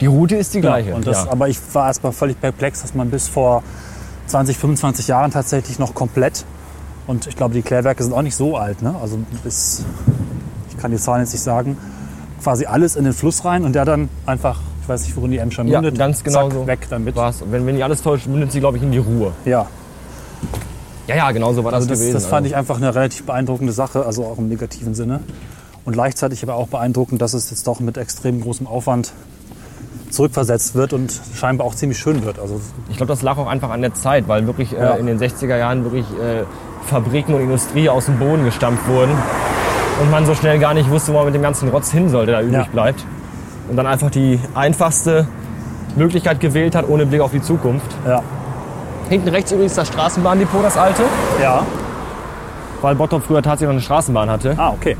Die 0.00 0.06
Route 0.06 0.36
ist 0.36 0.54
die 0.54 0.60
gleiche. 0.60 0.86
Genau. 0.86 0.96
Und 0.98 1.06
das, 1.06 1.24
ja. 1.24 1.32
Aber 1.32 1.48
ich 1.48 1.58
war 1.72 1.88
erstmal 1.88 2.12
völlig 2.12 2.40
perplex, 2.40 2.82
dass 2.82 2.94
man 2.94 3.10
bis 3.10 3.26
vor 3.28 3.62
20, 4.28 4.56
25 4.56 5.08
Jahren 5.08 5.30
tatsächlich 5.30 5.78
noch 5.78 5.94
komplett, 5.94 6.44
und 7.08 7.26
ich 7.26 7.36
glaube, 7.36 7.54
die 7.54 7.62
Klärwerke 7.62 8.02
sind 8.04 8.12
auch 8.12 8.22
nicht 8.22 8.36
so 8.36 8.56
alt, 8.56 8.80
ne? 8.80 8.94
also 9.02 9.18
bis, 9.42 9.84
ich 10.70 10.76
kann 10.78 10.92
die 10.92 10.96
Zahlen 10.98 11.22
jetzt 11.22 11.32
nicht 11.32 11.42
sagen, 11.42 11.76
quasi 12.40 12.64
alles 12.66 12.94
in 12.94 13.04
den 13.04 13.12
Fluss 13.12 13.44
rein 13.44 13.64
und 13.64 13.72
der 13.74 13.84
dann 13.84 14.08
einfach, 14.24 14.60
ich 14.82 14.88
weiß 14.88 15.04
nicht, 15.04 15.16
worin 15.16 15.32
die 15.32 15.38
Emscher 15.38 15.64
Ja, 15.64 15.80
mündet, 15.80 15.98
ganz 15.98 16.22
genau 16.22 16.44
zack, 16.48 16.52
so. 16.52 16.66
weg 16.68 16.86
damit. 16.88 17.16
war's. 17.16 17.42
Wenn, 17.50 17.66
wenn 17.66 17.74
nicht 17.74 17.84
alles 17.84 18.02
täuscht, 18.02 18.28
mündet 18.28 18.52
sie, 18.52 18.60
glaube 18.60 18.76
ich, 18.76 18.82
in 18.84 18.92
die 18.92 18.98
Ruhe. 18.98 19.32
Ja, 19.44 19.66
Ja, 21.08 21.16
ja, 21.16 21.30
genau 21.32 21.52
so 21.52 21.64
war 21.64 21.72
also 21.72 21.86
das, 21.88 21.98
das, 21.98 22.00
gewesen. 22.00 22.14
das 22.14 22.26
fand 22.26 22.46
ich 22.46 22.54
einfach 22.56 22.76
eine 22.76 22.94
relativ 22.94 23.24
beeindruckende 23.24 23.72
Sache, 23.72 24.06
also 24.06 24.24
auch 24.24 24.38
im 24.38 24.48
negativen 24.48 24.94
Sinne. 24.94 25.20
Und 25.84 25.94
gleichzeitig 25.94 26.42
aber 26.44 26.54
auch 26.54 26.68
beeindruckend, 26.68 27.20
dass 27.20 27.34
es 27.34 27.50
jetzt 27.50 27.66
doch 27.66 27.80
mit 27.80 27.96
extrem 27.96 28.40
großem 28.40 28.66
Aufwand 28.68 29.12
zurückversetzt 30.10 30.74
wird 30.74 30.92
und 30.92 31.12
scheinbar 31.34 31.66
auch 31.66 31.74
ziemlich 31.74 31.98
schön 31.98 32.24
wird. 32.24 32.38
Also 32.38 32.60
Ich 32.90 32.96
glaube, 32.98 33.10
das 33.12 33.22
lag 33.22 33.38
auch 33.38 33.46
einfach 33.46 33.70
an 33.70 33.80
der 33.80 33.94
Zeit, 33.94 34.28
weil 34.28 34.46
wirklich 34.46 34.72
Ja. 34.72 34.94
äh, 34.94 35.00
in 35.00 35.06
den 35.06 35.18
60er 35.18 35.56
Jahren 35.56 35.84
wirklich 35.84 36.04
äh, 36.20 36.44
Fabriken 36.86 37.34
und 37.34 37.40
Industrie 37.40 37.88
aus 37.88 38.06
dem 38.06 38.18
Boden 38.18 38.44
gestampft 38.44 38.86
wurden 38.88 39.12
und 40.02 40.10
man 40.10 40.26
so 40.26 40.34
schnell 40.34 40.58
gar 40.58 40.74
nicht 40.74 40.90
wusste, 40.90 41.12
wo 41.12 41.16
man 41.18 41.26
mit 41.26 41.34
dem 41.34 41.42
ganzen 41.42 41.68
Rotz 41.70 41.90
hin 41.90 42.08
soll, 42.10 42.26
der 42.26 42.36
da 42.36 42.42
übrig 42.42 42.66
Ja. 42.66 42.72
bleibt. 42.72 43.04
Und 43.70 43.76
dann 43.76 43.86
einfach 43.86 44.10
die 44.10 44.38
einfachste 44.54 45.26
Möglichkeit 45.96 46.40
gewählt 46.40 46.74
hat, 46.74 46.88
ohne 46.88 47.06
Blick 47.06 47.20
auf 47.22 47.30
die 47.32 47.40
Zukunft. 47.42 47.86
ja, 48.06 48.22
Hinten 49.12 49.28
rechts 49.28 49.52
übrigens 49.52 49.74
das 49.74 49.88
Straßenbahndepot, 49.88 50.64
das 50.64 50.78
alte, 50.78 51.02
ja. 51.38 51.66
weil 52.80 52.94
Bottrop 52.94 53.22
früher 53.22 53.42
tatsächlich 53.42 53.66
noch 53.66 53.74
eine 53.74 53.82
Straßenbahn 53.82 54.30
hatte. 54.30 54.54
Ah, 54.56 54.70
okay. 54.70 54.96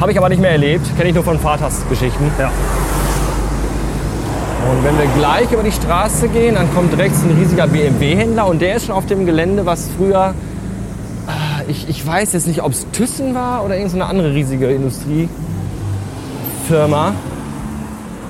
Habe 0.00 0.10
ich 0.10 0.16
aber 0.16 0.30
nicht 0.30 0.40
mehr 0.40 0.52
erlebt, 0.52 0.86
kenne 0.96 1.10
ich 1.10 1.14
nur 1.14 1.22
von 1.22 1.38
Vaters 1.38 1.82
Geschichten. 1.90 2.30
Ja. 2.38 2.46
Und 4.70 4.84
wenn 4.84 4.96
wir 4.96 5.04
gleich 5.18 5.52
über 5.52 5.62
die 5.62 5.72
Straße 5.72 6.28
gehen, 6.28 6.54
dann 6.54 6.72
kommt 6.74 6.96
rechts 6.96 7.22
ein 7.22 7.36
riesiger 7.38 7.66
BMW-Händler 7.66 8.46
und 8.46 8.62
der 8.62 8.76
ist 8.76 8.86
schon 8.86 8.94
auf 8.94 9.04
dem 9.04 9.26
Gelände, 9.26 9.66
was 9.66 9.90
früher, 9.98 10.32
ah, 11.26 11.60
ich, 11.68 11.90
ich 11.90 12.06
weiß 12.06 12.32
jetzt 12.32 12.46
nicht, 12.46 12.62
ob 12.62 12.72
es 12.72 12.86
Thyssen 12.90 13.34
war 13.34 13.66
oder 13.66 13.76
irgendeine 13.76 14.06
andere 14.06 14.32
riesige 14.32 14.68
Industriefirma, 14.68 15.28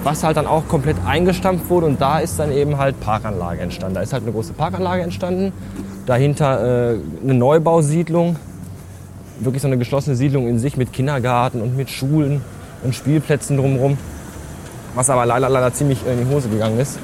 was 0.05 0.23
halt 0.23 0.37
dann 0.37 0.47
auch 0.47 0.69
komplett 0.69 0.97
eingestampft 1.07 1.69
wurde 1.71 1.87
und 1.87 2.01
da 2.01 2.19
ist 2.19 2.39
dann 2.39 2.53
eben 2.53 2.77
halt 2.77 3.01
Parkanlage 3.01 3.63
entstanden. 3.63 3.95
Da 3.95 4.03
ist 4.03 4.13
halt 4.13 4.23
eine 4.23 4.33
große 4.33 4.53
Parkanlage 4.53 5.03
entstanden, 5.03 5.53
dahinter 6.07 6.93
äh, 6.93 6.99
eine 7.23 7.35
Neubausiedlung, 7.35 8.37
wirklich 9.41 9.63
so 9.63 9.69
eine 9.69 9.79
geschlossene 9.79 10.15
Siedlung 10.15 10.47
in 10.47 10.59
sich 10.59 10.77
mit 10.77 10.93
Kindergarten 10.93 11.63
und 11.63 11.77
mit 11.77 11.89
Schulen 11.89 12.43
und 12.83 12.95
Spielplätzen 12.95 13.57
drumherum. 13.57 13.97
Was 14.95 15.11
aber 15.11 15.27
leider, 15.27 15.49
leider 15.49 15.73
ziemlich 15.73 15.99
in 16.07 16.29
die 16.29 16.33
Hose 16.33 16.49
gegangen 16.49 16.79
ist, 16.79 16.99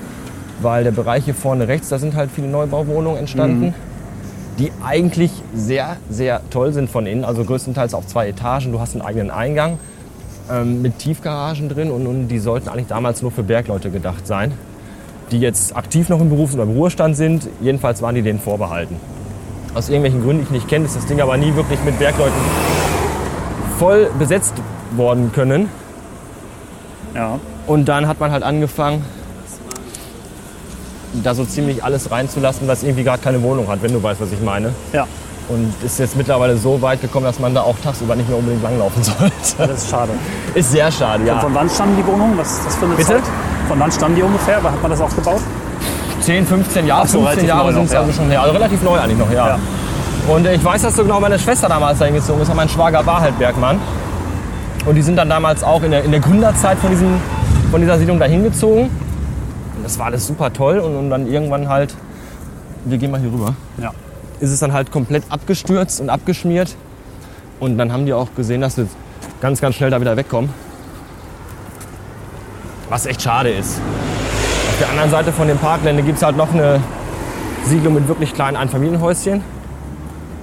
weil 0.61 0.85
der 0.85 0.93
Bereich 0.93 1.25
hier 1.25 1.35
vorne 1.35 1.67
rechts, 1.67 1.89
da 1.89 1.99
sind 1.99 2.15
halt 2.15 2.31
viele 2.31 2.49
Neubauwohnungen 2.49 3.19
entstanden, 3.19 3.75
die 4.59 4.71
eigentlich 4.85 5.33
sehr, 5.55 5.97
sehr 6.11 6.43
toll 6.51 6.73
sind 6.75 6.91
von 6.91 7.07
innen, 7.07 7.25
also 7.25 7.45
größtenteils 7.45 7.95
auf 7.95 8.07
zwei 8.07 8.29
Etagen. 8.29 8.73
Du 8.73 8.79
hast 8.79 8.93
einen 8.93 9.03
eigenen 9.03 9.31
Eingang 9.31 9.79
ähm, 10.51 10.83
mit 10.83 10.99
Tiefgaragen 10.99 11.69
drin 11.69 11.91
und, 11.91 12.07
und 12.07 12.29
die 12.29 12.39
sollten 12.39 12.69
eigentlich 12.69 12.87
damals 12.87 13.23
nur 13.23 13.31
für 13.31 13.43
Bergleute 13.43 13.91
gedacht 13.91 14.27
sein, 14.27 14.53
die 15.31 15.39
jetzt 15.39 15.77
aktiv 15.77 16.09
noch 16.09 16.21
im 16.21 16.29
Berufs- 16.29 16.55
oder 16.55 16.65
im 16.65 16.71
Ruhestand 16.71 17.17
sind. 17.17 17.49
Jedenfalls 17.61 18.03
waren 18.03 18.15
die 18.15 18.23
denen 18.23 18.41
vorbehalten. 18.41 18.97
Aus 19.75 19.89
irgendwelchen 19.89 20.23
Gründen, 20.23 20.41
die 20.41 20.45
ich 20.47 20.51
nicht 20.51 20.69
kenne, 20.69 20.85
ist 20.87 20.97
das 20.97 21.07
Ding 21.07 21.21
aber 21.21 21.37
nie 21.37 21.55
wirklich 21.55 21.83
mit 21.85 21.99
Bergleuten 21.99 22.35
voll 23.79 24.11
besetzt 24.19 24.55
worden 24.97 25.31
können. 25.33 25.69
Ja. 27.15 27.39
Und 27.67 27.87
dann 27.87 28.09
hat 28.09 28.19
man 28.21 28.33
halt 28.33 28.43
angefangen, 28.43 29.05
da 31.25 31.35
so 31.35 31.45
ziemlich 31.45 31.83
alles 31.83 32.11
reinzulassen, 32.11 32.69
was 32.69 32.83
irgendwie 32.83 33.05
gerade 33.05 33.23
keine 33.23 33.43
Wohnung 33.43 33.69
hat, 33.69 33.83
wenn 33.83 33.93
du 33.93 34.03
weißt, 34.03 34.21
was 34.21 34.33
ich 34.33 34.41
meine. 34.41 34.75
Ja. 34.93 35.07
Und 35.51 35.75
ist 35.85 35.99
jetzt 35.99 36.17
mittlerweile 36.17 36.57
so 36.57 36.81
weit 36.81 37.01
gekommen, 37.01 37.25
dass 37.27 37.41
man 37.41 37.53
da 37.53 37.63
auch 37.63 37.75
tagsüber 37.83 38.15
nicht 38.15 38.29
mehr 38.29 38.39
unbedingt 38.39 38.63
langlaufen 38.63 39.03
sollte. 39.03 39.33
Das 39.59 39.83
ist 39.83 39.91
schade. 39.91 40.13
Ist 40.55 40.71
sehr 40.71 40.91
schade, 40.93 41.25
ja. 41.27 41.41
Von 41.41 41.53
wann 41.55 41.69
standen 41.69 41.97
die 41.97 42.07
Wohnungen? 42.07 42.39
Was 42.39 42.53
ist 42.53 42.67
das 42.67 42.77
für 42.77 42.85
eine 42.85 42.95
Bitte? 42.95 43.09
Zeit? 43.09 43.23
Von 43.67 43.81
wann 43.81 43.91
standen 43.91 44.17
die 44.17 44.23
ungefähr? 44.23 44.59
Wann 44.63 44.73
hat 44.75 44.83
man 44.83 44.91
das 44.93 45.01
aufgebaut? 45.01 45.41
10, 46.21 46.47
15 46.47 46.87
Jahre, 46.87 47.03
Ach 47.03 47.09
so, 47.09 47.19
15 47.19 47.27
relativ 47.27 47.49
Jahre 47.49 47.73
sind 47.73 47.85
es 47.85 47.91
noch, 47.93 47.99
also 47.99 48.11
ja. 48.11 48.17
schon 48.17 48.31
her. 48.31 48.41
Also 48.43 48.53
relativ 48.53 48.83
neu 48.83 48.99
eigentlich 49.01 49.19
noch, 49.19 49.33
ja. 49.33 49.49
Ja. 49.49 49.59
Und 50.29 50.47
ich 50.47 50.65
weiß 50.65 50.83
das 50.83 50.95
so 50.95 51.03
genau, 51.03 51.19
meine 51.19 51.39
Schwester 51.39 51.69
damals 51.69 51.99
da 51.99 52.05
hingezogen 52.05 52.43
ist, 52.43 52.49
und 52.49 52.57
mein 52.57 52.69
Schwager 52.69 53.05
war 53.05 53.21
halt 53.21 53.37
Bergmann. 53.39 53.81
Und 54.87 54.95
die 54.95 55.03
sind 55.03 55.17
dann 55.17 55.29
damals 55.29 55.65
auch 55.65 55.83
in 55.83 55.91
der, 55.91 56.05
in 56.05 56.11
der 56.13 56.21
Gründerzeit 56.21 56.79
von, 56.79 56.91
diesem, 56.91 57.21
von 57.71 57.81
dieser 57.81 57.99
Siedlung 57.99 58.21
da 58.21 58.27
hingezogen. 58.27 58.85
Und 58.85 59.83
das 59.83 59.99
war 59.99 60.07
alles 60.07 60.27
super 60.27 60.53
toll. 60.53 60.79
Und, 60.79 60.95
und 60.97 61.11
dann 61.11 61.27
irgendwann 61.27 61.69
halt, 61.69 61.95
wir 62.85 62.99
gehen 62.99 63.11
mal 63.11 63.21
hier 63.21 63.33
rüber, 63.33 63.55
Ja. 63.79 63.93
Ist 64.41 64.51
es 64.51 64.61
dann 64.61 64.73
halt 64.73 64.91
komplett 64.91 65.25
abgestürzt 65.29 66.01
und 66.01 66.11
abgeschmiert. 66.11 66.75
Und 67.61 67.77
dann 67.79 67.93
haben 67.93 68.07
die 68.07 68.13
auch 68.13 68.35
gesehen, 68.35 68.61
dass 68.63 68.77
wir 68.77 68.87
ganz, 69.41 69.61
ganz 69.61 69.75
schnell 69.75 69.91
da 69.91 70.01
wieder 70.01 70.17
wegkommen. 70.17 70.51
Was 72.89 73.07
echt 73.07 73.23
schade 73.23 73.51
ist. 73.51 73.79
Auf 74.71 74.79
der 74.81 74.91
anderen 74.91 75.11
Seite 75.11 75.33
von 75.33 75.47
dem 75.47 75.59
Parkgelände 75.59 76.03
gibt 76.03 76.17
es 76.17 76.23
halt 76.23 76.37
noch 76.37 76.53
eine 76.53 76.81
Siedlung 77.67 77.95
mit 77.95 78.09
wirklich 78.09 78.33
kleinen 78.33 78.57
Einfamilienhäuschen, 78.57 79.43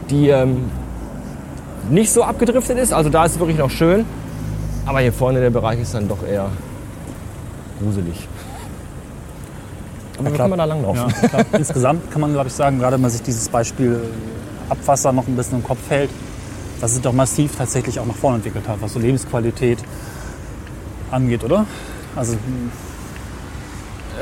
die 0.09 0.29
ähm, 0.29 0.69
nicht 1.89 2.11
so 2.11 2.23
abgedriftet 2.23 2.77
ist. 2.77 2.93
Also 2.93 3.09
da 3.09 3.25
ist 3.25 3.33
es 3.33 3.39
wirklich 3.39 3.57
noch 3.57 3.71
schön. 3.71 4.05
Aber 4.85 4.99
hier 4.99 5.11
vorne 5.11 5.41
der 5.41 5.49
Bereich 5.49 5.81
ist 5.81 5.93
dann 5.93 6.07
doch 6.07 6.25
eher 6.25 6.49
gruselig. 7.81 8.27
Aber 10.17 10.29
wie 10.29 10.33
klar. 10.33 10.37
kann 10.37 10.49
man 10.49 10.59
da 10.59 10.65
langlaufen? 10.65 11.13
Ja, 11.21 11.27
klar. 11.27 11.45
Insgesamt 11.53 12.11
kann 12.11 12.21
man, 12.21 12.33
glaube 12.33 12.47
ich, 12.47 12.53
sagen, 12.53 12.79
gerade 12.79 12.95
wenn 12.95 13.01
man 13.01 13.11
sich 13.11 13.21
dieses 13.21 13.49
Beispiel 13.49 13.93
äh, 13.93 14.71
Abwasser 14.71 15.11
noch 15.11 15.27
ein 15.27 15.35
bisschen 15.35 15.59
im 15.59 15.63
Kopf 15.63 15.79
hält, 15.89 16.09
dass 16.81 16.93
es 16.93 17.01
doch 17.01 17.13
massiv 17.13 17.55
tatsächlich 17.55 17.99
auch 17.99 18.05
nach 18.05 18.15
vorne 18.15 18.37
entwickelt 18.37 18.67
hat, 18.67 18.81
was 18.81 18.93
so 18.93 18.99
Lebensqualität 18.99 19.79
angeht, 21.11 21.43
oder? 21.43 21.65
Also 22.15 22.33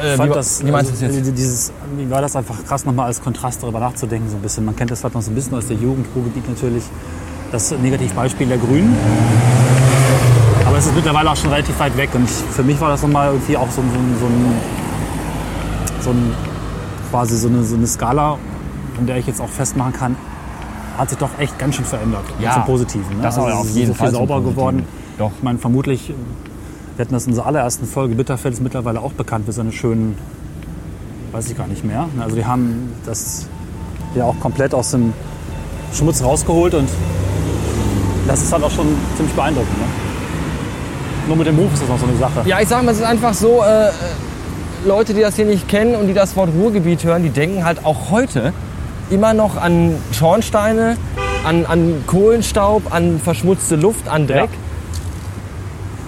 Äh, 0.01 0.11
ich 0.11 0.17
fand 0.17 0.31
wie, 0.31 0.35
das, 0.35 0.65
wie 0.65 0.71
meinst 0.71 0.91
du 0.91 1.05
also, 1.05 1.07
das 1.07 1.27
jetzt? 1.27 1.37
Dieses, 1.37 1.71
mir 1.95 2.09
war 2.09 2.21
das 2.21 2.35
einfach 2.35 2.63
krass, 2.65 2.85
nochmal 2.85 3.07
als 3.07 3.21
Kontrast 3.21 3.63
darüber 3.63 3.79
nachzudenken, 3.79 4.29
so 4.29 4.35
ein 4.35 4.41
bisschen. 4.41 4.65
Man 4.65 4.75
kennt 4.75 4.91
das 4.91 4.99
vielleicht 4.99 5.15
noch 5.15 5.21
so 5.21 5.31
ein 5.31 5.35
bisschen 5.35 5.57
aus 5.57 5.67
der 5.67 5.77
Jugend, 5.77 6.07
Ruhrgebiet 6.15 6.47
natürlich, 6.49 6.83
das 7.51 7.71
Negativbeispiel 7.71 8.47
der 8.47 8.57
Grünen. 8.57 8.95
Aber 10.65 10.77
es 10.77 10.87
ist 10.87 10.95
mittlerweile 10.95 11.29
auch 11.31 11.37
schon 11.37 11.49
relativ 11.49 11.79
weit 11.79 11.95
weg. 11.95 12.09
Und 12.13 12.29
für 12.29 12.63
mich 12.63 12.79
war 12.81 12.89
das 12.89 13.01
nochmal 13.01 13.29
irgendwie 13.31 13.55
auch 13.55 13.69
so, 13.69 13.81
so, 13.81 14.19
so, 14.19 14.25
ein, 14.25 14.61
so 16.05 16.11
ein, 16.11 16.33
quasi 17.11 17.37
so 17.37 17.47
eine, 17.47 17.63
so 17.63 17.75
eine 17.75 17.87
Skala, 17.87 18.37
an 18.97 19.05
der 19.05 19.17
ich 19.17 19.27
jetzt 19.27 19.41
auch 19.41 19.49
festmachen 19.49 19.93
kann, 19.93 20.15
hat 20.97 21.09
sich 21.09 21.17
doch 21.17 21.29
echt 21.37 21.59
ganz 21.59 21.75
schön 21.75 21.85
verändert. 21.85 22.23
Ja, 22.39 22.53
zum 22.53 22.65
Positiven. 22.65 23.17
Ne? 23.17 23.23
das 23.23 23.35
also 23.37 23.47
aber 23.47 23.59
auf 23.59 23.65
ist 23.65 23.75
jeden 23.75 23.87
so 23.87 23.93
viel 23.93 23.99
Fall 23.99 24.09
zum 24.11 24.27
sauber 24.27 24.41
geworden. 24.41 24.85
Doch. 25.17 25.31
Ich 25.35 25.43
meine, 25.43 25.59
vermutlich, 25.59 26.13
wir 26.95 27.03
hatten 27.03 27.13
das 27.13 27.25
in 27.25 27.31
unserer 27.31 27.47
allerersten 27.47 27.85
Folge, 27.85 28.15
Bitterfeld 28.15 28.53
ist 28.53 28.61
mittlerweile 28.61 29.01
auch 29.01 29.13
bekannt 29.13 29.45
für 29.45 29.51
seine 29.51 29.71
schönen, 29.71 30.17
weiß 31.31 31.49
ich 31.49 31.57
gar 31.57 31.67
nicht 31.67 31.83
mehr. 31.83 32.07
Also 32.19 32.35
die 32.35 32.45
haben 32.45 32.93
das 33.05 33.47
ja 34.13 34.23
auch 34.23 34.39
komplett 34.39 34.73
aus 34.73 34.91
dem 34.91 35.13
Schmutz 35.93 36.23
rausgeholt 36.23 36.75
und 36.75 36.89
das 38.27 38.41
ist 38.41 38.53
halt 38.53 38.63
auch 38.63 38.71
schon 38.71 38.87
ziemlich 39.17 39.35
beeindruckend. 39.35 39.77
Ne? 39.77 39.85
Nur 41.27 41.37
mit 41.37 41.47
dem 41.47 41.57
Ruf 41.57 41.73
ist 41.73 41.81
das 41.81 41.89
noch 41.89 41.99
so 41.99 42.05
eine 42.05 42.17
Sache. 42.17 42.43
Ja, 42.45 42.59
ich 42.59 42.67
sag 42.67 42.83
mal, 42.83 42.91
es 42.91 42.99
ist 42.99 43.03
einfach 43.05 43.33
so, 43.33 43.63
äh, 43.63 43.87
äh, 43.87 43.91
Leute, 44.85 45.15
die 45.15 45.21
das 45.21 45.35
hier 45.35 45.45
nicht 45.45 45.67
kennen 45.67 45.95
und 45.95 46.07
die 46.07 46.13
das 46.13 46.35
Wort 46.35 46.49
Ruhrgebiet 46.53 47.03
hören, 47.03 47.23
die 47.23 47.31
denken 47.31 47.65
halt 47.65 47.83
auch 47.83 48.11
heute 48.11 48.53
immer 49.09 49.33
noch 49.33 49.57
an 49.57 49.95
Schornsteine, 50.11 50.97
an, 51.43 51.65
an 51.65 52.03
Kohlenstaub, 52.05 52.93
an 52.93 53.19
verschmutzte 53.19 53.77
Luft, 53.77 54.07
an 54.07 54.27
Dreck. 54.27 54.49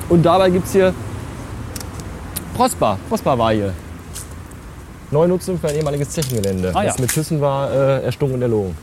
Und 0.09 0.23
dabei 0.23 0.51
gibt 0.51 0.67
es 0.67 0.73
hier 0.73 0.93
Prosper. 2.55 2.99
Prosper 3.09 3.37
war 3.37 3.51
hier. 3.51 3.73
Neue 5.09 5.27
Nutzung 5.27 5.59
für 5.59 5.69
ein 5.69 5.75
ehemaliges 5.75 6.09
Zechengelände. 6.09 6.71
Ah, 6.73 6.83
ja. 6.83 6.87
Das 6.89 6.99
mit 6.99 7.11
Schüssen 7.11 7.41
war 7.41 7.71
äh, 7.71 8.03
erstunken 8.03 8.35
und 8.35 8.41
erlogen. 8.43 8.77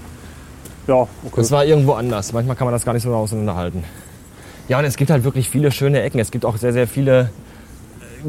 Ja, 0.88 0.94
okay. 0.94 1.08
Das 1.36 1.50
war 1.52 1.64
irgendwo 1.64 1.92
anders. 1.92 2.32
Manchmal 2.32 2.56
kann 2.56 2.66
man 2.66 2.72
das 2.72 2.84
gar 2.84 2.94
nicht 2.94 3.02
so 3.04 3.14
auseinanderhalten. 3.14 3.84
Ja, 4.68 4.78
und 4.78 4.86
es 4.86 4.96
gibt 4.96 5.10
halt 5.10 5.22
wirklich 5.22 5.48
viele 5.48 5.70
schöne 5.70 6.02
Ecken. 6.02 6.18
Es 6.18 6.30
gibt 6.30 6.44
auch 6.44 6.56
sehr, 6.56 6.72
sehr 6.72 6.88
viele 6.88 7.30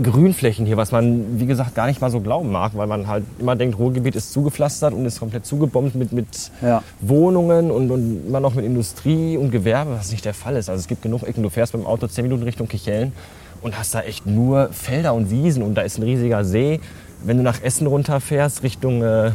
Grünflächen 0.04 0.66
hier, 0.66 0.78
was 0.78 0.92
man, 0.92 1.40
wie 1.40 1.46
gesagt, 1.46 1.76
gar 1.76 1.88
nicht 1.88 2.02
mal 2.02 2.12
so 2.12 2.20
glauben 2.20 2.52
mag, 2.52 2.72
weil 2.76 2.88
man 2.88 3.08
halt 3.08 3.24
immer 3.40 3.56
denkt, 3.56 3.78
Ruhrgebiet 3.80 4.16
ist 4.16 4.32
zugepflastert 4.34 4.94
und 4.94 5.06
ist 5.06 5.20
komplett 5.20 5.46
zugebombt 5.46 5.96
mit, 5.96 6.12
mit 6.12 6.28
Ja. 6.62 6.84
Wohnungen 7.02 7.72
und, 7.72 7.92
und 7.92 8.28
immer 8.28 8.40
noch 8.40 8.54
mit 8.56 8.66
Industrie 8.66 9.38
und 9.38 9.52
Gewerbe, 9.52 9.92
was 9.98 10.12
nicht 10.12 10.26
der 10.26 10.34
Fall 10.34 10.56
ist. 10.56 10.70
Also 10.70 10.80
es 10.82 10.88
gibt 10.88 11.02
genug 11.02 11.24
Ecken. 11.24 11.44
Du 11.44 11.50
fährst 11.50 11.74
mit 11.74 11.84
dem 11.84 11.88
Auto 11.88 12.08
10 12.08 12.24
Minuten 12.24 12.44
Richtung 12.44 12.68
Kichellen 12.68 13.14
und 13.62 13.78
hast 13.78 13.96
da 13.96 14.02
echt 14.02 14.26
nur 14.26 14.70
Felder 14.72 15.14
und 15.14 15.30
Wiesen 15.32 15.64
und 15.64 15.76
da 15.76 15.82
ist 15.82 15.98
ein 15.98 16.04
riesiger 16.04 16.44
See. 16.46 16.80
Wenn 17.24 17.38
du 17.38 17.44
nach 17.44 17.62
Essen 17.64 17.88
runterfährst, 17.88 18.62
Richtung, 18.64 19.02
äh, 19.02 19.28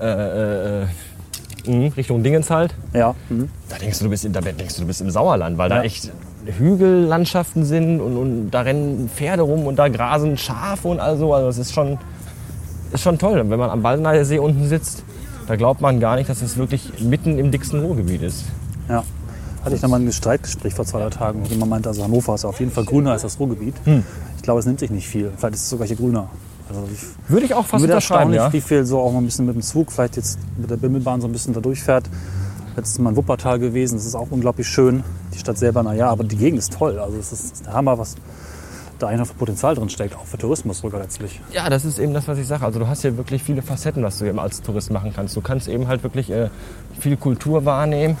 äh, 0.00 0.04
äh, 0.04 0.82
äh, 0.82 0.86
mh, 1.66 1.92
Richtung 1.96 2.22
Dingens 2.22 2.50
halt, 2.50 2.74
ja. 2.92 3.14
Mhm. 3.28 3.48
da 3.68 3.76
denkst 3.78 3.98
du, 3.98 4.04
du 4.04 4.10
bist, 4.10 4.24
in, 4.24 4.32
da 4.32 4.40
denkst 4.40 4.74
du, 4.76 4.82
du 4.82 4.86
bist 4.86 5.00
im 5.00 5.10
Sauerland, 5.10 5.56
weil 5.58 5.68
da 5.70 5.76
Ja. 5.78 5.82
echt 5.82 6.10
Hügellandschaften 6.46 7.64
sind 7.64 8.00
und, 8.00 8.16
und 8.16 8.50
da 8.50 8.62
rennen 8.62 9.10
Pferde 9.14 9.42
rum 9.42 9.66
und 9.66 9.76
da 9.76 9.88
grasen 9.88 10.36
Schafe 10.36 10.88
und 10.88 11.00
also. 11.00 11.34
Also 11.34 11.48
es 11.48 11.58
ist 11.58 11.72
schon, 11.72 11.98
ist 12.92 13.02
schon 13.02 13.18
toll. 13.18 13.40
Und 13.40 13.50
wenn 13.50 13.58
man 13.58 13.70
am 13.70 13.82
Baldeneyer 13.82 14.24
See 14.24 14.38
unten 14.38 14.68
sitzt, 14.68 15.02
da 15.46 15.56
glaubt 15.56 15.80
man 15.80 16.00
gar 16.00 16.16
nicht, 16.16 16.28
dass 16.28 16.42
es 16.42 16.56
wirklich 16.56 17.00
mitten 17.00 17.38
im 17.38 17.50
dicksten 17.50 17.80
Ruhrgebiet 17.80 18.22
ist. 18.22 18.44
Ja. 18.88 19.04
Hatte 19.64 19.74
ich 19.74 19.82
nochmal 19.82 20.00
ein 20.00 20.12
Streitgespräch 20.12 20.74
vor 20.74 20.84
zwei 20.84 21.00
drei 21.00 21.10
Tagen, 21.10 21.42
wo 21.44 21.48
jemand 21.48 21.70
meinte, 21.70 21.88
also 21.88 22.04
Hannover 22.04 22.34
ist 22.34 22.44
auf 22.44 22.60
jeden 22.60 22.70
Fall 22.70 22.84
grüner 22.84 23.12
als 23.12 23.22
das 23.22 23.38
Ruhrgebiet. 23.40 23.74
Hm. 23.84 24.04
Ich 24.36 24.42
glaube, 24.42 24.60
es 24.60 24.66
nimmt 24.66 24.78
sich 24.78 24.90
nicht 24.90 25.08
viel. 25.08 25.32
Vielleicht 25.36 25.54
ist 25.54 25.62
es 25.62 25.70
sogar 25.70 25.86
hier 25.86 25.96
grüner. 25.96 26.28
Also 26.68 26.82
ich 26.92 27.00
Würde 27.30 27.46
ich 27.46 27.54
auch 27.54 27.66
fast 27.66 27.82
Wird 27.82 27.92
unterschreiben, 27.92 28.32
ja. 28.32 28.52
wie 28.52 28.60
viel 28.60 28.84
so 28.84 29.00
auch 29.00 29.12
mal 29.12 29.18
ein 29.18 29.24
bisschen 29.24 29.46
mit 29.46 29.54
dem 29.54 29.62
Zug, 29.62 29.92
vielleicht 29.92 30.16
jetzt 30.16 30.38
mit 30.56 30.70
der 30.70 30.76
Bimmelbahn 30.76 31.20
so 31.20 31.28
ein 31.28 31.32
bisschen 31.32 31.54
da 31.54 31.60
durchfährt. 31.60 32.08
Letztes 32.76 32.98
Mal 32.98 33.10
in 33.10 33.16
Wuppertal 33.16 33.58
gewesen, 33.58 33.96
das 33.96 34.04
ist 34.04 34.14
auch 34.14 34.28
unglaublich 34.30 34.68
schön. 34.68 35.02
Die 35.36 35.40
Stadt 35.40 35.58
selber, 35.58 35.82
naja, 35.82 36.08
aber 36.08 36.24
die 36.24 36.36
Gegend 36.36 36.58
ist 36.58 36.72
toll. 36.72 36.98
Also 36.98 37.18
es 37.18 37.30
ist 37.30 37.66
der 37.66 37.74
Hammer, 37.74 37.98
was 37.98 38.14
da 38.98 39.08
eigentlich 39.08 39.18
noch 39.18 39.26
für 39.26 39.34
Potenzial 39.34 39.74
drin 39.74 39.90
steckt, 39.90 40.16
auch 40.16 40.24
für 40.24 40.38
Tourismus 40.38 40.78
sogar 40.78 40.98
letztlich. 41.02 41.42
Ja, 41.52 41.68
das 41.68 41.84
ist 41.84 41.98
eben 41.98 42.14
das, 42.14 42.26
was 42.26 42.38
ich 42.38 42.46
sage. 42.46 42.64
Also 42.64 42.78
du 42.78 42.88
hast 42.88 43.02
hier 43.02 43.18
wirklich 43.18 43.42
viele 43.42 43.60
Facetten, 43.60 44.02
was 44.02 44.18
du 44.18 44.24
eben 44.24 44.38
als 44.38 44.62
Tourist 44.62 44.90
machen 44.90 45.12
kannst. 45.14 45.36
Du 45.36 45.42
kannst 45.42 45.68
eben 45.68 45.88
halt 45.88 46.02
wirklich 46.02 46.30
äh, 46.30 46.48
viel 46.98 47.18
Kultur 47.18 47.66
wahrnehmen. 47.66 48.16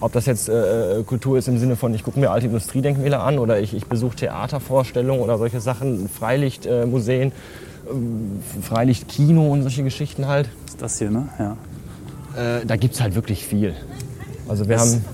Ob 0.00 0.10
das 0.10 0.26
jetzt 0.26 0.48
äh, 0.48 0.98
äh, 0.98 1.02
Kultur 1.04 1.38
ist 1.38 1.46
im 1.46 1.58
Sinne 1.58 1.76
von, 1.76 1.94
ich 1.94 2.02
gucke 2.02 2.18
mir 2.18 2.32
alte 2.32 2.46
Industriedenkmäler 2.46 3.22
an 3.22 3.38
oder 3.38 3.60
ich, 3.60 3.72
ich 3.72 3.86
besuche 3.86 4.16
Theatervorstellungen 4.16 5.22
oder 5.22 5.38
solche 5.38 5.60
Sachen, 5.60 6.08
Freilichtmuseen, 6.08 7.30
äh, 7.30 7.32
ähm, 7.88 8.42
Freilichtkino 8.62 9.46
und 9.46 9.62
solche 9.62 9.84
Geschichten 9.84 10.26
halt. 10.26 10.48
Das 10.64 10.72
ist 10.72 10.82
das 10.82 10.98
hier, 10.98 11.12
ne? 11.12 11.28
Ja. 11.38 11.56
Äh, 12.36 12.66
da 12.66 12.74
gibt 12.74 12.94
es 12.94 13.00
halt 13.00 13.14
wirklich 13.14 13.46
viel. 13.46 13.76
Also 14.48 14.68
wir 14.68 14.80
haben, 14.80 15.04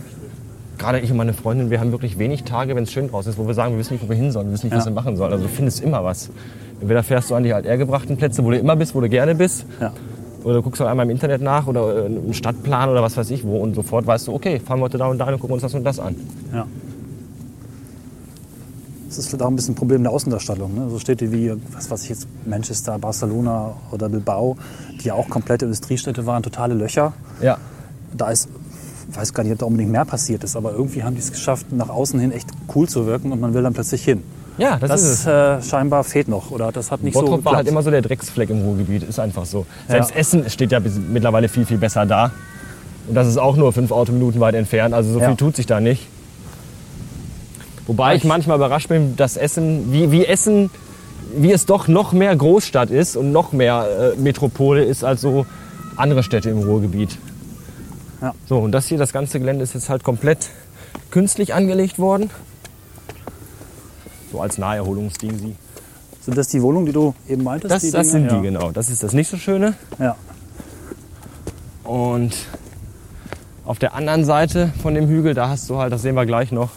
gerade 0.79 1.01
ich 1.01 1.11
und 1.11 1.17
meine 1.17 1.33
Freundin, 1.33 1.71
wir 1.71 1.81
haben 1.81 1.93
wirklich 1.93 2.19
wenig 2.19 2.45
Tage, 2.45 2.75
wenn 2.77 2.85
es 2.85 2.93
schön 2.93 3.09
draußen 3.11 3.33
ist, 3.33 3.39
wo 3.39 3.47
wir 3.47 3.55
sagen, 3.55 3.73
wir 3.73 3.79
wissen 3.79 3.95
nicht, 3.95 4.05
wo 4.05 4.09
wir 4.09 4.17
hin 4.17 4.31
sollen, 4.31 4.47
wir 4.49 4.53
wissen 4.55 4.67
nicht, 4.67 4.77
was 4.77 4.85
Ja. 4.85 4.91
wir 4.91 4.95
machen 4.95 5.17
sollen. 5.17 5.33
Also 5.33 5.45
du 5.45 5.51
findest 5.51 5.81
immer 5.83 6.05
was. 6.05 6.31
Entweder 6.81 7.03
fährst 7.03 7.31
du 7.31 7.35
an 7.35 7.43
die 7.43 7.53
althergebrachten 7.53 8.17
Plätze, 8.17 8.45
wo 8.45 8.51
du 8.51 8.59
immer 8.59 8.77
bist, 8.77 8.95
wo 8.95 9.01
du 9.01 9.09
gerne 9.09 9.35
bist, 9.35 9.67
ja. 9.81 9.93
oder 10.45 10.55
du 10.55 10.63
guckst 10.63 10.81
halt 10.81 10.89
einmal 10.91 11.07
im 11.07 11.11
Internet 11.11 11.43
nach 11.43 11.67
oder 11.67 12.03
äh, 12.03 12.07
einen 12.07 12.33
Stadtplan 12.35 12.89
oder 12.89 13.03
was 13.03 13.17
weiß 13.17 13.31
ich 13.31 13.45
wo 13.45 13.59
und 13.59 13.75
sofort 13.75 14.07
weißt 14.07 14.29
du, 14.29 14.33
okay, 14.35 14.61
fahren 14.61 14.79
wir 14.79 14.85
heute 14.85 14.99
da 14.99 15.07
und 15.09 15.19
da 15.19 15.27
und 15.27 15.39
gucken 15.41 15.55
uns 15.55 15.63
das 15.63 15.75
und 15.75 15.85
das 15.85 15.99
an. 15.99 16.15
ja. 16.55 16.67
Das 19.09 19.17
ist 19.17 19.29
vielleicht 19.29 19.43
auch 19.43 19.49
ein 19.49 19.57
bisschen 19.57 19.73
ein 19.73 19.77
Problem 19.79 20.03
der 20.03 20.13
Außendarstellung. 20.13 20.75
Ne? 20.75 20.91
So 20.91 20.99
Städte 20.99 21.33
wie, 21.33 21.51
was 21.73 21.91
weiß 21.91 22.03
ich 22.05 22.11
jetzt, 22.11 22.29
Manchester, 22.45 22.99
Barcelona 22.99 23.73
oder 23.91 24.11
Bilbao, 24.11 24.59
die 25.01 25.07
ja 25.09 25.15
auch 25.15 25.31
komplette 25.31 25.65
Industriestädte 25.65 26.27
waren, 26.27 26.43
totale 26.43 26.75
Löcher. 26.75 27.15
Ja. 27.41 27.57
da 28.15 28.31
ist, 28.31 28.51
weiß 29.11 29.33
gar 29.35 29.43
nicht, 29.43 29.53
ob 29.53 29.59
da 29.59 29.67
unbedingt 29.67 29.91
mehr 29.93 30.05
passiert 30.05 30.45
ist, 30.45 30.55
aber 30.57 30.73
irgendwie 30.73 31.03
haben 31.03 31.15
die 31.15 31.21
es 31.21 31.33
geschafft, 31.33 31.73
nach 31.73 31.89
außen 31.89 32.19
hin 32.21 32.31
echt 32.33 32.49
cool 32.75 32.89
zu 32.89 33.07
wirken 33.07 33.33
und 33.33 33.41
man 33.41 33.55
will 33.55 33.63
dann 33.63 33.73
plötzlich 33.75 34.05
hin. 34.05 34.23
Ja, 34.59 34.77
das, 34.77 34.91
Das, 34.91 35.03
ist 35.03 35.21
es. 35.21 35.27
äh, 35.27 35.63
scheinbar 35.63 36.03
fehlt 36.05 36.29
noch 36.29 36.51
oder 36.51 36.73
das 36.73 36.91
hat 36.91 37.03
nicht 37.03 37.15
so 37.15 37.21
Bottrop 37.21 37.37
geklappt. 37.39 37.53
war 37.53 37.57
halt 37.59 37.69
immer 37.69 37.83
so 37.83 37.91
der 37.91 38.03
Drecksfleck 38.03 38.51
im 38.51 38.61
Ruhrgebiet, 38.63 39.05
ist 39.05 39.19
einfach 39.21 39.45
so. 39.47 39.67
Selbst 39.89 40.11
Ja. 40.11 40.17
Essen 40.17 40.51
steht 40.51 40.73
ja 40.73 40.81
mittlerweile 40.81 41.49
viel, 41.49 41.65
viel 41.65 41.79
besser 41.79 42.05
da. 42.07 42.33
Und 43.07 43.15
das 43.15 43.27
ist 43.29 43.39
auch 43.39 43.57
nur 43.57 43.73
fünf 43.73 43.93
Autominuten 43.93 44.41
weit 44.41 44.55
entfernt, 44.55 44.95
also 44.95 45.13
so 45.13 45.21
Ja. 45.21 45.29
viel 45.29 45.37
tut 45.37 45.57
sich 45.57 45.67
da 45.67 45.81
nicht. 45.81 46.07
Wobei 47.87 48.17
ich 48.17 48.25
manchmal 48.25 48.57
überrascht 48.59 48.89
bin, 48.89 49.17
dass 49.17 49.37
Essen, 49.37 49.93
wie, 49.93 50.11
wie 50.11 50.27
Essen, 50.27 50.69
wie 51.35 51.53
es 51.53 51.65
doch 51.65 51.89
noch 51.89 52.13
mehr 52.13 52.35
Großstadt 52.37 52.91
ist 52.91 53.17
und 53.17 53.33
noch 53.33 53.53
mehr 53.53 54.15
äh, 54.17 54.21
Metropole 54.21 54.85
ist 54.85 55.05
als 55.05 55.21
so 55.23 55.47
andere 55.97 56.23
Städte 56.23 56.51
im 56.51 56.59
Ruhrgebiet. 56.59 57.17
Ja. 58.21 58.35
So, 58.49 58.59
und 58.59 58.73
das 58.73 58.87
hier, 58.87 58.99
das 58.99 59.13
ganze 59.13 59.39
Gelände 59.39 59.63
ist 59.63 59.75
jetzt 59.75 59.89
halt 59.89 60.03
komplett 60.05 60.51
künstlich 61.11 61.55
angelegt 61.55 61.99
worden. 61.99 62.31
So 64.33 64.41
als 64.41 64.59
Naherholungsding 64.59 65.39
sie. 65.39 65.57
Sind 66.21 66.37
das 66.37 66.49
die 66.49 66.61
Wohnungen, 66.61 66.87
die 66.87 66.93
du 66.93 67.15
eben 67.29 67.43
meintest? 67.43 67.73
Das, 67.73 67.91
das 67.91 68.11
sind 68.11 68.27
ja. 68.27 68.37
die, 68.37 68.43
genau. 68.43 68.71
Das 68.73 68.91
ist 68.91 69.03
das 69.03 69.13
nicht 69.13 69.31
so 69.31 69.37
Schöne. 69.37 69.75
Ja. 69.99 70.17
Und 71.85 72.35
auf 73.65 73.79
der 73.79 73.95
anderen 73.95 74.25
Seite 74.25 74.73
von 74.83 74.95
dem 74.95 75.09
Hügel, 75.09 75.35
da 75.35 75.49
hast 75.49 75.71
du 75.71 75.79
halt, 75.79 75.93
das 75.93 76.03
sehen 76.03 76.15
wir 76.15 76.27
gleich 76.27 76.53
noch, 76.53 76.71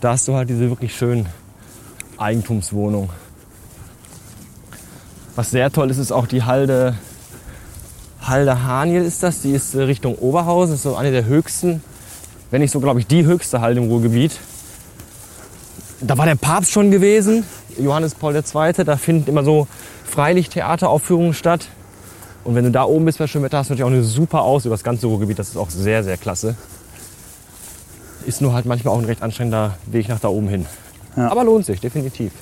da 0.00 0.12
hast 0.12 0.28
du 0.28 0.34
halt 0.34 0.48
diese 0.48 0.68
wirklich 0.70 0.94
schönen 0.94 1.26
Eigentumswohnungen. 2.18 3.10
Was 5.34 5.50
sehr 5.50 5.70
toll 5.72 5.90
ist, 5.90 5.98
ist 5.98 6.12
auch 6.12 6.26
die 6.26 6.44
Halde, 6.44 6.94
Halde 8.28 8.64
Haniel 8.64 9.04
ist 9.04 9.22
das. 9.22 9.42
Die 9.42 9.52
ist 9.52 9.74
äh, 9.74 9.82
Richtung 9.82 10.16
Oberhausen, 10.16 10.74
ist 10.74 10.82
so 10.82 10.96
eine 10.96 11.10
der 11.10 11.26
höchsten, 11.26 11.82
wenn 12.50 12.60
nicht 12.60 12.70
so, 12.72 12.80
glaube 12.80 13.00
ich, 13.00 13.06
die 13.06 13.24
höchste 13.24 13.60
Halde 13.60 13.80
im 13.80 13.88
Ruhrgebiet. 13.88 14.38
Da 16.00 16.18
war 16.18 16.26
der 16.26 16.34
Papst 16.34 16.72
schon 16.72 16.90
gewesen, 16.90 17.44
Johannes 17.78 18.14
Paul 18.14 18.34
II. 18.36 18.84
Da 18.84 18.96
finden 18.96 19.30
immer 19.30 19.44
so 19.44 19.66
Freilichttheateraufführungen 20.04 21.34
statt. 21.34 21.68
Und 22.44 22.54
wenn 22.54 22.64
du 22.64 22.70
da 22.70 22.84
oben 22.84 23.04
bist 23.04 23.18
bei 23.18 23.26
schönem 23.26 23.46
Wetter, 23.46 23.58
hast 23.58 23.70
du 23.70 23.72
natürlich 23.72 23.90
auch 23.90 23.96
eine 23.96 24.04
super 24.04 24.42
Aus 24.42 24.64
über 24.64 24.74
das 24.74 24.84
ganze 24.84 25.06
Ruhrgebiet. 25.06 25.38
Das 25.38 25.48
ist 25.48 25.56
auch 25.56 25.70
sehr, 25.70 26.04
sehr 26.04 26.16
klasse. 26.16 26.54
Ist 28.24 28.40
nur 28.40 28.52
halt 28.52 28.66
manchmal 28.66 28.94
auch 28.94 28.98
ein 28.98 29.04
recht 29.04 29.22
anstrengender 29.22 29.76
Weg 29.86 30.08
nach 30.08 30.20
da 30.20 30.28
oben 30.28 30.48
hin. 30.48 30.66
Ja. 31.16 31.30
Aber 31.30 31.44
lohnt 31.44 31.64
sich, 31.64 31.80
definitiv. 31.80 32.32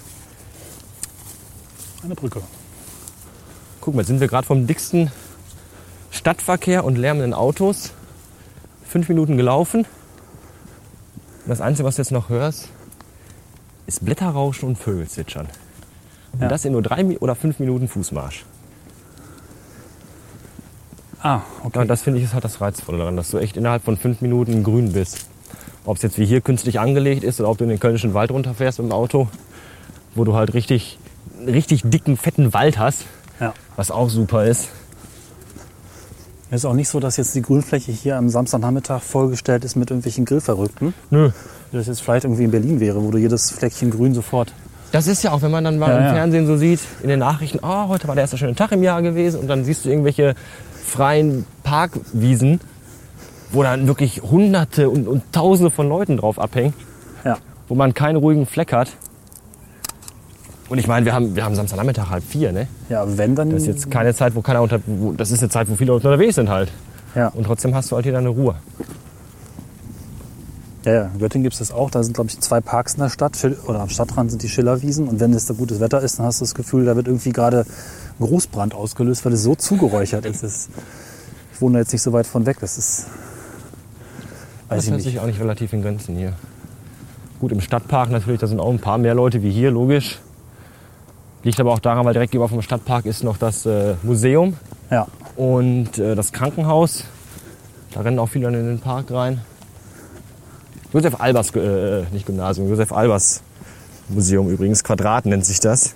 Eine 2.03 2.15
Brücke. 2.15 2.43
Guck 3.81 3.95
mal, 3.95 4.01
jetzt 4.01 4.09
sind 4.09 4.21
wir 4.21 4.29
gerade 4.29 4.47
vom 4.47 4.67
dicksten 4.67 5.11
Stadtverkehr 6.15 6.85
und 6.85 6.97
lärmenden 6.97 7.35
Autos. 7.35 7.93
Fünf 8.87 9.09
Minuten 9.09 9.37
gelaufen. 9.37 9.85
Das 11.47 11.61
Einzige, 11.61 11.87
was 11.87 11.97
du 11.97 12.03
jetzt 12.03 12.13
noch 12.13 12.29
hörst, 12.29 12.69
ist 13.87 14.05
Blätterrauschen 14.05 14.69
und 14.69 14.77
Vögelzwitschern. 14.79 15.49
Und 16.33 16.43
Ja. 16.43 16.49
das 16.49 16.65
in 16.65 16.73
nur 16.73 16.83
drei 16.83 17.05
oder 17.19 17.35
fünf 17.35 17.59
Minuten 17.59 17.89
Fußmarsch. 17.89 18.45
Ah, 21.21 21.25
Ja, 21.37 21.43
okay. 21.65 21.79
und 21.81 21.89
das 21.89 22.03
finde 22.03 22.21
ich 22.21 22.25
ist 22.27 22.33
halt 22.35 22.45
das 22.45 22.61
Reizvolle 22.61 22.99
daran, 22.99 23.17
dass 23.17 23.31
du 23.31 23.39
echt 23.39 23.57
innerhalb 23.57 23.83
von 23.83 23.97
fünf 23.97 24.21
Minuten 24.21 24.63
grün 24.63 24.93
bist. 24.93 25.27
Ob 25.85 25.97
es 25.97 26.03
jetzt 26.03 26.17
wie 26.19 26.27
hier 26.27 26.41
künstlich 26.41 26.79
angelegt 26.81 27.25
ist 27.25 27.41
oder 27.41 27.51
ob 27.51 27.59
du 27.59 27.65
in 27.65 27.71
den 27.71 27.81
Kölnischen 27.81 28.15
Wald 28.15 28.31
runterfährst 28.31 28.79
mit 28.79 28.89
dem 28.91 28.93
Auto, 28.93 29.29
wo 30.15 30.25
du 30.25 30.35
halt 30.35 30.55
richtig, 30.55 30.99
richtig 31.45 31.83
dicken, 31.85 32.17
fetten 32.17 32.55
Wald 32.55 32.79
hast, 32.79 33.05
ja. 33.41 33.53
was 33.77 33.91
auch 33.91 34.09
super 34.11 34.45
ist. 34.47 34.69
Es 36.55 36.61
ist 36.61 36.67
auch 36.67 36.75
nicht 36.75 36.89
so, 36.89 37.01
dass 37.01 37.17
jetzt 37.17 37.35
die 37.35 37.43
Grünfläche 37.43 37.91
hier 37.91 38.17
am 38.17 38.29
Samstagnachmittag 38.29 39.03
vollgestellt 39.03 39.65
ist 39.65 39.75
mit 39.75 39.91
irgendwelchen 39.91 40.25
Grillverrückten. 40.25 40.95
Nö. 41.11 41.31
Wie 41.73 41.77
das 41.77 41.89
jetzt 41.89 42.01
vielleicht 42.01 42.27
irgendwie 42.27 42.45
in 42.45 42.53
Berlin 42.53 42.79
wäre, 42.79 43.03
wo 43.03 43.11
du 43.11 43.19
jedes 43.19 43.51
Fleckchen 43.51 43.91
Grün 43.91 44.15
sofort. 44.15 44.53
Das 44.93 45.09
ist 45.09 45.25
ja 45.25 45.33
auch, 45.33 45.43
wenn 45.43 45.51
man 45.51 45.65
dann 45.65 45.81
mal 45.81 45.91
Ja, 45.91 45.99
im 45.99 46.05
ja. 46.05 46.13
Fernsehen 46.13 46.47
so 46.47 46.57
sieht, 46.57 46.79
in 47.03 47.09
den 47.09 47.19
Nachrichten, 47.19 47.59
oh, 47.61 47.89
heute 47.89 48.07
war 48.07 48.15
der 48.15 48.23
erste 48.23 48.39
schöne 48.39 48.55
Tag 48.55 48.71
im 48.71 48.85
Jahr 48.85 49.03
gewesen 49.03 49.41
und 49.41 49.49
dann 49.49 49.65
siehst 49.65 49.85
du 49.85 49.89
irgendwelche 49.89 50.37
freien 50.87 51.45
Parkwiesen, 51.65 52.61
wo 53.51 53.65
dann 53.65 53.89
wirklich 53.89 54.23
Hunderte 54.23 54.91
und, 54.91 55.09
und 55.09 55.25
Tausende 55.33 55.73
von 55.73 55.89
Leuten 55.89 56.19
drauf 56.19 56.39
abhängen, 56.39 56.73
Ja. 57.25 57.39
wo 57.67 57.75
man 57.75 57.95
keinen 57.95 58.15
ruhigen 58.15 58.47
Fleck 58.47 58.73
hat. 58.73 58.93
Und 60.69 60.79
ich 60.79 60.87
meine, 60.87 61.05
wir 61.05 61.13
haben, 61.15 61.37
wir 61.37 61.45
haben 61.45 61.55
Samstagnachmittag 61.55 62.09
halb 62.11 62.25
vier, 62.25 62.51
ne? 62.53 62.69
Ja, 62.89 63.05
wenn 63.19 63.35
dann. 63.35 63.51
Das 63.51 63.63
ist 63.63 63.69
jetzt 63.69 63.91
keine 63.91 64.15
Zeit, 64.15 64.35
wo 64.35 64.41
keiner 64.41 64.63
unter, 64.63 64.81
wo, 64.87 65.13
das 65.13 65.31
ist 65.31 65.41
eine 65.43 65.51
Zeit, 65.51 65.69
wo 65.69 65.75
viele 65.77 65.93
Leute 65.93 66.09
unterwegs 66.09 66.37
sind 66.37 66.49
halt. 66.49 66.71
Ja. 67.15 67.29
Und 67.29 67.45
trotzdem 67.45 67.75
hast 67.75 67.91
du 67.91 67.97
halt 67.97 68.05
hier 68.05 68.13
deine 68.15 68.29
Ruhe. 68.31 68.55
Ja, 70.85 70.93
ja, 70.93 71.03
in 71.15 71.19
Göttingen 71.19 71.45
gibt 71.45 71.55
es 71.55 71.61
das 71.61 71.73
auch. 71.73 71.91
Da 71.91 72.03
sind, 72.03 72.15
glaube 72.15 72.29
ich, 72.31 72.39
zwei 72.41 72.61
Parks 72.61 72.95
in 72.95 73.01
der 73.01 73.09
Stadt. 73.09 73.39
Oder 73.67 73.81
am 73.81 73.89
Stadtrand 73.89 74.31
sind 74.31 74.43
die 74.43 74.49
Schillerwiesen. 74.51 75.09
Und 75.09 75.19
wenn 75.21 75.33
es 75.33 75.47
da 75.47 75.55
gutes 75.55 75.81
Wetter 75.81 76.01
ist, 76.03 76.19
dann 76.19 76.27
hast 76.27 76.41
du 76.41 76.45
das 76.45 76.55
Gefühl, 76.55 76.85
da 76.85 76.95
wird 76.97 77.07
irgendwie 77.07 77.33
gerade 77.33 77.61
ein 78.21 78.27
Großbrand 78.27 78.75
ausgelöst, 78.75 79.25
weil 79.25 79.33
es 79.33 79.43
so 79.43 79.55
zugeräuchert 79.55 80.27
ist. 80.27 80.43
Das- 80.43 80.69
Ich 81.55 81.61
wohne 81.61 81.79
jetzt 81.79 81.93
nicht 81.93 82.03
so 82.03 82.13
weit 82.13 82.27
von 82.27 82.45
weg. 82.47 82.57
Das 82.61 82.77
ist. 82.77 83.07
Weiß 84.69 84.79
Das 84.79 84.85
ich 84.87 84.91
nicht. 84.93 85.05
sich 85.05 85.21
auch 85.21 85.27
nicht 85.27 85.41
relativ 85.41 85.73
in 85.73 85.83
Grenzen 85.83 86.17
hier. 86.17 86.33
Gut, 87.41 87.53
im 87.53 87.61
Stadtpark 87.61 88.11
natürlich, 88.11 88.41
da 88.41 88.47
sind 88.47 88.61
auch 88.61 88.71
ein 88.71 88.79
paar 88.81 88.99
mehr 88.99 89.15
Leute 89.15 89.43
wie 89.43 89.51
hier, 89.51 89.71
logisch. 89.71 90.19
Liegt 91.45 91.61
aber 91.61 91.73
auch 91.73 91.79
daran, 91.79 92.05
weil 92.07 92.15
direkt 92.15 92.33
gegenüber 92.33 92.49
vom 92.49 92.63
Stadtpark 92.63 93.05
ist 93.07 93.23
noch 93.23 93.37
das 93.37 93.67
äh, 93.67 93.95
Museum 94.03 94.55
Ja. 94.91 95.07
und 95.37 95.99
äh, 95.99 96.15
das 96.15 96.33
Krankenhaus. 96.33 97.05
Da 97.93 98.01
rennen 98.01 98.19
auch 98.19 98.29
viele 98.29 98.49
in 98.49 98.55
den 98.55 98.81
Park 98.81 99.11
rein. 99.11 99.41
Josef 100.93 101.21
Albers, 101.21 101.55
äh, 101.55 102.05
nicht 102.13 102.27
Gymnasium, 102.27 102.69
Josef 102.69 102.93
Albers 102.93 103.43
Museum 104.09 104.49
übrigens, 104.49 104.85
Quadrat 104.85 105.27
nennt 105.27 105.45
sich 105.45 105.61
das. 105.61 105.95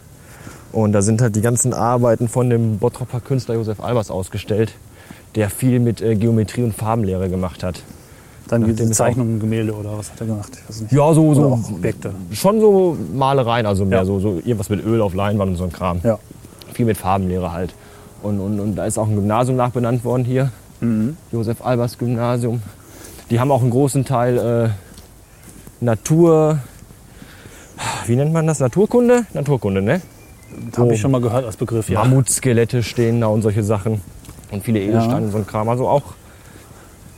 Und 0.70 0.92
da 0.92 1.02
sind 1.02 1.22
halt 1.22 1.34
die 1.34 1.40
ganzen 1.40 1.72
Arbeiten 1.72 2.28
von 2.28 2.50
dem 2.50 2.78
Bottropper 2.78 3.20
Künstler 3.20 3.54
Josef 3.54 3.80
Albers 3.80 4.10
ausgestellt, 4.10 4.74
der 5.34 5.50
viel 5.50 5.80
mit 5.80 6.00
äh, 6.02 6.14
Geometrie 6.14 6.62
und 6.62 6.74
Farbenlehre 6.74 7.30
gemacht 7.30 7.62
hat. 7.62 7.82
Dann 8.48 8.62
Nachdem 8.62 8.76
diese 8.76 8.90
Zeichnungen, 8.92 9.38
Gemälde 9.40 9.74
oder 9.74 9.98
was 9.98 10.10
hat 10.10 10.20
er 10.20 10.26
gemacht? 10.26 10.52
Ja, 10.90 11.12
so, 11.12 11.34
so 11.34 11.44
auch 11.52 11.70
Objekte. 11.70 12.12
schon 12.32 12.60
so 12.60 12.96
Malereien, 13.14 13.66
also 13.66 13.84
mehr 13.84 13.98
Ja. 13.98 14.04
so, 14.06 14.18
so 14.20 14.36
irgendwas 14.36 14.70
mit 14.70 14.84
Öl 14.84 15.02
auf 15.02 15.14
Leinwand 15.14 15.50
und 15.50 15.56
so 15.56 15.64
ein 15.64 15.72
Kram. 15.72 16.00
Ja. 16.02 16.18
Viel 16.72 16.86
mit 16.86 16.96
Farbenlehre 16.96 17.52
halt. 17.52 17.74
Und, 18.22 18.40
und, 18.40 18.58
und 18.58 18.74
da 18.74 18.86
ist 18.86 18.98
auch 18.98 19.06
ein 19.06 19.14
Gymnasium 19.14 19.56
nachbenannt 19.56 20.02
worden 20.04 20.24
hier. 20.24 20.50
Josef 21.32 21.60
Albers 21.64 21.98
Gymnasium. 21.98 22.62
Die 23.30 23.38
haben 23.40 23.50
auch 23.50 23.60
einen 23.62 23.70
großen 23.70 24.04
Teil 24.04 24.38
äh, 24.38 25.84
Natur. 25.84 26.58
Wie 28.06 28.16
nennt 28.16 28.32
man 28.32 28.46
das? 28.46 28.60
Naturkunde? 28.60 29.26
Naturkunde, 29.34 29.82
ne? 29.82 30.00
Habe 30.76 30.94
ich 30.94 31.00
schon 31.00 31.10
mal 31.10 31.20
gehört 31.20 31.44
als 31.44 31.56
Begriff, 31.56 31.90
ja. 31.90 32.00
Mammutskelette 32.04 32.82
stehen 32.82 33.20
da 33.20 33.26
und 33.26 33.42
solche 33.42 33.62
Sachen. 33.62 34.00
Und 34.50 34.64
viele 34.64 34.80
Edelsteine 34.80 35.26
und 35.26 35.32
so 35.32 35.38
ein 35.38 35.46
Kram. 35.46 35.68
Also 35.68 35.86
auch 35.86 36.02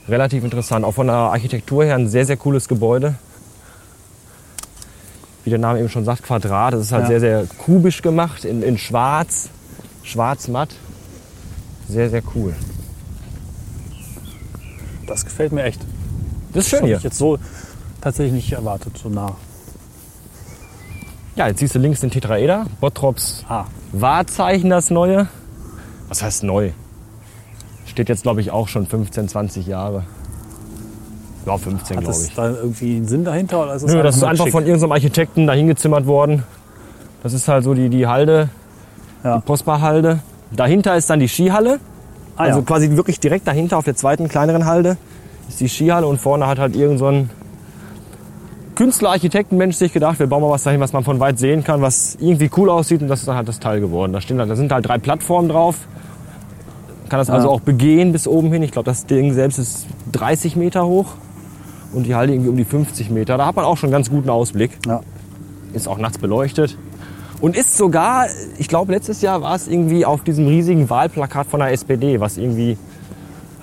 relativ 0.08 0.44
interessant. 0.44 0.84
Auch 0.84 0.92
von 0.94 1.06
der 1.06 1.16
Architektur 1.16 1.84
her 1.84 1.94
ein 1.96 2.08
sehr, 2.08 2.24
sehr 2.26 2.36
cooles 2.36 2.68
Gebäude. 2.68 3.14
Wie 5.44 5.50
der 5.50 5.58
Name 5.58 5.78
eben 5.80 5.88
schon 5.88 6.04
sagt, 6.04 6.22
Quadrat. 6.22 6.74
Das 6.74 6.82
ist 6.82 6.92
halt 6.92 7.04
Ja. 7.04 7.08
sehr, 7.08 7.20
sehr 7.20 7.46
kubisch 7.58 8.02
gemacht, 8.02 8.44
in, 8.44 8.62
in 8.62 8.76
schwarz, 8.78 9.48
schwarz-matt. 10.02 10.70
Sehr, 11.88 12.10
sehr 12.10 12.22
cool. 12.34 12.54
Das 15.06 15.24
gefällt 15.24 15.52
mir 15.52 15.64
echt. 15.64 15.80
Das 16.52 16.64
ist 16.64 16.70
schön 16.70 16.78
Habe 16.80 16.88
hier. 16.88 16.96
ich 16.98 17.02
jetzt 17.02 17.18
so 17.18 17.38
tatsächlich 18.00 18.32
nicht 18.34 18.52
erwartet, 18.52 18.96
so 18.98 19.08
nah. 19.08 19.36
Ja, 21.36 21.48
jetzt 21.48 21.60
siehst 21.60 21.74
du 21.74 21.78
links 21.78 22.00
den 22.00 22.10
Tetraeder. 22.10 22.66
Bottrops 22.80 23.44
Ah, 23.48 23.64
Wahrzeichen, 23.92 24.68
das 24.70 24.90
neue. 24.90 25.28
Was 26.08 26.22
heißt 26.22 26.42
neu? 26.42 26.70
Steht 28.00 28.08
jetzt, 28.08 28.22
glaube 28.22 28.40
ich, 28.40 28.50
auch 28.50 28.66
schon 28.66 28.86
15, 28.86 29.28
20 29.28 29.66
Jahre. 29.66 30.04
Ja, 31.44 31.58
15, 31.58 31.98
hat 31.98 32.04
glaube 32.04 32.06
das 32.06 32.28
ich. 32.28 32.34
da 32.34 32.48
irgendwie 32.48 32.96
einen 32.96 33.06
Sinn 33.06 33.24
dahinter? 33.26 33.62
Oder 33.62 33.74
ist 33.74 33.86
Nö, 33.86 34.02
das 34.02 34.16
ist 34.16 34.22
einfach 34.22 34.44
schick? 34.44 34.52
von 34.54 34.64
irgendeinem 34.64 34.92
Architekten 34.92 35.46
da 35.46 35.52
hingezimmert 35.52 36.06
worden. 36.06 36.42
Das 37.22 37.34
ist 37.34 37.46
halt 37.46 37.62
so 37.62 37.74
die, 37.74 37.90
die 37.90 38.06
Halde, 38.06 38.48
Ja. 39.22 39.36
die 39.36 39.42
Postbarhalde. 39.44 40.20
Dahinter 40.50 40.96
ist 40.96 41.10
dann 41.10 41.20
die 41.20 41.28
Skihalle. 41.28 41.78
Ah, 42.36 42.44
also 42.44 42.60
ja. 42.60 42.64
quasi 42.64 42.90
wirklich 42.96 43.20
direkt 43.20 43.46
dahinter 43.46 43.76
auf 43.76 43.84
der 43.84 43.96
zweiten 43.96 44.28
kleineren 44.28 44.64
Halde 44.64 44.96
ist 45.46 45.60
die 45.60 45.68
Skihalle 45.68 46.06
und 46.06 46.18
vorne 46.18 46.46
hat 46.46 46.58
halt 46.58 46.74
irgend 46.74 47.00
so 47.00 47.06
ein 47.08 47.28
Künstler, 48.76 49.10
Architektenmensch 49.10 49.76
sich 49.76 49.92
gedacht, 49.92 50.18
wir 50.20 50.26
bauen 50.26 50.40
mal 50.40 50.48
was 50.48 50.62
dahin, 50.62 50.80
was 50.80 50.94
man 50.94 51.04
von 51.04 51.20
weit 51.20 51.38
sehen 51.38 51.64
kann, 51.64 51.82
was 51.82 52.16
irgendwie 52.18 52.48
cool 52.56 52.70
aussieht 52.70 53.02
und 53.02 53.08
das 53.08 53.20
ist 53.20 53.28
dann 53.28 53.36
halt 53.36 53.46
das 53.46 53.60
Teil 53.60 53.78
geworden. 53.82 54.14
Da, 54.14 54.22
stehen, 54.22 54.38
da 54.38 54.56
sind 54.56 54.72
halt 54.72 54.88
drei 54.88 54.96
Plattformen 54.96 55.50
drauf. 55.50 55.76
Man 57.10 57.18
kann 57.18 57.26
das 57.26 57.30
also 57.30 57.48
Ja. 57.48 57.52
auch 57.54 57.60
begehen 57.60 58.12
bis 58.12 58.28
oben 58.28 58.52
hin. 58.52 58.62
Ich 58.62 58.70
glaube, 58.70 58.86
das 58.86 59.04
Ding 59.04 59.34
selbst 59.34 59.58
ist 59.58 59.86
30 60.12 60.54
Meter 60.54 60.86
hoch 60.86 61.06
und 61.92 62.04
die 62.06 62.14
Halde 62.14 62.32
irgendwie 62.34 62.50
um 62.50 62.56
die 62.56 62.64
50 62.64 63.10
Meter. 63.10 63.36
Da 63.36 63.46
hat 63.46 63.56
man 63.56 63.64
auch 63.64 63.76
schon 63.76 63.88
einen 63.88 63.94
ganz 63.94 64.10
guten 64.10 64.30
Ausblick. 64.30 64.78
Ja. 64.86 65.00
Ist 65.72 65.88
auch 65.88 65.98
nachts 65.98 66.18
beleuchtet. 66.18 66.78
Und 67.40 67.56
ist 67.56 67.76
sogar, 67.76 68.26
ich 68.58 68.68
glaube, 68.68 68.92
letztes 68.92 69.22
Jahr 69.22 69.42
war 69.42 69.56
es 69.56 69.66
irgendwie 69.66 70.06
auf 70.06 70.22
diesem 70.22 70.46
riesigen 70.46 70.88
Wahlplakat 70.88 71.48
von 71.48 71.58
der 71.58 71.72
SPD, 71.72 72.20
was 72.20 72.36
irgendwie 72.38 72.78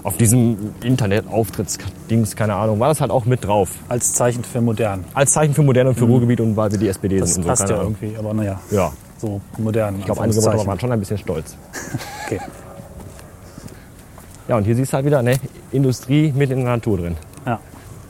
auf 0.04 0.18
diesem 0.18 0.74
Internetauftrittdings, 0.84 2.36
keine 2.36 2.56
Ahnung, 2.56 2.82
war 2.82 2.89
das 2.89 3.00
halt 3.00 3.12
auch 3.12 3.24
mit 3.24 3.45
drauf. 3.45 3.70
Als 3.88 4.12
Zeichen 4.14 4.43
für 4.43 4.60
modern. 4.60 5.06
Als 5.14 5.32
Zeichen 5.32 5.54
für 5.54 5.64
modern 5.64 5.88
und 5.88 5.95
für 5.98 6.04
Ruhrgebiet 6.06 6.41
und 6.41 6.58
weil 6.58 6.70
wir 6.72 6.80
die 6.80 6.89
SPD 6.89 7.16
Mhm. 7.16 7.20
Das 7.22 7.34
sind. 7.36 7.43
und 7.43 7.48
passt 7.48 7.66
so, 7.68 7.74
ja 7.74 7.80
Ahnung. 7.80 7.95
irgendwie, 8.02 8.18
aber 8.20 8.34
naja, 8.34 8.60
Ja, 8.72 8.91
so 9.18 9.39
modern. 9.58 9.95
ich 10.00 10.06
glaube, 10.06 10.20
einige 10.22 10.43
Worte 10.43 10.68
waren 10.68 10.80
schon 10.82 10.91
ein 10.91 11.00
bisschen 11.00 11.18
stolz. 11.18 11.56
Okay. 12.26 12.41
Ja, 14.48 14.58
und 14.58 14.64
hier 14.64 14.76
siehst 14.76 14.93
du 14.93 14.95
halt 14.95 15.06
wieder, 15.06 15.22
ne, 15.22 15.38
Industrie 15.72 16.32
mitten 16.36 16.54
in 16.54 16.66
der 16.66 16.76
Natur 16.76 16.98
drin. 16.98 17.18
Ja. 17.45 17.60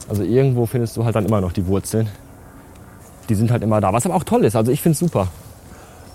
Also 0.08 0.24
irgendwo 0.24 0.66
findest 0.66 0.96
du 0.98 1.04
halt 1.04 1.16
dann 1.16 1.26
immer 1.26 1.42
noch 1.42 1.52
die 1.52 1.66
Wurzeln. 1.68 2.10
Die 3.30 3.36
sind 3.36 3.52
halt 3.52 3.64
immer 3.64 3.82
da. 3.82 3.92
Was 3.92 4.06
aber 4.06 4.16
auch 4.16 4.24
toll 4.24 4.46
ist. 4.46 4.56
Also 4.56 4.72
ich 4.72 4.82
finde 4.82 4.94
es 4.94 5.00
super. 5.00 5.28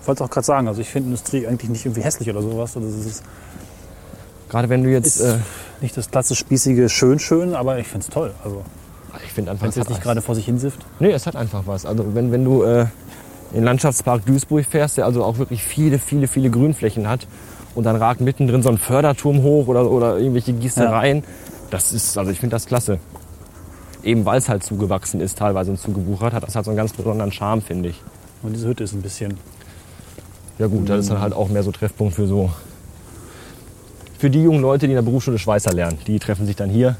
Ich 0.01 0.07
wollte 0.07 0.23
es 0.23 0.29
auch 0.29 0.33
gerade 0.33 0.45
sagen, 0.45 0.67
also 0.67 0.81
ich 0.81 0.89
finde 0.89 1.07
Industrie 1.07 1.45
eigentlich 1.45 1.69
nicht 1.69 1.85
irgendwie 1.85 2.01
hässlich 2.01 2.29
oder 2.29 2.41
sowas. 2.41 2.75
Also 2.75 2.89
das 2.89 3.05
ist 3.05 3.23
Gerade 4.53 4.69
wenn 4.69 4.83
du 4.83 4.91
jetzt. 4.91 5.19
Äh, 5.19 5.39
nicht 5.81 5.97
das 5.97 6.11
klassisch 6.11 6.37
spießige 6.37 6.87
schön 6.87 7.17
schön, 7.17 7.55
aber 7.55 7.79
ich 7.79 7.87
finde 7.87 8.05
es 8.05 8.13
toll. 8.13 8.31
Also 8.43 8.63
ich 9.25 9.33
finde 9.33 9.49
einfach, 9.49 9.63
wenn 9.63 9.69
es 9.69 9.75
jetzt 9.75 9.89
nicht 9.89 10.03
gerade 10.03 10.21
vor 10.21 10.35
sich 10.35 10.45
hinsifft. 10.45 10.85
Nee, 10.99 11.11
es 11.11 11.25
hat 11.25 11.35
einfach 11.35 11.63
was. 11.65 11.87
Also 11.87 12.13
wenn, 12.13 12.31
wenn 12.31 12.45
du 12.45 12.61
äh, 12.61 12.81
in 12.81 12.87
den 13.55 13.63
Landschaftspark 13.63 14.25
Duisburg 14.27 14.65
fährst, 14.65 14.97
der 14.97 15.05
also 15.05 15.23
auch 15.23 15.39
wirklich 15.39 15.63
viele, 15.63 15.97
viele, 15.97 16.27
viele 16.27 16.51
Grünflächen 16.51 17.09
hat 17.09 17.25
und 17.75 17.83
dann 17.83 17.95
ragt 17.95 18.21
mittendrin 18.21 18.63
so 18.63 18.69
ein 18.69 18.77
Förderturm 18.77 19.41
hoch 19.43 19.67
oder, 19.67 19.89
oder 19.89 20.17
irgendwelche 20.17 20.53
Gießereien, 20.53 21.23
das 21.69 21.91
ist, 21.91 22.17
also 22.17 22.31
ich 22.31 22.39
finde 22.39 22.55
das 22.55 22.65
klasse. 22.65 22.99
Eben 24.03 24.25
weil 24.25 24.37
es 24.37 24.49
halt 24.49 24.63
zugewachsen 24.63 25.21
ist 25.21 25.37
teilweise 25.37 25.71
und 25.71 25.79
zugewuchert, 25.79 26.33
hat 26.33 26.43
das 26.43 26.55
halt 26.55 26.65
so 26.65 26.71
einen 26.71 26.77
ganz 26.77 26.93
besonderen 26.93 27.31
Charme, 27.31 27.61
finde 27.61 27.89
ich. 27.89 28.01
Und 28.41 28.53
diese 28.53 28.67
Hütte 28.67 28.83
ist 28.83 28.93
ein 28.93 29.01
bisschen. 29.01 29.37
Ja 30.59 30.67
gut, 30.67 30.89
das 30.89 30.99
ist 30.99 31.09
dann 31.09 31.21
halt 31.21 31.33
auch 31.33 31.49
mehr 31.49 31.63
so 31.63 31.71
Treffpunkt 31.71 32.13
für 32.15 32.27
so 32.27 32.51
für 34.23 34.29
die 34.29 34.43
jungen 34.43 34.61
Leute, 34.61 34.87
die 34.87 34.93
in 34.93 34.95
der 34.95 35.01
Berufsschule 35.01 35.37
Schweißer 35.37 35.73
lernen. 35.73 35.97
Die 36.07 36.17
treffen 36.17 36.45
sich 36.45 36.55
dann 36.55 36.69
hier. 36.69 36.95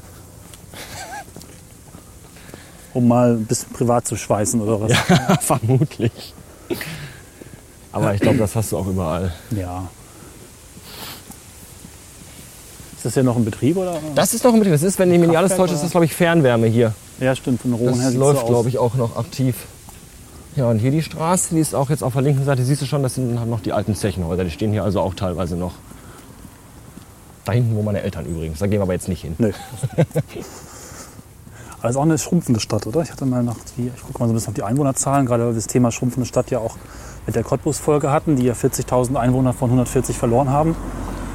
Um 2.92 3.08
mal 3.08 3.32
ein 3.32 3.46
bisschen 3.46 3.72
privat 3.72 4.06
zu 4.06 4.14
schweißen 4.14 4.60
oder 4.60 4.80
was? 4.82 4.90
Ja, 4.90 5.36
vermutlich. 5.40 6.34
Aber 7.92 8.14
ich 8.14 8.20
glaube, 8.20 8.36
das 8.36 8.54
hast 8.54 8.72
du 8.72 8.76
auch 8.76 8.86
überall. 8.86 9.32
Ja. 9.52 9.88
Ist 13.04 13.08
das 13.08 13.16
ja 13.16 13.22
noch 13.22 13.36
ein 13.36 13.44
Betrieb 13.44 13.76
oder? 13.76 13.98
Das 14.14 14.32
ist 14.32 14.44
noch 14.44 14.54
ein 14.54 14.60
Betrieb. 14.60 14.72
Das 14.72 14.82
ist, 14.82 14.98
wenn 14.98 15.12
ich 15.12 15.18
mich 15.18 15.28
nicht 15.28 15.36
alles 15.36 15.54
täusche, 15.54 15.74
ist 15.74 15.82
das, 15.82 15.90
glaube 15.90 16.06
ich, 16.06 16.14
Fernwärme 16.14 16.68
hier. 16.68 16.94
Ja, 17.20 17.36
stimmt. 17.36 17.60
Von 17.60 17.74
Rohen 17.74 18.00
her 18.00 18.06
Das 18.06 18.14
läuft, 18.14 18.40
so 18.40 18.46
glaube 18.46 18.70
ich, 18.70 18.78
auch 18.78 18.94
noch 18.94 19.18
aktiv. 19.18 19.66
Ja, 20.56 20.70
und 20.70 20.78
hier 20.78 20.90
die 20.90 21.02
Straße, 21.02 21.54
die 21.54 21.60
ist 21.60 21.74
auch 21.74 21.90
jetzt 21.90 22.02
auf 22.02 22.14
der 22.14 22.22
linken 22.22 22.46
Seite, 22.46 22.64
siehst 22.64 22.80
du 22.80 22.86
schon, 22.86 23.02
das 23.02 23.16
sind 23.16 23.38
halt 23.38 23.50
noch 23.50 23.60
die 23.60 23.74
alten 23.74 23.94
Zechenhäuser. 23.94 24.42
Die 24.44 24.50
stehen 24.50 24.72
hier 24.72 24.84
also 24.84 25.02
auch 25.02 25.12
teilweise 25.12 25.54
noch. 25.54 25.72
Da 27.44 27.52
hinten, 27.52 27.76
wo 27.76 27.82
meine 27.82 28.00
Eltern 28.00 28.24
übrigens. 28.24 28.60
Da 28.60 28.68
gehen 28.68 28.78
wir 28.78 28.84
aber 28.84 28.94
jetzt 28.94 29.08
nicht 29.10 29.20
hin. 29.20 29.34
Nö. 29.36 29.52
Aber 31.80 31.84
es 31.84 31.90
ist 31.90 31.96
auch 31.96 32.04
eine 32.04 32.16
schrumpfende 32.16 32.60
Stadt, 32.60 32.86
oder? 32.86 33.02
Ich 33.02 33.12
hatte 33.12 33.26
mal 33.26 33.42
nach 33.42 33.58
die, 33.76 33.90
ich 33.94 34.02
gucke 34.02 34.18
mal 34.18 34.28
so 34.28 34.32
ein 34.32 34.36
bisschen 34.36 34.48
auf 34.48 34.54
die 34.54 34.62
Einwohnerzahlen, 34.62 35.26
gerade 35.26 35.42
weil 35.42 35.50
wir 35.50 35.56
das 35.56 35.66
Thema 35.66 35.90
schrumpfende 35.90 36.26
Stadt 36.26 36.50
ja 36.50 36.58
auch 36.58 36.78
mit 37.26 37.36
der 37.36 37.42
Cottbus-Folge 37.42 38.10
hatten, 38.10 38.36
die 38.36 38.44
ja 38.44 38.54
40.000 38.54 39.16
Einwohner 39.16 39.52
von 39.52 39.68
140 39.68 40.16
verloren 40.16 40.48
haben. 40.48 40.74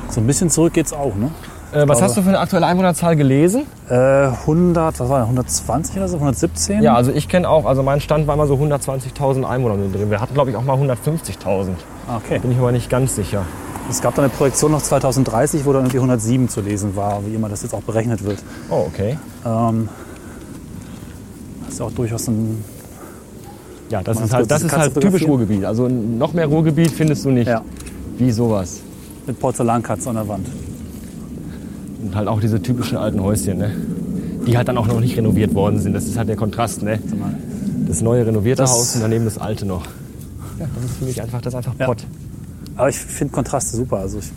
So 0.09 0.20
ein 0.20 0.26
bisschen 0.26 0.49
zurück 0.49 0.74
geht's 0.74 0.93
auch, 0.93 1.13
ne? 1.13 1.30
Äh, 1.72 1.82
was 1.82 1.86
glaube- 1.86 2.01
hast 2.03 2.17
du 2.17 2.22
für 2.24 2.30
eine 2.30 2.39
aktuelle 2.39 2.65
Einwohnerzahl 2.65 3.15
gelesen? 3.15 3.63
Äh, 3.89 3.93
100, 3.93 4.99
was 4.99 5.09
war 5.09 5.20
das, 5.20 5.28
120 5.28 5.97
oder 5.97 6.07
so, 6.07 6.15
117? 6.17 6.82
Ja, 6.82 6.95
also 6.95 7.11
ich 7.11 7.28
kenne 7.30 7.47
auch, 7.47 7.65
also 7.65 7.84
mein 7.84 8.01
Stand 8.01 8.26
war 8.28 8.36
mal 8.36 8.47
so 8.47 8.55
120.000 8.55 9.43
Einwohner 9.43 9.76
drin. 9.76 10.09
Wir 10.09 10.20
hatten, 10.22 10.34
glaube 10.34 10.49
ich, 10.49 10.55
auch 10.55 10.63
mal 10.63 10.76
150.000. 10.78 11.70
Ah, 12.07 12.17
Okay. 12.17 12.39
Bin 12.39 12.51
ich 12.51 12.57
aber 12.57 12.72
nicht 12.72 12.89
ganz 12.89 13.15
sicher. 13.15 13.43
Es 13.89 14.01
gab 14.01 14.15
da 14.15 14.22
eine 14.24 14.30
Projektion 14.30 14.72
noch 14.72 14.82
2030, 14.82 15.65
wo 15.65 15.74
dann 15.74 15.84
irgendwie 15.84 15.97
107 15.97 16.49
zu 16.49 16.61
lesen 16.61 16.95
war, 16.95 17.26
wie 17.26 17.34
immer 17.36 17.49
das 17.49 17.63
jetzt 17.63 17.74
auch 17.74 17.82
berechnet 17.82 18.24
wird. 18.24 18.38
Oh, 18.70 18.86
okay. 18.88 19.17
Ähm, 19.45 19.89
das 21.65 21.76
ist 21.76 21.82
auch 21.82 21.91
durchaus 21.91 22.28
ein. 22.28 22.63
Ja, 23.89 24.01
das 24.03 24.20
ist 24.22 24.32
halt, 24.34 24.49
das 24.51 24.61
ist 24.63 24.78
halt 24.78 24.99
typisch. 24.99 25.26
Ruhrgebiet. 25.28 25.65
Also 25.65 25.88
noch 25.88 26.34
mehr 26.34 26.45
Ruhrgebiet 26.45 26.91
findest 26.91 27.26
du 27.26 27.32
nicht. 27.32 27.47
Ja, 27.47 27.61
Wie 28.17 28.32
sowas. 28.32 28.82
mit 29.26 29.39
Porzellankatze 29.39 30.09
an 30.09 30.15
der 30.15 30.28
Wand. 30.28 30.47
Und 32.02 32.16
halt 32.16 32.28
auch 32.28 32.39
diese 32.39 32.62
typischen 32.62 32.97
alten 32.97 33.22
Häuschen, 33.22 33.58
ne? 33.58 33.72
Die 34.47 34.58
halt 34.58 34.68
dann 34.68 34.78
auch 34.78 34.88
noch 34.88 35.00
nicht 35.00 35.18
renoviert 35.18 35.54
worden 35.54 35.80
sind. 35.80 35.93
Das 35.93 36.06
ist 36.06 36.18
halt 36.18 36.30
der 36.30 36.36
Kontrast, 36.38 36.82
ne? 36.82 37.00
Das 37.88 38.02
neue 38.02 38.26
renovierte 38.26 38.62
Das- 38.62 38.72
Haus 38.72 38.95
und 38.95 39.02
daneben 39.02 39.26
das 39.26 39.38
alte 39.38 39.66
noch. 39.66 39.86
Ja, 40.60 40.66
das 40.76 40.86
ist 40.86 40.97
für 40.97 41.06
mich 41.06 41.22
einfach, 41.22 41.41
das 41.41 41.56
einfach 41.56 41.74
Ja. 41.78 41.86
Pott. 41.88 42.06
Aber 42.76 42.89
ich 42.89 42.97
finde 42.97 43.34
Kontraste 43.34 43.76
super. 43.76 43.97
Also 43.97 44.20
ich 44.20 44.32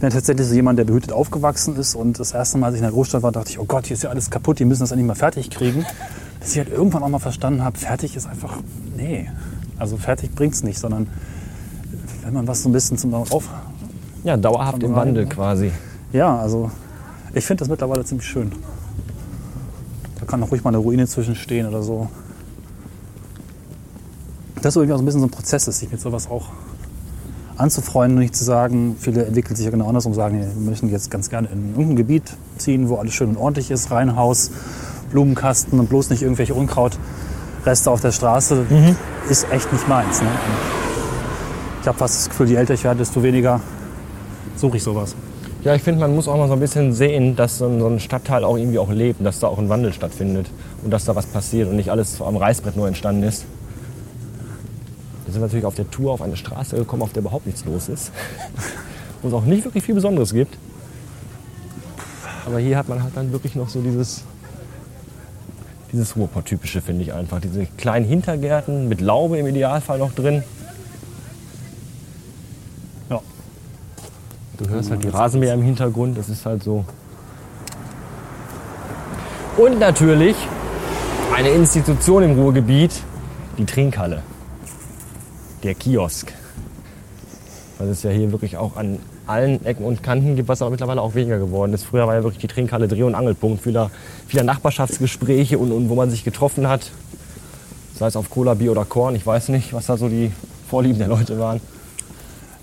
bin 0.00 0.10
tatsächlich 0.10 0.46
so 0.46 0.54
jemand, 0.54 0.78
der 0.78 0.84
behütet 0.84 1.12
aufgewachsen 1.12 1.76
ist. 1.76 1.94
Und 1.94 2.18
das 2.20 2.32
erste 2.32 2.58
Mal, 2.58 2.66
als 2.66 2.74
ich 2.76 2.80
in 2.80 2.84
der 2.84 2.92
Großstadt 2.92 3.22
war, 3.22 3.32
dachte 3.32 3.50
ich, 3.50 3.58
oh 3.58 3.64
Gott, 3.64 3.86
hier 3.86 3.94
ist 3.94 4.02
ja 4.02 4.10
alles 4.10 4.30
kaputt, 4.30 4.58
die 4.58 4.64
müssen 4.64 4.80
das 4.80 4.92
endlich 4.92 5.06
mal 5.06 5.14
fertig 5.14 5.50
kriegen. 5.50 5.84
Bis 6.40 6.52
ich 6.52 6.58
halt 6.58 6.70
irgendwann 6.70 7.02
auch 7.02 7.08
mal 7.08 7.18
verstanden 7.20 7.62
habe, 7.64 7.78
fertig 7.78 8.16
ist 8.16 8.26
einfach, 8.28 8.54
nee. 8.96 9.28
Also 9.78 9.96
fertig 9.96 10.34
bringt's 10.34 10.62
nicht, 10.64 10.78
sondern 10.78 11.06
wenn 12.24 12.34
man 12.34 12.46
was 12.48 12.62
so 12.62 12.68
ein 12.68 12.72
bisschen 12.72 12.98
zum 12.98 13.14
auf... 13.14 13.48
Ja, 14.24 14.36
dauerhaft 14.36 14.82
im 14.82 14.94
Wandel 14.94 15.26
quasi. 15.26 15.70
Ja, 16.12 16.38
also 16.38 16.70
ich 17.32 17.44
finde 17.46 17.60
das 17.60 17.68
mittlerweile 17.68 18.04
ziemlich 18.04 18.26
schön. 18.26 18.52
Da 20.20 20.26
kann 20.26 20.42
auch 20.42 20.50
ruhig 20.50 20.62
mal 20.62 20.70
eine 20.70 20.78
Ruine 20.78 21.06
zwischenstehen 21.06 21.66
oder 21.66 21.82
so. 21.82 22.08
Das 24.56 24.66
ist 24.66 24.76
irgendwie 24.76 24.92
auch 24.92 24.98
so 24.98 25.02
ein 25.02 25.06
bisschen 25.06 25.20
so 25.20 25.26
ein 25.26 25.30
Prozess, 25.30 25.66
ist, 25.66 25.78
sich 25.78 25.90
mit 25.90 26.00
sowas 26.00 26.30
auch 26.30 26.50
anzufreunden 27.56 28.18
und 28.18 28.22
nicht 28.22 28.36
zu 28.36 28.44
sagen, 28.44 28.96
viele 29.00 29.24
entwickeln 29.24 29.56
sich 29.56 29.64
ja 29.64 29.70
genau 29.70 29.88
andersrum, 29.88 30.14
sagen, 30.14 30.40
wir 30.40 30.70
möchten 30.70 30.88
jetzt 30.90 31.10
ganz 31.10 31.30
gerne 31.30 31.48
in 31.48 31.70
irgendein 31.70 31.96
Gebiet 31.96 32.36
ziehen, 32.58 32.88
wo 32.88 32.96
alles 32.96 33.14
schön 33.14 33.30
und 33.30 33.36
ordentlich 33.36 33.70
ist, 33.70 33.90
Reihenhaus, 33.90 34.50
Blumenkasten 35.10 35.80
und 35.80 35.88
bloß 35.88 36.10
nicht 36.10 36.22
irgendwelche 36.22 36.54
Unkrautreste 36.54 37.90
auf 37.90 38.00
der 38.00 38.12
Straße, 38.12 38.66
ist 39.28 39.50
echt 39.50 39.72
nicht 39.72 39.88
meins. 39.88 40.20
Ne? 40.20 40.28
Ich 41.80 41.88
habe 41.88 41.98
fast 41.98 42.18
das 42.18 42.28
Gefühl, 42.28 42.48
je 42.48 42.56
älter 42.56 42.74
ich 42.74 42.84
werde, 42.84 42.98
desto 42.98 43.22
weniger 43.22 43.60
suche 44.56 44.76
ich 44.76 44.82
sowas. 44.82 45.16
Ja, 45.64 45.76
ich 45.76 45.82
finde, 45.82 46.00
man 46.00 46.12
muss 46.12 46.26
auch 46.26 46.36
mal 46.36 46.48
so 46.48 46.54
ein 46.54 46.60
bisschen 46.60 46.92
sehen, 46.92 47.36
dass 47.36 47.58
so 47.58 47.66
ein, 47.66 48.00
Stadtteil 48.00 48.42
auch 48.42 48.56
irgendwie 48.56 48.80
auch 48.80 48.90
lebt, 48.90 49.24
dass 49.24 49.38
da 49.38 49.46
auch 49.46 49.58
ein 49.58 49.68
Wandel 49.68 49.92
stattfindet 49.92 50.50
und 50.82 50.90
dass 50.90 51.04
da 51.04 51.14
was 51.14 51.26
passiert 51.26 51.68
und 51.68 51.76
nicht 51.76 51.88
alles 51.88 52.20
am 52.20 52.36
Reißbrett 52.36 52.76
nur 52.76 52.88
entstanden 52.88 53.22
ist. 53.22 53.44
Wir 55.24 55.32
sind 55.32 55.42
natürlich 55.42 55.64
auf 55.64 55.76
der 55.76 55.88
Tour 55.88 56.10
auf 56.10 56.20
eine 56.20 56.36
Straße 56.36 56.74
gekommen, 56.76 57.02
auf 57.02 57.12
der 57.12 57.20
überhaupt 57.20 57.46
nichts 57.46 57.64
los 57.64 57.88
ist. 57.88 58.10
Wo 59.22 59.28
es 59.28 59.34
auch 59.34 59.44
nicht 59.44 59.64
wirklich 59.64 59.84
viel 59.84 59.94
Besonderes 59.94 60.32
gibt. 60.32 60.58
Aber 62.44 62.58
hier 62.58 62.76
hat 62.76 62.88
man 62.88 63.00
halt 63.00 63.16
dann 63.16 63.30
wirklich 63.30 63.54
noch 63.54 63.68
so 63.68 63.80
dieses, 63.82 64.24
dieses 65.92 66.16
Ruhrpott-typische, 66.16 66.80
finde 66.80 67.04
ich 67.04 67.12
einfach. 67.12 67.40
Diese 67.40 67.66
kleinen 67.66 68.04
Hintergärten 68.04 68.88
mit 68.88 69.00
Laube 69.00 69.38
im 69.38 69.46
Idealfall 69.46 69.98
noch 69.98 70.12
drin. 70.12 70.42
Hörst 74.82 74.90
halt 74.90 75.04
die 75.04 75.08
Rasenmäher 75.08 75.54
im 75.54 75.62
Hintergrund, 75.62 76.18
das 76.18 76.28
ist 76.28 76.44
halt 76.44 76.64
so. 76.64 76.84
Und 79.56 79.78
natürlich 79.78 80.34
eine 81.32 81.50
Institution 81.50 82.24
im 82.24 82.32
Ruhrgebiet, 82.32 82.90
die 83.58 83.64
Trinkhalle. 83.64 84.22
Der 85.62 85.76
Kiosk. 85.76 86.32
Weil 87.78 87.90
es 87.90 88.02
ja 88.02 88.10
hier 88.10 88.32
wirklich 88.32 88.56
auch 88.56 88.76
an 88.76 88.98
allen 89.28 89.64
Ecken 89.64 89.84
und 89.84 90.02
Kanten 90.02 90.34
gibt, 90.34 90.48
was 90.48 90.60
aber 90.62 90.72
mittlerweile 90.72 91.00
auch 91.00 91.14
weniger 91.14 91.38
geworden 91.38 91.72
ist. 91.74 91.84
Früher 91.84 92.08
war 92.08 92.14
ja 92.16 92.24
wirklich 92.24 92.40
die 92.40 92.48
Trinkhalle 92.48 92.88
Dreh- 92.88 93.04
und 93.04 93.14
Angelpunkt 93.14 93.62
vieler, 93.62 93.92
vieler 94.26 94.42
Nachbarschaftsgespräche 94.42 95.58
und, 95.58 95.70
und 95.70 95.90
wo 95.90 95.94
man 95.94 96.10
sich 96.10 96.24
getroffen 96.24 96.66
hat. 96.66 96.90
Sei 97.94 98.08
es 98.08 98.16
auf 98.16 98.30
Cola, 98.30 98.54
Bier 98.54 98.72
oder 98.72 98.84
Korn, 98.84 99.14
ich 99.14 99.24
weiß 99.24 99.50
nicht, 99.50 99.72
was 99.74 99.86
da 99.86 99.96
so 99.96 100.08
die 100.08 100.32
Vorlieben 100.68 100.98
der 100.98 101.06
Leute 101.06 101.38
waren. 101.38 101.60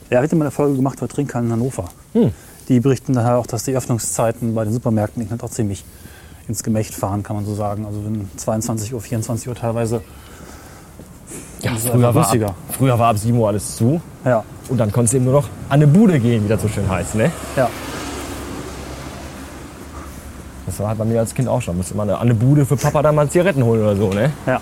Ja, 0.09 0.21
hatte 0.21 0.35
mal 0.35 0.45
eine 0.45 0.51
Folge 0.51 0.75
gemacht 0.75 0.97
über 0.97 1.07
Trinkhallen 1.07 1.47
in 1.47 1.53
Hannover. 1.53 1.85
Die 2.67 2.79
berichten 2.79 3.13
daher 3.13 3.37
auch, 3.37 3.47
dass 3.47 3.63
die 3.63 3.75
Öffnungszeiten 3.75 4.53
bei 4.55 4.63
den 4.63 4.73
Supermärkten 4.73 5.27
halt 5.29 5.43
auch 5.43 5.49
ziemlich 5.49 5.83
ins 6.47 6.63
Gemächt 6.63 6.95
fahren, 6.95 7.23
kann 7.23 7.35
man 7.35 7.45
so 7.45 7.53
sagen. 7.53 7.85
Also 7.85 8.03
wenn 8.03 8.27
22 8.37 8.93
Uhr, 8.93 9.01
24 9.01 9.47
Uhr 9.47 9.55
teilweise. 9.55 10.01
Ja, 11.61 11.71
früher 11.75 12.15
war, 12.15 12.31
ab, 12.31 12.55
früher 12.71 12.97
war 12.97 13.09
ab 13.09 13.17
7 13.17 13.37
Uhr 13.37 13.47
alles 13.47 13.75
zu. 13.75 14.01
Ja, 14.25 14.43
Und 14.69 14.77
dann 14.77 14.91
konntest 14.91 15.13
du 15.13 15.17
eben 15.17 15.25
nur 15.25 15.35
noch 15.35 15.47
an 15.67 15.73
eine 15.81 15.87
Bude 15.87 16.19
gehen, 16.19 16.43
wie 16.43 16.47
das 16.47 16.61
so 16.61 16.67
schön 16.67 16.89
heißt. 16.89 17.15
Ne? 17.15 17.31
ja. 17.55 17.69
Das 20.65 20.79
war 20.79 20.89
halt 20.89 20.99
bei 20.99 21.05
mir 21.05 21.19
als 21.19 21.33
Kind 21.33 21.47
auch 21.47 21.61
schon. 21.61 21.75
Musste 21.77 21.95
man 21.95 22.09
an 22.09 22.17
eine 22.17 22.35
Bude 22.35 22.65
für 22.65 22.77
Papa 22.77 23.01
dann 23.01 23.15
mal 23.15 23.27
Zigaretten 23.27 23.63
holen 23.63 23.81
oder 23.81 23.95
so. 23.95 24.09
Ne? 24.09 24.31
Ja. 24.45 24.61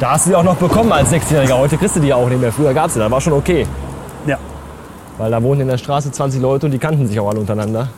Da 0.00 0.10
hast 0.12 0.26
du 0.26 0.30
die 0.30 0.36
auch 0.36 0.42
noch 0.42 0.56
bekommen 0.56 0.92
als 0.92 1.10
Sechsjähriger. 1.10 1.56
Heute 1.56 1.76
kriegst 1.78 1.96
du 1.96 2.00
die 2.00 2.12
auch 2.12 2.28
nicht 2.28 2.40
mehr. 2.40 2.52
Früher 2.52 2.74
gab 2.74 2.88
es 2.88 2.94
die, 2.94 2.98
da 2.98 3.10
war 3.10 3.20
schon 3.20 3.32
okay. 3.32 3.66
Weil 5.18 5.30
da 5.30 5.42
wohnten 5.42 5.62
in 5.62 5.68
der 5.68 5.78
Straße 5.78 6.10
20 6.12 6.40
Leute 6.40 6.66
und 6.66 6.72
die 6.72 6.78
kannten 6.78 7.06
sich 7.08 7.18
auch 7.20 7.28
alle 7.28 7.40
untereinander. 7.40 7.90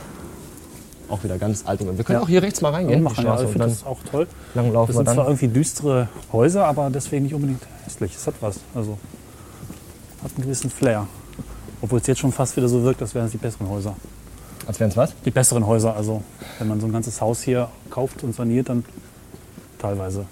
Auch 1.09 1.23
wieder 1.23 1.39
ganz 1.39 1.67
alt. 1.67 1.81
Und 1.83 1.97
wir 1.99 2.05
können 2.05 2.19
Ja. 2.19 2.25
auch 2.25 2.29
hier 2.29 2.43
rechts 2.43 2.61
mal 2.61 2.71
reingehen. 2.73 3.03
machen, 3.03 3.17
ja, 3.19 3.23
Straße, 3.23 3.45
ich 3.45 3.51
finde 3.51 3.69
das 3.69 3.85
auch 3.85 3.99
toll. 4.11 4.27
lang 4.55 4.73
laufen 4.73 4.89
Das 4.89 4.97
sind 4.97 5.09
zwar 5.15 5.27
irgendwie 5.27 5.49
düstere 5.49 6.09
Häuser, 6.33 6.65
aber 6.67 6.89
deswegen 6.91 7.25
nicht 7.25 7.35
unbedingt 7.35 7.63
hässlich. 7.85 8.15
Es 8.17 8.27
hat 8.27 8.35
was. 8.41 8.61
Also 8.75 8.97
hat 10.23 10.33
einen 10.35 10.45
gewissen 10.45 10.71
Flair. 10.71 11.07
Obwohl 11.83 11.99
es 11.99 12.07
jetzt 12.07 12.21
schon 12.21 12.33
fast 12.33 12.57
wieder 12.57 12.69
so 12.69 12.83
wirkt, 12.85 13.03
als 13.03 13.15
wären 13.15 13.27
es 13.27 13.33
die 13.33 13.39
besseren 13.39 13.69
Häuser. 13.69 13.97
Als 14.67 14.79
wären 14.79 14.91
es 14.91 14.97
was? 14.97 15.15
Die 15.25 15.31
besseren 15.31 15.67
Häuser, 15.67 15.97
also 15.97 16.23
wenn 16.59 16.69
man 16.69 16.81
so 16.81 16.87
ein 16.87 16.93
ganzes 16.93 17.21
Haus 17.21 17.43
hier 17.43 17.69
kauft 17.91 18.23
und 18.23 18.35
saniert, 18.35 18.69
dann 18.69 18.85
teilweise 19.79 20.27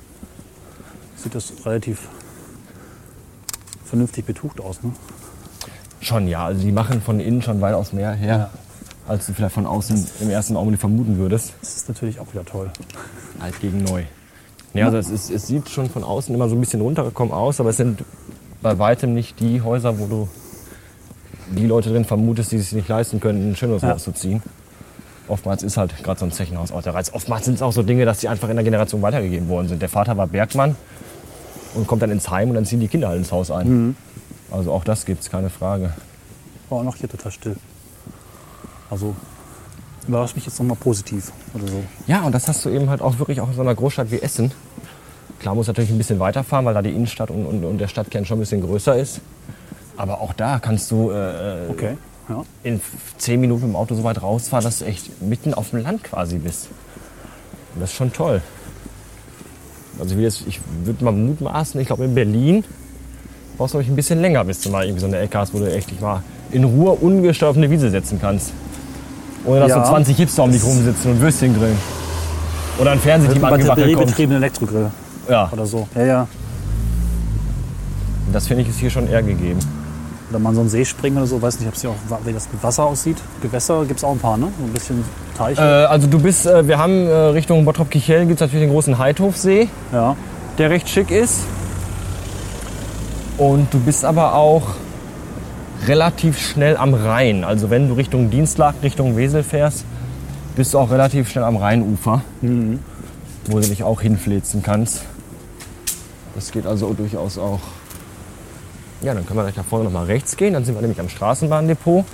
sieht 1.17 1.35
das 1.35 1.53
relativ 1.65 2.03
vernünftig 3.85 4.27
betucht 4.27 4.61
aus. 4.61 4.83
Ne? 4.83 4.93
Schon, 6.01 6.29
ja. 6.29 6.45
Also 6.47 6.63
die 6.63 6.73
machen 6.73 7.01
von 7.01 7.21
innen 7.21 7.43
schon 7.43 7.61
weitaus 7.61 7.93
mehr 7.93 8.13
her, 8.13 8.51
als 9.07 9.27
du 9.27 9.33
vielleicht 9.33 9.55
von 9.55 9.67
außen 9.67 10.07
im 10.21 10.31
ersten 10.31 10.57
Augenblick 10.57 10.81
vermuten 10.81 11.19
würdest. 11.19 11.55
Das 11.61 11.77
ist 11.77 11.89
natürlich 11.89 12.21
auch 12.21 12.33
wieder 12.33 12.45
toll. 12.45 12.71
Alt 13.41 13.61
gegen 13.61 13.83
neu. 13.85 14.03
Ja, 14.75 14.87
also 14.87 14.99
es, 14.99 15.09
ist, 15.11 15.31
es 15.31 15.47
sieht 15.47 15.69
schon 15.69 15.89
von 15.89 16.05
außen 16.05 16.35
immer 16.35 16.49
so 16.49 16.55
ein 16.55 16.61
bisschen 16.61 16.81
runtergekommen 16.81 17.33
aus, 17.33 17.59
aber 17.59 17.71
es 17.71 17.77
sind 17.79 18.05
bei 18.63 18.79
weitem 18.79 19.15
nicht 19.15 19.41
die 19.41 19.63
Häuser, 19.63 19.99
wo 19.99 20.07
du 20.07 20.29
die 21.57 21.67
Leute 21.67 21.91
drin 21.91 22.05
vermutest, 22.05 22.53
die 22.53 22.57
es 22.57 22.65
sich 22.65 22.73
nicht 22.75 22.89
leisten 22.89 23.21
können, 23.21 23.51
ein 23.53 23.57
schöneres 23.57 23.83
Ja. 23.83 23.91
Haus 23.91 24.05
zu 24.05 24.13
ziehen. 24.13 24.43
Oftmals 25.27 25.63
ist 25.63 25.77
halt 25.77 26.03
gerade 26.03 26.21
so 26.21 26.27
ein 26.27 26.33
Zechenhaus 26.33 26.73
auch 26.73 26.83
der 26.83 26.95
Reiz. 26.95 27.11
Oftmals 27.13 27.45
sind 27.45 27.55
es 27.55 27.63
auch 27.63 27.73
so 27.73 27.83
Dinge, 27.83 28.05
dass 28.05 28.19
die 28.21 28.29
einfach 28.29 28.49
in 28.49 28.57
der 28.57 28.65
Generation 28.65 29.03
weitergegeben 29.03 29.49
worden 29.49 29.69
sind. 29.69 29.83
Der 29.83 29.89
Vater 29.89 30.17
war 30.17 30.27
Bergmann 30.27 30.75
und 31.75 31.87
kommt 31.87 32.03
dann 32.03 32.11
ins 32.11 32.31
Heim 32.31 32.49
und 32.51 32.55
dann 32.55 32.65
ziehen 32.65 32.81
die 32.81 32.89
Kinder 32.89 33.09
halt 33.09 33.19
ins 33.19 33.33
Haus 33.33 33.51
ein. 33.51 33.97
Also 34.51 34.73
auch 34.73 34.85
das 34.85 35.05
gibt's, 35.05 35.31
keine 35.31 35.51
Frage. 35.51 35.93
War 36.69 36.79
auch 36.79 36.85
noch 36.85 36.97
hier 36.97 37.09
total 37.09 37.33
still. 37.33 37.57
Also 38.91 39.15
überrascht 40.07 40.37
mich 40.37 40.47
jetzt 40.47 40.59
nochmal 40.59 40.77
positiv 40.77 41.33
oder 41.55 41.69
so. 41.69 41.83
Ja, 42.07 42.23
und 42.23 42.33
das 42.33 42.49
hast 42.49 42.65
du 42.65 42.71
eben 42.71 42.89
halt 42.89 43.03
auch 43.03 43.19
wirklich 43.19 43.41
auch 43.41 43.49
in 43.49 43.55
so 43.55 43.61
einer 43.61 43.75
Großstadt 43.75 44.11
wie 44.11 44.21
Essen. 44.23 44.53
Klar 45.41 45.55
muss 45.55 45.67
natürlich 45.67 45.91
ein 45.91 45.99
bisschen 45.99 46.19
weiterfahren, 46.19 46.65
weil 46.65 46.75
da 46.75 46.83
die 46.83 46.91
Innenstadt 46.91 47.31
und, 47.31 47.45
und, 47.47 47.65
und 47.65 47.79
der 47.79 47.89
Stadtkern 47.89 48.25
schon 48.25 48.39
ein 48.39 48.41
bisschen 48.41 48.63
größer 48.63 48.97
ist. 48.99 49.21
Aber 49.97 50.21
auch 50.21 50.33
da 50.33 50.59
kannst 50.59 50.91
du 50.91 51.11
äh, 51.11 51.69
Okay. 51.69 51.97
Ja. 52.29 52.45
in 52.63 52.81
zehn 53.19 53.41
Minuten 53.41 53.65
im 53.65 53.77
Auto 53.77 53.95
so 53.95 54.05
weit 54.05 54.21
rausfahren, 54.23 54.65
dass 54.65 54.81
du 54.81 54.85
echt 54.85 55.23
mitten 55.23 55.55
auf 55.55 55.71
dem 55.71 55.83
Land 55.83 56.05
quasi 56.05 56.39
bist. 56.39 56.69
Und 57.75 57.81
das 57.81 57.91
ist 57.91 57.97
schon 57.97 58.13
toll. 58.13 58.43
Also 59.99 60.15
ich, 60.15 60.21
jetzt- 60.21 60.45
ich 60.47 60.61
würde 60.85 61.05
mal 61.05 61.13
mutmaßen, 61.13 61.81
ich 61.81 61.87
glaube 61.87 62.05
in 62.05 62.15
Berlin 62.15 62.65
brauchst 63.59 63.75
du 63.75 63.79
glaube 63.79 63.83
ich 63.85 63.91
ein 63.91 63.97
bisschen 63.97 64.21
länger, 64.23 64.45
bis 64.45 64.61
du 64.63 64.71
mal 64.71 64.85
irgendwie 64.85 65.01
so 65.01 65.07
eine 65.07 65.19
Ecke 65.19 65.37
hast, 65.39 65.53
wo 65.53 65.59
du 65.59 65.71
echt 65.71 65.91
dich 65.91 66.01
mal 66.01 66.23
in 66.51 66.65
Ruhe 66.65 66.93
ungestört 66.93 67.51
auf 67.51 67.57
eine 67.57 67.69
Wiese 67.71 67.91
setzen 67.91 68.19
kannst. 68.21 68.53
Ohne 69.45 69.61
dass 69.61 69.71
Ja. 69.71 69.85
so 69.85 69.91
20 69.91 70.17
Hipster 70.17 70.45
um 70.45 70.53
dich 70.53 70.65
rumsitzen 70.65 71.11
und 71.11 71.21
Würstchen 71.21 71.55
grillen. 71.55 71.77
Oder 72.79 72.93
ein 72.93 73.01
Fernsehteam 73.01 73.45
angewackelt 73.45 73.67
kommt. 73.67 73.79
Batteriebetriebenen 73.79 74.43
Elektrogrill 74.43 74.91
Ja, 75.29 75.51
oder 75.53 75.67
so. 75.67 75.87
Ja, 75.95 76.05
ja. 76.05 76.29
das 78.33 78.47
finde 78.47 78.63
ich 78.63 78.69
ist 78.69 78.79
hier 78.79 78.91
schon 78.91 79.09
eher 79.09 79.23
gegeben. 79.23 79.59
Oder 80.31 80.39
mal 80.39 80.51
in 80.51 80.55
so 80.57 80.61
einen 80.61 80.71
See 80.71 80.85
springen 80.85 81.17
oder 81.17 81.27
so. 81.27 81.41
Weiß 81.41 81.59
nicht, 81.59 81.69
ob 81.69 81.75
es 81.75 81.81
hier 81.81 81.91
auch, 81.91 81.95
wie 82.25 82.33
das 82.33 82.49
mit 82.53 82.63
Wasser 82.63 82.85
aussieht. 82.85 83.17
Gewässer 83.43 83.85
gibt 83.87 83.99
es 83.99 84.05
auch 84.05 84.13
ein 84.13 84.19
paar, 84.19 84.37
ne? 84.37 84.49
So 84.59 84.65
ein 84.65 84.73
bisschen 84.73 85.05
Teiche. 85.37 85.61
Äh, 85.61 85.65
also 85.87 86.07
du 86.07 86.21
bist, 86.21 86.47
äh, 86.47 86.69
wir 86.69 86.79
haben 86.79 87.07
äh, 87.07 87.13
Richtung 87.13 87.65
Bottrop-Kichellen 87.65 88.29
gibt 88.29 88.41
es 88.41 88.47
natürlich 88.47 88.67
den 88.67 88.73
großen 88.73 88.99
Heidhofsee. 88.99 89.69
ja. 89.93 90.17
der 90.59 90.71
recht 90.71 90.89
schick 90.89 91.11
ist. 91.11 91.41
Und 93.39 93.73
du 93.73 93.79
bist 93.79 94.05
aber 94.05 94.35
auch 94.35 94.75
relativ 95.87 96.39
schnell 96.41 96.77
am 96.77 96.93
Rhein. 96.93 97.45
Also 97.45 97.71
wenn 97.71 97.89
du 97.89 97.95
Richtung 97.95 98.31
Dienstlag, 98.31 98.75
Richtung 98.83 99.17
Wesel 99.17 99.45
fährst, 99.45 99.85
bist 100.57 100.75
du 100.75 100.79
auch 100.81 100.91
relativ 100.91 101.31
schnell 101.31 101.45
am 101.45 101.57
Rheinufer, 101.57 102.23
wo 102.43 103.61
du 103.61 103.67
dich 103.69 103.85
auch 103.85 104.01
hinflitzen 104.01 104.65
kannst. 104.65 105.05
Das 106.35 106.51
geht 106.51 106.67
also 106.67 106.93
durchaus 106.95 107.39
auch. 107.39 107.61
Ja, 109.03 109.15
dann 109.15 109.25
können 109.25 109.39
wir 109.39 109.45
gleich 109.45 109.55
da 109.55 109.63
vorne 109.63 109.85
noch 109.85 109.93
mal 109.93 110.07
rechts 110.07 110.37
gehen. 110.37 110.55
Dann 110.55 110.65
sind 110.65 110.75
wir 110.75 110.81
nämlich 110.81 110.99
am 110.99 111.09
Straßenbahndepot. 111.09 112.05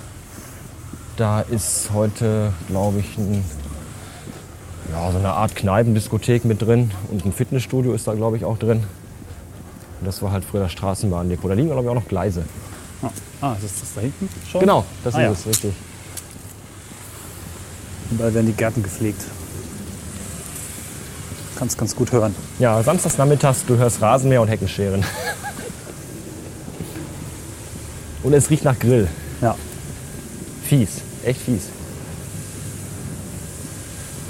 Da 1.17 1.41
ist 1.41 1.89
heute, 1.91 2.53
glaube 2.67 2.99
ich, 2.99 3.17
ein, 3.17 3.43
ja, 4.91 5.11
so 5.11 5.17
eine 5.17 5.31
Art 5.31 5.55
Kneipendiskothek 5.55 6.45
mit 6.45 6.61
drin 6.61 6.91
und 7.09 7.25
ein 7.25 7.33
Fitnessstudio 7.33 7.93
ist 7.93 8.07
da, 8.07 8.13
glaube 8.13 8.37
ich, 8.37 8.45
auch 8.45 8.59
drin. 8.59 8.83
Und 9.99 10.07
das 10.07 10.21
war 10.21 10.31
halt 10.31 10.43
früher 10.43 10.61
das 10.63 10.71
Straßenbahndepot. 10.73 11.49
Da 11.49 11.55
liegen, 11.55 11.67
glaube 11.69 11.83
ich, 11.83 11.89
auch 11.89 11.95
noch 11.95 12.07
Gleise. 12.07 12.43
Ah, 13.01 13.09
ah, 13.41 13.55
ist 13.63 13.81
das, 13.81 13.93
da 13.93 14.01
hinten 14.01 14.29
schon? 14.49 14.61
Genau, 14.61 14.85
das 15.03 15.15
Ah, 15.15 15.21
ja. 15.21 15.31
ist 15.31 15.39
es, 15.41 15.47
richtig. 15.47 15.73
Überall 18.11 18.33
werden 18.33 18.47
die 18.47 18.53
Gärten 18.53 18.83
gepflegt. 18.83 19.21
Kannst 21.57 21.77
ganz 21.77 21.95
gut 21.95 22.11
hören. 22.11 22.35
Ja, 22.59 22.81
samstags 22.83 23.17
nachmittags, 23.17 23.63
du 23.65 23.77
hörst 23.77 24.01
Rasenmäher 24.01 24.41
und 24.41 24.47
Heckenscheren. 24.49 25.03
und 28.23 28.33
es 28.33 28.49
riecht 28.49 28.63
nach 28.63 28.77
Grill. 28.77 29.07
Ja. 29.41 29.55
Fies, 30.67 30.89
echt 31.23 31.39
fies. 31.41 31.63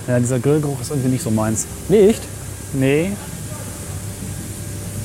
Ja, 0.08 0.20
dieser 0.20 0.40
Grillgeruch 0.40 0.80
ist 0.82 0.92
irgendwie 0.92 1.10
nicht 1.10 1.24
so 1.24 1.32
meins. 1.32 1.66
Nicht? 1.90 2.22
Nee. 2.74 3.12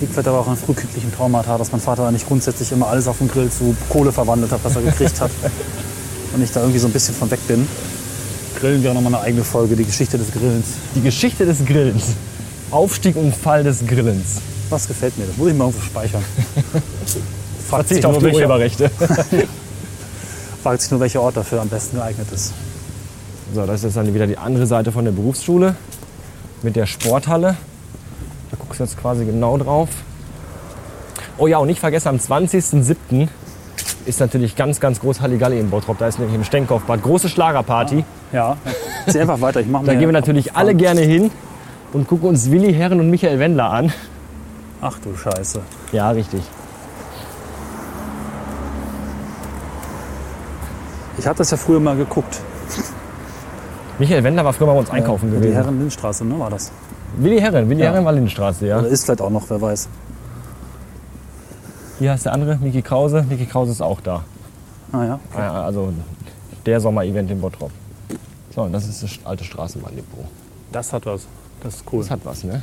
Liegt 0.01 0.13
vielleicht 0.13 0.29
aber 0.29 0.41
auch 0.41 0.49
an 0.49 0.57
frühkindlichem 0.57 1.15
Traumata, 1.15 1.59
dass 1.59 1.73
mein 1.73 1.81
Vater 1.81 2.11
nicht 2.11 2.27
grundsätzlich 2.27 2.73
immer 2.73 2.89
alles 2.89 3.07
auf 3.07 3.19
dem 3.19 3.29
Grill 3.29 3.51
zu 3.51 3.77
Kohle 3.91 4.13
verwandelt 4.13 4.51
hat, 4.51 4.61
was 4.63 4.77
er 4.77 4.83
gekriegt 4.83 5.21
hat. 5.21 5.31
Und 6.35 6.43
ich 6.43 6.51
da 6.53 6.61
irgendwie 6.61 6.79
so 6.79 6.87
ein 6.87 6.93
bisschen 6.93 7.15
von 7.15 7.31
weg 7.31 7.41
bin. 7.47 7.67
Grillen 8.59 8.83
wäre 8.83 8.95
nochmal 8.95 9.15
eine 9.15 9.23
eigene 9.23 9.45
Folge, 9.45 9.77
die 9.77 9.85
Geschichte 9.85 10.17
des 10.17 10.33
Grillens. 10.33 10.67
Die 10.95 11.03
Geschichte 11.03 11.45
des 11.45 11.65
Grillens. 11.65 12.05
Aufstieg 12.71 13.17
und 13.17 13.35
Fall 13.35 13.65
des 13.65 13.85
Grillens. 13.87 14.41
Was 14.71 14.87
gefällt 14.87 15.19
mir? 15.19 15.27
Das 15.27 15.37
muss 15.37 15.49
ich 15.49 15.55
mal 15.55 15.65
irgendwo 15.65 15.85
speichern. 15.85 16.23
Fragt 17.69 17.89
sich, 17.89 18.03
nur, 18.03 18.13
die 18.15 18.23
welcher, 18.23 18.37
Urheberrechte. 18.37 18.91
fragt 20.63 20.83
sich 20.83 20.91
nur, 20.91 21.01
welcher 21.01 21.21
Ort 21.21 21.37
dafür 21.37 21.61
am 21.61 21.69
besten 21.69 21.97
geeignet 21.97 22.27
ist. 22.33 22.53
So, 23.55 23.65
das 23.65 23.85
ist 23.85 23.97
dann 23.97 24.13
wieder 24.13 24.27
die 24.27 24.39
andere 24.39 24.67
Seite 24.67 24.93
von 24.93 25.05
der 25.05 25.13
Berufsschule 25.13 25.77
mit 26.63 26.77
der 26.77 26.87
Sporthalle. 26.87 27.57
Jetzt 28.81 28.99
quasi 28.99 29.27
genau 29.27 29.59
drauf. 29.59 29.91
Oh 31.37 31.47
ja, 31.47 31.59
und 31.59 31.67
nicht 31.67 31.81
vergessen, 31.81 32.09
am 32.09 32.17
20.07. 32.17 33.29
ist 34.07 34.21
natürlich 34.21 34.57
ganz, 34.57 34.81
ganz 34.81 35.01
groß 35.01 35.21
Halligalli 35.21 35.61
in 35.61 35.69
Bottrop. 35.69 35.99
Da 35.99 36.07
ist 36.07 36.19
nämlich 36.19 36.35
im 36.35 36.45
Stenkopfbad 36.45 37.03
große 37.03 37.29
Schlagerparty. 37.29 38.07
Ja, 38.33 38.57
zieh 39.07 39.21
einfach 39.21 39.43
weiter. 39.43 39.61
Ich 39.61 39.67
mach 39.67 39.85
Da 39.85 39.93
gehen 39.93 40.09
wir 40.09 40.13
natürlich 40.13 40.57
alle 40.57 40.75
gerne 40.75 41.03
hin 41.03 41.31
und 41.93 42.09
gucken 42.09 42.31
uns 42.31 42.51
Willi 42.51 42.73
Herren 42.73 43.01
und 43.01 43.11
Michael 43.11 43.39
Wendler 43.39 43.71
an. 43.71 43.93
Ach 44.81 44.99
du 44.99 45.15
Scheiße. 45.15 45.61
Ja, 45.93 46.11
richtig. 46.11 46.41
Ich 51.19 51.27
habe 51.27 51.37
das 51.37 51.51
ja 51.51 51.59
früher 51.59 51.81
mal 51.81 51.97
geguckt. 51.97 52.41
Michael 53.99 54.25
Wendler 54.25 54.47
war 54.47 54.55
früher 54.55 54.69
bei 54.69 54.73
uns 54.73 54.89
einkaufen 54.89 55.31
Die 55.31 55.37
gewesen. 55.37 55.53
Herren 55.53 55.79
Lindstraße, 55.79 56.25
ne, 56.25 56.39
war 56.39 56.49
das? 56.49 56.73
Willi 57.19 57.41
Herren, 57.41 57.69
Willi 57.69 57.83
Ja. 57.83 57.93
Herren 57.93 58.05
war 58.05 58.13
Lindenstraße, 58.13 58.67
ja. 58.67 58.79
Oder 58.79 58.89
ist 58.89 59.05
vielleicht 59.05 59.21
auch 59.21 59.31
noch, 59.31 59.49
wer 59.51 59.61
weiß. 59.61 59.89
Hier 61.99 62.13
heißt 62.13 62.25
der 62.27 62.33
andere, 62.33 62.57
Miki 62.57 62.81
Krause. 62.83 63.25
Miki 63.29 63.47
Krause 63.47 63.73
ist 63.73 63.83
auch 63.83 64.01
da. 64.01 64.25
Ah 64.93 65.05
ja. 65.05 65.21
Ja, 65.37 65.65
Also 65.65 65.93
der 66.65 66.81
Sommer-Event 66.81 67.31
in 67.31 67.41
Bottrop. 67.41 67.71
So, 68.55 68.63
und 68.63 68.73
das 68.73 68.89
ist 68.89 69.03
das 69.03 69.19
alte 69.25 69.45
Straßenbahndepot. 69.45 70.25
Das 70.73 70.93
hat 70.93 71.07
was. 71.07 71.27
Das 71.63 71.77
ist 71.77 71.85
cool. 71.93 72.01
Das 72.01 72.11
hat 72.11 72.21
was, 72.25 72.45
ne? 72.45 72.63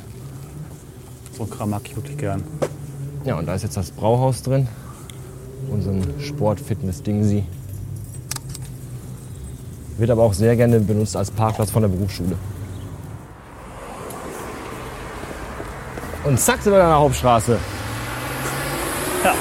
So 1.37 1.45
Kram 1.45 1.69
mag 1.69 1.81
ich 1.85 1.95
wirklich 1.95 2.17
gern. 2.17 2.43
Ja, 3.25 3.35
und 3.37 3.45
da 3.45 3.53
ist 3.53 3.63
jetzt 3.63 3.77
das 3.77 3.91
Brauhaus 3.91 4.41
drin. 4.41 4.67
Ein 5.71 6.13
Sport-Fitness-Dingsi. 6.19 7.43
Wird 9.97 10.09
aber 10.09 10.23
auch 10.23 10.33
sehr 10.33 10.55
gerne 10.55 10.79
benutzt 10.79 11.15
als 11.15 11.29
Parkplatz 11.31 11.69
von 11.71 11.81
der 11.81 11.89
Berufsschule. 11.89 12.35
Und 16.27 16.37
zack 16.37 16.61
sind 16.61 16.73
wir 16.73 16.83
an 16.83 16.89
der 16.89 16.99
Hauptstraße. 16.99 17.57
Ja. 19.23 19.33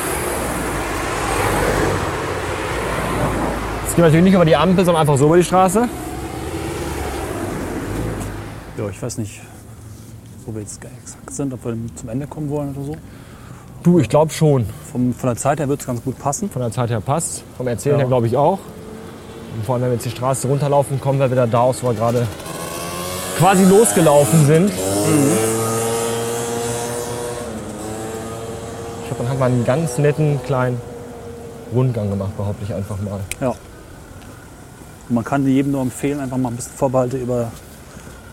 Jetzt 3.82 3.96
gehen 3.96 3.96
wir 3.96 4.04
natürlich 4.04 4.24
nicht 4.24 4.34
über 4.34 4.44
die 4.44 4.54
Ampel, 4.56 4.84
sondern 4.84 5.00
einfach 5.00 5.18
so 5.18 5.26
über 5.26 5.36
die 5.36 5.42
Straße. 5.44 5.88
Ja, 8.78 8.88
ich 8.88 9.02
weiß 9.02 9.18
nicht, 9.18 9.40
wo 10.44 10.54
wir 10.54 10.60
jetzt 10.60 10.76
exakt 10.84 11.32
sind, 11.32 11.52
ob 11.52 11.64
wir 11.64 11.76
zum 11.96 12.08
Ende 12.08 12.26
kommen 12.28 12.50
wollen 12.50 12.74
oder 12.76 12.86
so. 12.86 12.96
Du, 13.82 13.98
ich 13.98 14.08
glaube 14.08 14.32
schon. 14.32 14.66
Vom, 14.92 15.12
von 15.12 15.28
der 15.30 15.36
Zeit 15.36 15.58
her 15.58 15.68
wird 15.68 15.80
es 15.80 15.86
ganz 15.86 16.04
gut 16.04 16.16
passen. 16.18 16.48
Von 16.50 16.62
der 16.62 16.70
Zeit 16.70 16.90
her 16.90 17.00
passt. 17.00 17.42
Vom 17.56 17.66
Erzählen 17.66 17.96
Ja. 17.96 18.00
her 18.02 18.06
glaube 18.08 18.28
ich 18.28 18.36
auch. 18.36 18.58
Und 19.56 19.64
vor 19.64 19.74
allem, 19.74 19.82
wenn 19.82 19.90
wir 19.90 19.94
jetzt 19.94 20.04
die 20.06 20.10
Straße 20.10 20.46
runterlaufen, 20.46 21.00
kommen 21.00 21.18
wir 21.18 21.30
wieder 21.30 21.46
da 21.48 21.60
aus, 21.62 21.82
wo 21.82 21.88
wir 21.88 21.94
gerade 21.94 22.26
quasi 23.38 23.64
losgelaufen 23.64 24.46
sind. 24.46 24.70
Ich 24.70 25.55
glaube, 29.16 29.24
dann 29.24 29.28
haben 29.28 29.38
wir 29.38 29.46
einen 29.46 29.64
ganz 29.64 29.98
netten 29.98 30.40
kleinen 30.44 30.80
Rundgang 31.74 32.10
gemacht, 32.10 32.36
behaupte 32.36 32.64
ich 32.64 32.74
einfach 32.74 32.96
mal. 33.00 33.20
Ja. 33.40 33.50
Und 35.08 35.14
man 35.14 35.24
kann 35.24 35.46
jedem 35.46 35.72
nur 35.72 35.82
empfehlen, 35.82 36.20
einfach 36.20 36.36
mal 36.36 36.50
ein 36.50 36.56
bisschen 36.56 36.72
Vorbehalte 36.76 37.16
über 37.16 37.50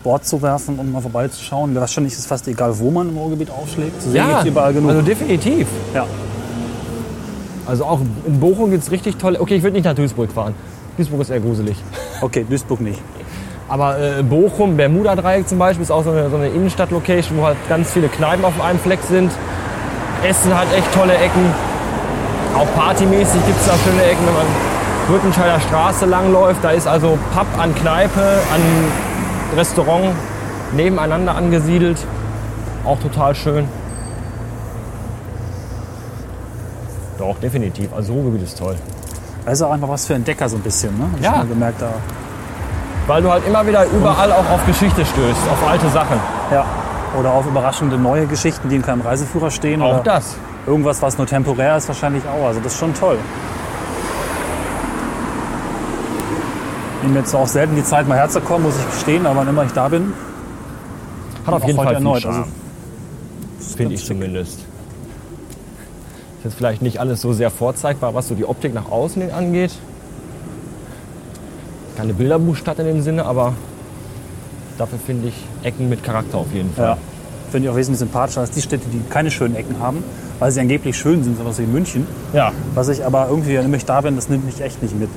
Bord 0.02 0.24
zu 0.24 0.42
werfen 0.42 0.78
und 0.78 0.92
mal 0.92 1.00
vorbeizuschauen. 1.00 1.74
Wahrscheinlich 1.74 2.12
ist 2.12 2.20
es 2.20 2.26
fast 2.26 2.46
egal, 2.48 2.78
wo 2.78 2.90
man 2.90 3.08
im 3.08 3.16
Ruhrgebiet 3.16 3.50
aufschlägt. 3.50 4.00
Sehen 4.02 4.26
gibt's 4.26 4.44
überall 4.44 4.72
genug. 4.72 4.90
also 4.90 5.02
definitiv. 5.02 5.66
ja. 5.94 6.06
Also 7.66 7.86
auch 7.86 8.00
in 8.26 8.38
Bochum 8.40 8.70
gibt 8.70 8.82
es 8.82 8.90
richtig 8.90 9.16
tolle... 9.16 9.40
Okay, 9.40 9.56
ich 9.56 9.62
würde 9.62 9.74
nicht 9.74 9.86
nach 9.86 9.94
Duisburg 9.94 10.30
fahren. 10.30 10.54
Duisburg 10.98 11.22
ist 11.22 11.30
eher 11.30 11.40
gruselig. 11.40 11.78
Okay, 12.20 12.44
Duisburg 12.46 12.82
nicht. 12.82 13.00
Aber 13.68 13.98
äh, 13.98 14.22
Bochum, 14.22 14.76
Bermuda-Dreieck 14.76 15.48
zum 15.48 15.58
Beispiel, 15.58 15.82
ist 15.82 15.90
auch 15.90 16.04
so 16.04 16.10
eine, 16.10 16.28
so 16.28 16.36
eine 16.36 16.48
Innenstadt-Location, 16.48 17.38
wo 17.38 17.44
halt 17.44 17.56
ganz 17.68 17.90
viele 17.90 18.08
Kneipen 18.08 18.44
auf 18.44 18.60
einem 18.60 18.78
Fleck 18.78 19.00
sind. 19.02 19.32
Essen 20.24 20.56
hat 20.56 20.66
echt 20.76 20.92
tolle 20.94 21.14
Ecken. 21.14 21.52
Auch 22.56 22.66
partymäßig 22.74 23.44
gibt 23.46 23.60
es 23.60 23.66
da 23.66 23.72
schöne 23.84 24.02
Ecken, 24.04 24.26
wenn 24.26 24.34
man 24.34 24.46
Rüttenscheider 25.10 25.60
Straße 25.60 26.06
langläuft. 26.06 26.62
Da 26.62 26.70
ist 26.70 26.86
also 26.86 27.18
Pub 27.34 27.46
an 27.58 27.74
Kneipe, 27.74 28.20
an 28.54 28.60
Restaurant 29.56 30.10
nebeneinander 30.72 31.34
angesiedelt. 31.36 31.98
Auch 32.84 32.98
total 33.00 33.34
schön. 33.34 33.68
Doch, 37.18 37.38
definitiv. 37.40 37.92
Also 37.94 38.12
Ruhrgebiet 38.12 38.42
ist 38.42 38.58
toll. 38.58 38.76
Das 39.44 39.54
ist 39.54 39.62
auch 39.62 39.72
einfach 39.72 39.88
was 39.88 40.06
für 40.06 40.14
Entdecker 40.14 40.48
so 40.48 40.56
ein 40.56 40.62
bisschen, 40.62 40.96
ne? 40.98 41.04
Hab 41.12 41.18
ich 41.20 41.24
Ja. 41.24 41.30
mal 41.32 41.46
gemerkt, 41.46 41.82
da. 41.82 41.90
Weil 43.06 43.22
du 43.22 43.30
halt 43.30 43.46
immer 43.46 43.66
wieder 43.66 43.84
überall 43.84 44.32
auch 44.32 44.50
auf 44.50 44.64
Geschichte 44.66 45.04
stößt, 45.04 45.40
auf 45.52 45.68
alte 45.68 45.88
Sachen. 45.90 46.18
Ja. 46.50 46.64
Oder 47.18 47.32
auf 47.32 47.46
überraschende 47.46 47.96
neue 47.96 48.26
Geschichten, 48.26 48.68
die 48.68 48.76
in 48.76 48.82
keinem 48.82 49.02
Reiseführer 49.02 49.50
stehen. 49.50 49.82
Auch 49.82 50.02
das. 50.02 50.36
Irgendwas, 50.66 51.00
was 51.02 51.16
nur 51.18 51.26
temporär 51.26 51.76
ist, 51.76 51.88
wahrscheinlich 51.88 52.22
auch. 52.26 52.46
Also 52.46 52.60
das 52.60 52.72
ist 52.72 52.78
schon 52.78 52.94
toll. 52.94 53.18
Ich 56.96 57.08
nehme 57.08 57.20
jetzt 57.20 57.34
auch 57.34 57.46
selten 57.46 57.76
die 57.76 57.84
Zeit, 57.84 58.08
mal 58.08 58.16
herzukommen, 58.16 58.62
muss 58.62 58.78
ich 58.78 58.90
gestehen, 58.90 59.26
aber 59.26 59.40
wann 59.40 59.48
immer 59.48 59.64
ich 59.64 59.72
da 59.72 59.88
bin, 59.88 60.14
Hat 61.46 61.54
auf 61.54 61.64
jeden 61.64 61.76
Fall 61.76 61.92
erneut, 61.92 62.24
also 62.24 62.44
Finde 63.76 63.94
ich 63.94 64.00
schick. 64.00 64.08
zumindest. 64.08 64.60
Ist 64.60 66.44
jetzt 66.44 66.54
vielleicht 66.54 66.80
nicht 66.80 67.00
alles 67.00 67.20
so 67.20 67.34
sehr 67.34 67.50
vorzeigbar, 67.50 68.14
was 68.14 68.28
so 68.28 68.34
die 68.34 68.46
Optik 68.46 68.72
nach 68.72 68.90
außen 68.90 69.30
angeht. 69.32 69.72
Keine 71.96 72.14
Bilderbuchstadt 72.14 72.78
in 72.78 72.86
dem 72.86 73.02
Sinne, 73.02 73.26
aber 73.26 73.52
dafür 74.78 74.98
finde 74.98 75.28
ich 75.28 75.34
Ecken 75.62 75.88
mit 75.88 76.02
Charakter 76.02 76.38
auf 76.38 76.52
jeden 76.52 76.72
Fall. 76.72 76.84
ja, 76.84 76.98
finde 77.50 77.68
ich 77.68 77.72
auch 77.72 77.76
wesentlich 77.76 78.00
sympathischer 78.00 78.40
als 78.40 78.50
die 78.50 78.62
Städte, 78.62 78.84
die 78.92 79.00
keine 79.10 79.30
schönen 79.30 79.54
Ecken 79.54 79.78
haben, 79.78 80.02
weil 80.38 80.50
sie 80.50 80.60
angeblich 80.60 80.96
schön 80.96 81.22
sind, 81.22 81.38
sowas 81.38 81.58
wie 81.58 81.66
München. 81.66 82.06
Ja. 82.32 82.52
Was 82.74 82.88
ich 82.88 83.04
aber 83.04 83.28
irgendwie, 83.28 83.56
wenn 83.56 83.72
ich 83.74 83.84
da 83.84 84.00
bin, 84.00 84.16
das 84.16 84.28
nimmt 84.28 84.44
mich 84.44 84.60
echt 84.60 84.82
nicht 84.82 84.98
mit. 84.98 85.08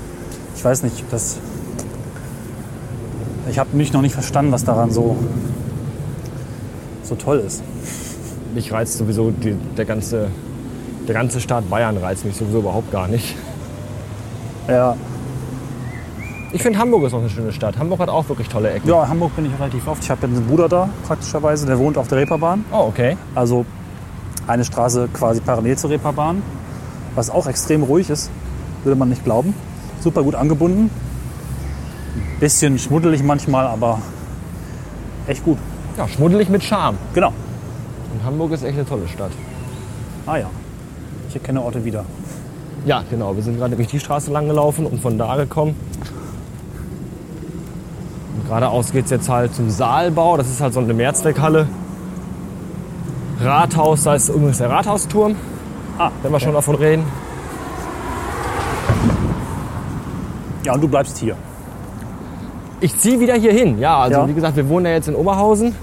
Ich 0.56 0.64
weiß 0.64 0.84
nicht, 0.84 1.04
das. 1.12 1.38
Ich 3.50 3.60
habe 3.60 3.76
mich 3.76 3.94
noch 3.94 4.02
nicht 4.02 4.14
verstanden, 4.14 4.52
was 4.52 4.66
daran 4.66 4.92
so, 4.92 5.18
so 7.04 7.16
toll 7.16 7.40
ist. 7.40 7.64
Mich 8.54 8.72
reizt 8.72 8.98
sowieso 8.98 9.32
die, 9.32 9.56
der, 9.78 9.86
ganze, 9.86 10.28
der 11.08 11.16
ganze 11.16 11.40
Staat 11.40 11.70
Bayern 11.70 11.98
reizt 11.98 12.26
mich 12.26 12.36
sowieso 12.36 12.60
überhaupt 12.60 12.92
gar 12.92 13.08
nicht. 13.08 13.36
Ja, 14.68 14.98
Ich 16.54 16.64
finde 16.64 16.80
Hamburg 16.80 17.04
ist 17.04 17.14
auch 17.14 17.20
eine 17.20 17.30
schöne 17.30 17.52
Stadt. 17.52 17.78
Hamburg 17.78 18.00
hat 18.00 18.10
auch 18.10 18.28
wirklich 18.30 18.48
tolle 18.48 18.72
Ecken. 18.72 18.88
ja 18.88 19.04
in 19.04 19.10
Hamburg 19.10 19.36
bin 19.36 19.46
ich 19.46 19.60
relativ 19.60 19.86
oft. 19.88 20.02
Ich 20.02 20.10
habe 20.10 20.28
einen 20.28 20.46
Bruder 20.48 20.70
da, 20.70 20.90
praktischerweise, 21.06 21.66
der 21.66 21.78
wohnt 21.78 21.98
auf 21.98 22.08
der 22.08 22.20
Reeperbahn. 22.20 22.64
Oh, 22.72 22.86
okay. 22.88 23.18
Also 23.36 23.66
eine 24.48 24.64
Straße 24.64 25.10
quasi 25.12 25.42
parallel 25.42 25.78
zur 25.78 25.90
Reeperbahn, 25.90 26.42
was 27.16 27.30
auch 27.30 27.48
extrem 27.48 27.84
ruhig 27.84 28.10
ist, 28.10 28.32
würde 28.86 28.98
man 28.98 29.10
nicht 29.10 29.26
glauben. 29.26 29.54
Super 30.00 30.24
gut 30.24 30.36
angebunden. 30.36 30.90
Bisschen 32.40 32.80
schmuddelig 32.80 33.24
manchmal, 33.24 33.68
aber 33.68 34.00
echt 35.28 35.44
gut. 35.44 35.58
Ja, 35.98 36.08
schmuddelig 36.08 36.48
mit 36.48 36.64
Charme. 36.64 36.98
Genau. 37.14 37.34
Und 38.14 38.24
Hamburg 38.24 38.54
ist 38.54 38.64
echt 38.64 38.76
eine 38.78 38.88
tolle 38.88 39.08
Stadt. 39.10 39.32
Ah 40.26 40.38
ja, 40.38 40.50
ich 41.28 41.36
erkenne 41.36 41.62
Orte 41.62 41.84
wieder. 41.84 42.06
Ja, 42.86 43.04
genau. 43.10 43.36
Wir 43.36 43.44
sind 43.44 43.58
gerade 43.58 43.72
nämlich 43.72 43.90
die 43.90 44.00
Straße 44.00 44.32
lang 44.32 44.48
gelaufen 44.48 44.86
und 44.86 45.02
von 45.02 45.18
da 45.18 45.36
gekommen. 45.36 45.76
Geradeaus 48.48 48.92
geht 48.92 49.06
es 49.06 49.12
jetzt 49.12 49.30
halt 49.30 49.54
zum 49.54 49.70
Saalbau. 49.70 50.38
Das 50.38 50.48
ist 50.48 50.62
halt 50.62 50.74
so 50.74 50.80
eine 50.80 50.94
Mehrzweckhalle. 50.94 51.68
Rathaus, 53.42 54.04
da 54.04 54.16
ist 54.16 54.30
übrigens 54.30 54.58
der 54.58 54.70
Rathausturm, 54.70 55.36
Ah, 56.00 56.12
wenn 56.24 56.32
wir 56.32 56.40
schon 56.40 56.54
davon 56.54 56.76
reden. 56.76 57.04
Ja, 60.64 60.74
und 60.74 60.82
du 60.82 60.88
bleibst 60.88 61.18
hier. 61.18 61.36
Ich 62.82 62.98
ziehe 62.98 63.20
wieder 63.20 63.34
hier 63.36 63.54
hin. 63.54 63.80
Ja, 63.80 64.00
also 64.00 64.20
Ja. 64.20 64.28
wie 64.28 64.34
gesagt, 64.34 64.56
wir 64.56 64.68
wohnen 64.70 64.86
ja 64.86 64.92
jetzt 64.94 65.08
in 65.08 65.16
Oberhausen 65.16 65.76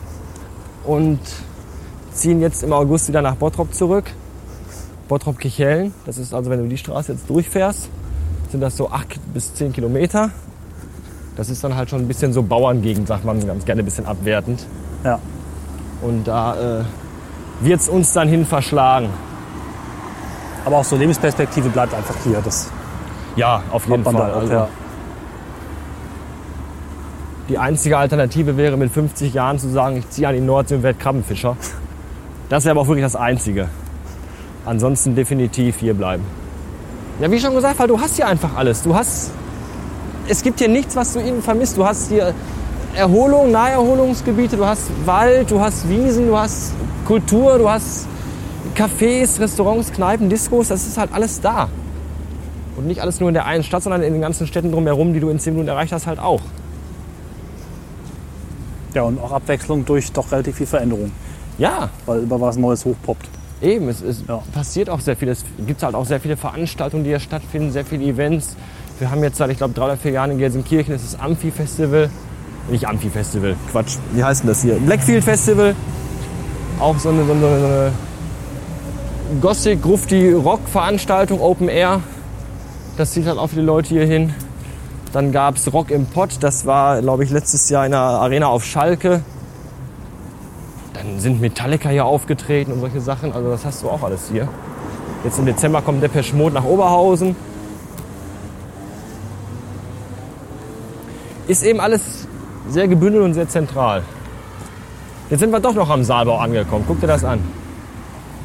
und 0.84 1.18
ziehen 2.12 2.40
jetzt 2.40 2.62
im 2.62 2.72
August 2.72 3.08
wieder 3.08 3.22
nach 3.22 3.34
Bottrop 3.36 3.74
zurück. 3.74 4.04
Bottrop-Kichellen, 5.08 5.92
das 6.06 6.18
ist 6.18 6.32
also, 6.32 6.50
wenn 6.50 6.60
du 6.62 6.68
die 6.68 6.78
Straße 6.78 7.12
jetzt 7.12 7.28
durchfährst, 7.28 7.88
sind 8.50 8.60
das 8.60 8.76
so 8.76 8.90
acht 8.90 9.18
bis 9.34 9.54
zehn 9.54 9.72
Kilometer. 9.72 10.30
Das 11.36 11.50
ist 11.50 11.64
dann 11.64 11.74
halt 11.74 11.90
schon 11.90 12.00
ein 12.00 12.08
bisschen 12.08 12.32
so 12.32 12.42
Bauerngegend, 12.42 13.08
sagt 13.08 13.24
man 13.24 13.44
ganz 13.44 13.64
gerne 13.64 13.82
ein 13.82 13.84
bisschen 13.84 14.06
abwertend. 14.06 14.66
Ja. 15.02 15.18
Und 16.00 16.24
da 16.24 16.80
äh, 16.80 16.84
wird 17.60 17.80
es 17.80 17.88
uns 17.88 18.12
dann 18.12 18.28
hin 18.28 18.46
verschlagen. 18.46 19.08
Aber 20.64 20.78
auch 20.78 20.84
so 20.84 20.96
Lebensperspektive 20.96 21.68
bleibt 21.68 21.92
einfach 21.94 22.14
hier. 22.24 22.40
Das 22.44 22.70
Ja, 23.36 23.62
auf 23.70 23.86
jeden 23.88 24.04
Fall. 24.04 24.14
auch. 24.16 24.36
Also, 24.36 24.52
Ja. 24.52 24.68
Die 27.48 27.58
einzige 27.58 27.98
Alternative 27.98 28.56
wäre 28.56 28.78
mit 28.78 28.90
50 28.90 29.34
Jahren 29.34 29.58
zu 29.58 29.68
sagen, 29.68 29.98
ich 29.98 30.08
ziehe 30.08 30.26
an 30.26 30.34
die 30.34 30.40
Nordsee 30.40 30.76
und 30.76 30.82
werde 30.82 30.98
Krabbenfischer. 30.98 31.58
Das 32.48 32.64
wäre 32.64 32.70
aber 32.72 32.80
auch 32.82 32.86
wirklich 32.88 33.04
das 33.04 33.16
Einzige. 33.16 33.68
Ansonsten 34.64 35.14
definitiv 35.14 35.76
hier 35.76 35.92
bleiben. 35.92 36.24
Ja, 37.20 37.30
wie 37.30 37.38
schon 37.38 37.54
gesagt, 37.54 37.78
weil 37.78 37.88
du 37.88 38.00
hast 38.00 38.16
hier 38.16 38.26
einfach 38.26 38.56
alles. 38.56 38.82
Du 38.82 38.94
hast, 38.94 39.30
es 40.28 40.42
gibt 40.42 40.58
hier 40.58 40.68
nichts, 40.68 40.96
was 40.96 41.12
du 41.12 41.20
ihnen 41.20 41.42
vermisst. 41.42 41.76
Du 41.76 41.84
hast 41.84 42.08
hier 42.08 42.34
Erholung, 42.94 43.50
Naherholungsgebiete, 43.50 44.56
du 44.56 44.66
hast 44.66 44.90
Wald, 45.04 45.50
du 45.50 45.60
hast 45.60 45.88
Wiesen, 45.88 46.28
du 46.28 46.38
hast 46.38 46.72
Kultur, 47.06 47.58
du 47.58 47.68
hast 47.68 48.06
Cafés, 48.76 49.38
Restaurants, 49.40 49.92
Kneipen, 49.92 50.28
Diskos. 50.28 50.68
Das 50.68 50.86
ist 50.86 50.96
halt 50.96 51.12
alles 51.12 51.40
da. 51.40 51.68
Und 52.76 52.86
nicht 52.86 53.00
alles 53.00 53.20
nur 53.20 53.28
in 53.28 53.34
der 53.34 53.46
einen 53.46 53.62
Stadt, 53.62 53.82
sondern 53.82 54.02
in 54.02 54.12
den 54.12 54.22
ganzen 54.22 54.46
Städten 54.46 54.72
drumherum, 54.72 55.12
die 55.12 55.20
du 55.20 55.28
in 55.28 55.38
10 55.38 55.52
Minuten 55.54 55.68
erreicht 55.68 55.92
hast, 55.92 56.06
halt 56.06 56.18
auch. 56.18 56.40
ja, 58.94 59.02
und 59.02 59.20
auch 59.20 59.32
Abwechslung 59.32 59.84
durch 59.84 60.12
doch 60.12 60.30
relativ 60.32 60.56
viel 60.56 60.66
Veränderung, 60.66 61.10
Ja, 61.58 61.90
weil 62.06 62.22
immer 62.22 62.40
was 62.40 62.56
Neues 62.56 62.84
hochpoppt. 62.84 63.28
Eben, 63.62 63.88
es, 63.88 64.02
es 64.02 64.24
Ja. 64.28 64.42
passiert 64.52 64.88
auch 64.90 65.00
sehr 65.00 65.16
viel. 65.16 65.28
Es 65.28 65.44
gibt 65.66 65.82
halt 65.82 65.94
auch 65.94 66.04
sehr 66.04 66.20
viele 66.20 66.36
Veranstaltungen, 66.36 67.02
die 67.04 67.10
hier 67.10 67.20
stattfinden, 67.20 67.70
sehr 67.72 67.84
viele 67.84 68.04
Events. 68.04 68.56
Wir 68.98 69.10
haben 69.10 69.22
jetzt 69.22 69.38
seit, 69.38 69.50
ich 69.50 69.56
glaube, 69.56 69.74
drei 69.74 69.86
oder 69.86 69.96
vier 69.96 70.12
Jahren 70.12 70.30
in 70.30 70.38
Gelsenkirchen 70.38 70.94
das 70.94 71.02
ist 71.02 71.20
Amphi-Festival. 71.20 72.10
Nicht 72.70 72.86
Amphi-Festival, 72.86 73.56
Quatsch. 73.72 73.96
Wie 74.12 74.22
heißt 74.22 74.42
denn 74.42 74.48
das 74.48 74.62
hier? 74.62 74.74
Blackfield 74.76 75.24
Festival. 75.24 75.74
Auch 76.78 76.98
so 76.98 77.08
eine, 77.08 77.24
so 77.24 77.32
eine, 77.32 77.40
so 77.40 77.46
eine 77.46 77.92
Gothic, 79.40 79.82
Grufti, 79.82 80.32
Rock-Veranstaltung, 80.32 81.40
Open 81.40 81.68
Air. 81.68 82.00
Das 82.96 83.12
zieht 83.12 83.26
halt 83.26 83.38
auch 83.38 83.48
viele 83.48 83.62
Leute 83.62 83.88
hier 83.88 84.06
hin. 84.06 84.32
Dann 85.12 85.32
gab 85.32 85.56
es 85.56 85.72
Rock 85.72 85.90
im 85.90 86.06
Pott, 86.06 86.30
das 86.40 86.66
war, 86.66 87.00
glaube 87.00 87.24
ich, 87.24 87.30
letztes 87.30 87.68
Jahr 87.68 87.84
in 87.84 87.92
der 87.92 88.00
Arena 88.00 88.46
auf 88.46 88.64
Schalke. 88.64 89.22
Dann 90.92 91.18
sind 91.18 91.40
Metallica 91.40 91.88
hier 91.88 92.04
aufgetreten 92.04 92.72
und 92.72 92.80
solche 92.80 93.00
Sachen. 93.00 93.32
Also 93.32 93.50
das 93.50 93.64
hast 93.64 93.82
du 93.82 93.90
auch 93.90 94.02
alles 94.04 94.28
hier. 94.30 94.48
Jetzt 95.24 95.38
im 95.38 95.46
Dezember 95.46 95.82
kommt 95.82 96.02
Depeche 96.02 96.36
Mode 96.36 96.54
nach 96.54 96.64
Oberhausen. 96.64 97.34
Ist 101.46 101.62
eben 101.62 101.80
alles 101.80 102.26
sehr 102.68 102.88
gebündelt 102.88 103.24
und 103.24 103.34
sehr 103.34 103.48
zentral. 103.48 104.02
Jetzt 105.30 105.40
sind 105.40 105.50
wir 105.50 105.60
doch 105.60 105.74
noch 105.74 105.90
am 105.90 106.04
Saalbau 106.04 106.38
angekommen. 106.38 106.84
Guck 106.86 107.00
dir 107.00 107.06
das 107.06 107.24
an. 107.24 107.40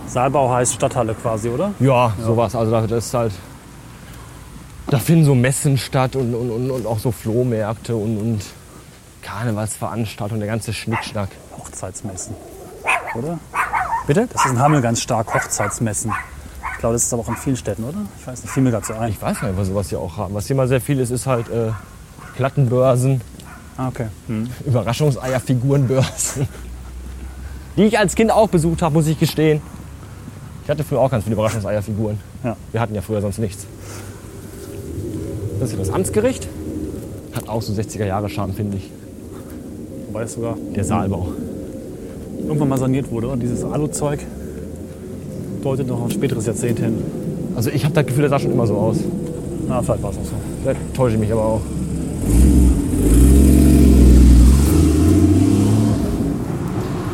Saalbau 0.07 0.51
heißt 0.51 0.73
Stadthalle 0.73 1.13
quasi, 1.13 1.49
oder? 1.49 1.73
Ja, 1.79 2.13
sowas. 2.21 2.55
Also 2.55 2.87
das 2.87 3.05
ist 3.05 3.13
halt. 3.13 3.33
Da 4.87 4.97
finden 4.97 5.23
so 5.23 5.35
Messen 5.35 5.77
statt 5.77 6.15
und, 6.15 6.33
und, 6.33 6.49
und, 6.49 6.71
und 6.71 6.87
auch 6.87 6.97
so 6.97 7.11
Flohmärkte 7.11 7.95
und, 7.95 8.17
und 8.17 8.41
Karnevalsveranstaltungen, 9.21 10.39
der 10.39 10.49
ganze 10.49 10.73
Schnickschnack. 10.73 11.29
Hochzeitsmessen, 11.57 12.35
oder? 13.13 13.37
Bitte? 14.07 14.27
Das 14.33 14.45
ist 14.45 14.51
in 14.51 14.59
Hameln 14.59 14.81
ganz 14.81 15.01
stark, 15.01 15.31
Hochzeitsmessen. 15.31 16.11
Ich 16.73 16.79
glaube, 16.79 16.93
das 16.93 17.03
ist 17.03 17.13
aber 17.13 17.21
auch 17.21 17.27
in 17.27 17.35
vielen 17.35 17.57
Städten, 17.57 17.83
oder? 17.83 17.99
Ich 18.19 18.25
weiß 18.25 18.41
nicht, 18.41 18.51
fiel 18.51 18.63
mir 18.63 18.71
gerade 18.71 18.85
so 18.85 18.93
ein. 18.93 19.11
Ich 19.11 19.21
weiß 19.21 19.43
nicht, 19.43 19.57
was 19.57 19.67
sowas 19.67 19.89
hier 19.89 19.99
auch 19.99 20.17
haben. 20.17 20.33
Was 20.33 20.47
hier 20.47 20.55
mal 20.55 20.67
sehr 20.67 20.81
viel 20.81 20.99
ist, 20.99 21.11
ist 21.11 21.27
halt 21.27 21.49
äh, 21.49 21.71
Plattenbörsen, 22.43 23.19
Ah, 23.75 23.89
okay. 23.89 24.05
Hm. 24.27 24.47
Überraschungseierfigurenbörsen. 24.65 26.47
Die 27.75 27.83
ich 27.83 27.99
als 27.99 28.15
Kind 28.15 28.31
auch 28.31 28.47
besucht 28.47 28.81
habe, 28.81 28.93
muss 28.93 29.07
ich 29.07 29.19
gestehen. 29.19 29.61
Ich 30.63 30.69
hatte 30.69 30.85
früher 30.85 30.99
auch 31.01 31.11
ganz 31.11 31.25
viele 31.25 31.33
Überraschungseierfiguren. 31.33 32.17
Ja. 32.45 32.55
Wir 32.71 32.79
hatten 32.79 32.95
ja 32.95 33.01
früher 33.01 33.19
sonst 33.21 33.39
nichts. 33.39 33.65
Das 35.59 35.69
ist 35.69 35.75
hier 35.75 35.85
das 35.85 35.93
Amtsgericht. 35.93 36.47
Hat 37.33 37.49
auch 37.49 37.61
so 37.61 37.73
60er 37.73 38.05
Jahre 38.05 38.29
Charme, 38.29 38.53
finde 38.53 38.77
ich. 38.77 38.89
Wobei 40.07 40.23
es 40.23 40.33
sogar 40.33 40.55
Der 40.75 40.83
Saalbau. 40.85 41.27
irgendwann 42.47 42.69
mal 42.69 42.79
saniert 42.79 43.11
wurde. 43.11 43.27
Und 43.27 43.41
dieses 43.41 43.65
Alu-Zeug 43.65 44.19
deutet 45.61 45.87
noch 45.87 45.99
auf 45.99 46.05
ein 46.05 46.11
späteres 46.11 46.45
Jahrzehnt 46.45 46.79
hin. 46.79 47.01
Also 47.55 47.69
ich 47.69 47.83
habe 47.83 47.93
das 47.93 48.05
Gefühl, 48.05 48.23
das 48.23 48.29
sah 48.31 48.39
schon 48.39 48.51
immer 48.53 48.65
so 48.67 48.77
aus. 48.77 48.97
Na, 49.67 49.81
vielleicht 49.81 50.03
war 50.03 50.11
es 50.11 50.17
auch 50.17 50.23
so. 50.25 50.31
Vielleicht 50.63 50.93
täusche 50.93 51.15
ich 51.15 51.19
mich 51.21 51.31
aber 51.33 51.43
auch. 51.43 51.61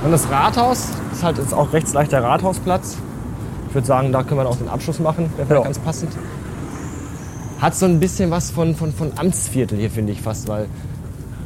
Und 0.04 0.12
das 0.12 0.30
Rathaus 0.30 0.90
ist 1.12 1.24
halt 1.24 1.38
jetzt 1.38 1.54
auch 1.54 1.74
rechts 1.74 1.94
leicht 1.94 2.12
der 2.12 2.24
Rathausplatz. 2.24 2.98
Ich 3.70 3.76
würde 3.76 3.88
sagen, 3.88 4.12
da 4.12 4.24
können 4.24 4.40
wir 4.40 4.48
auch 4.48 4.58
den 4.58 4.70
Abschluss 4.70 5.00
machen, 5.00 5.32
wäre 5.36 5.48
vielleicht 5.48 5.60
Ja. 5.62 5.64
ganz 5.64 5.80
passend. 5.80 6.12
Hat 7.60 7.76
so 7.76 7.86
ein 7.86 8.00
bisschen 8.00 8.30
was 8.32 8.52
von, 8.52 8.76
von, 8.76 8.94
von 8.94 9.14
Amtsviertel 9.18 9.80
hier, 9.80 9.90
finde 9.90 10.12
ich 10.12 10.22
fast, 10.22 10.48
weil 10.48 10.68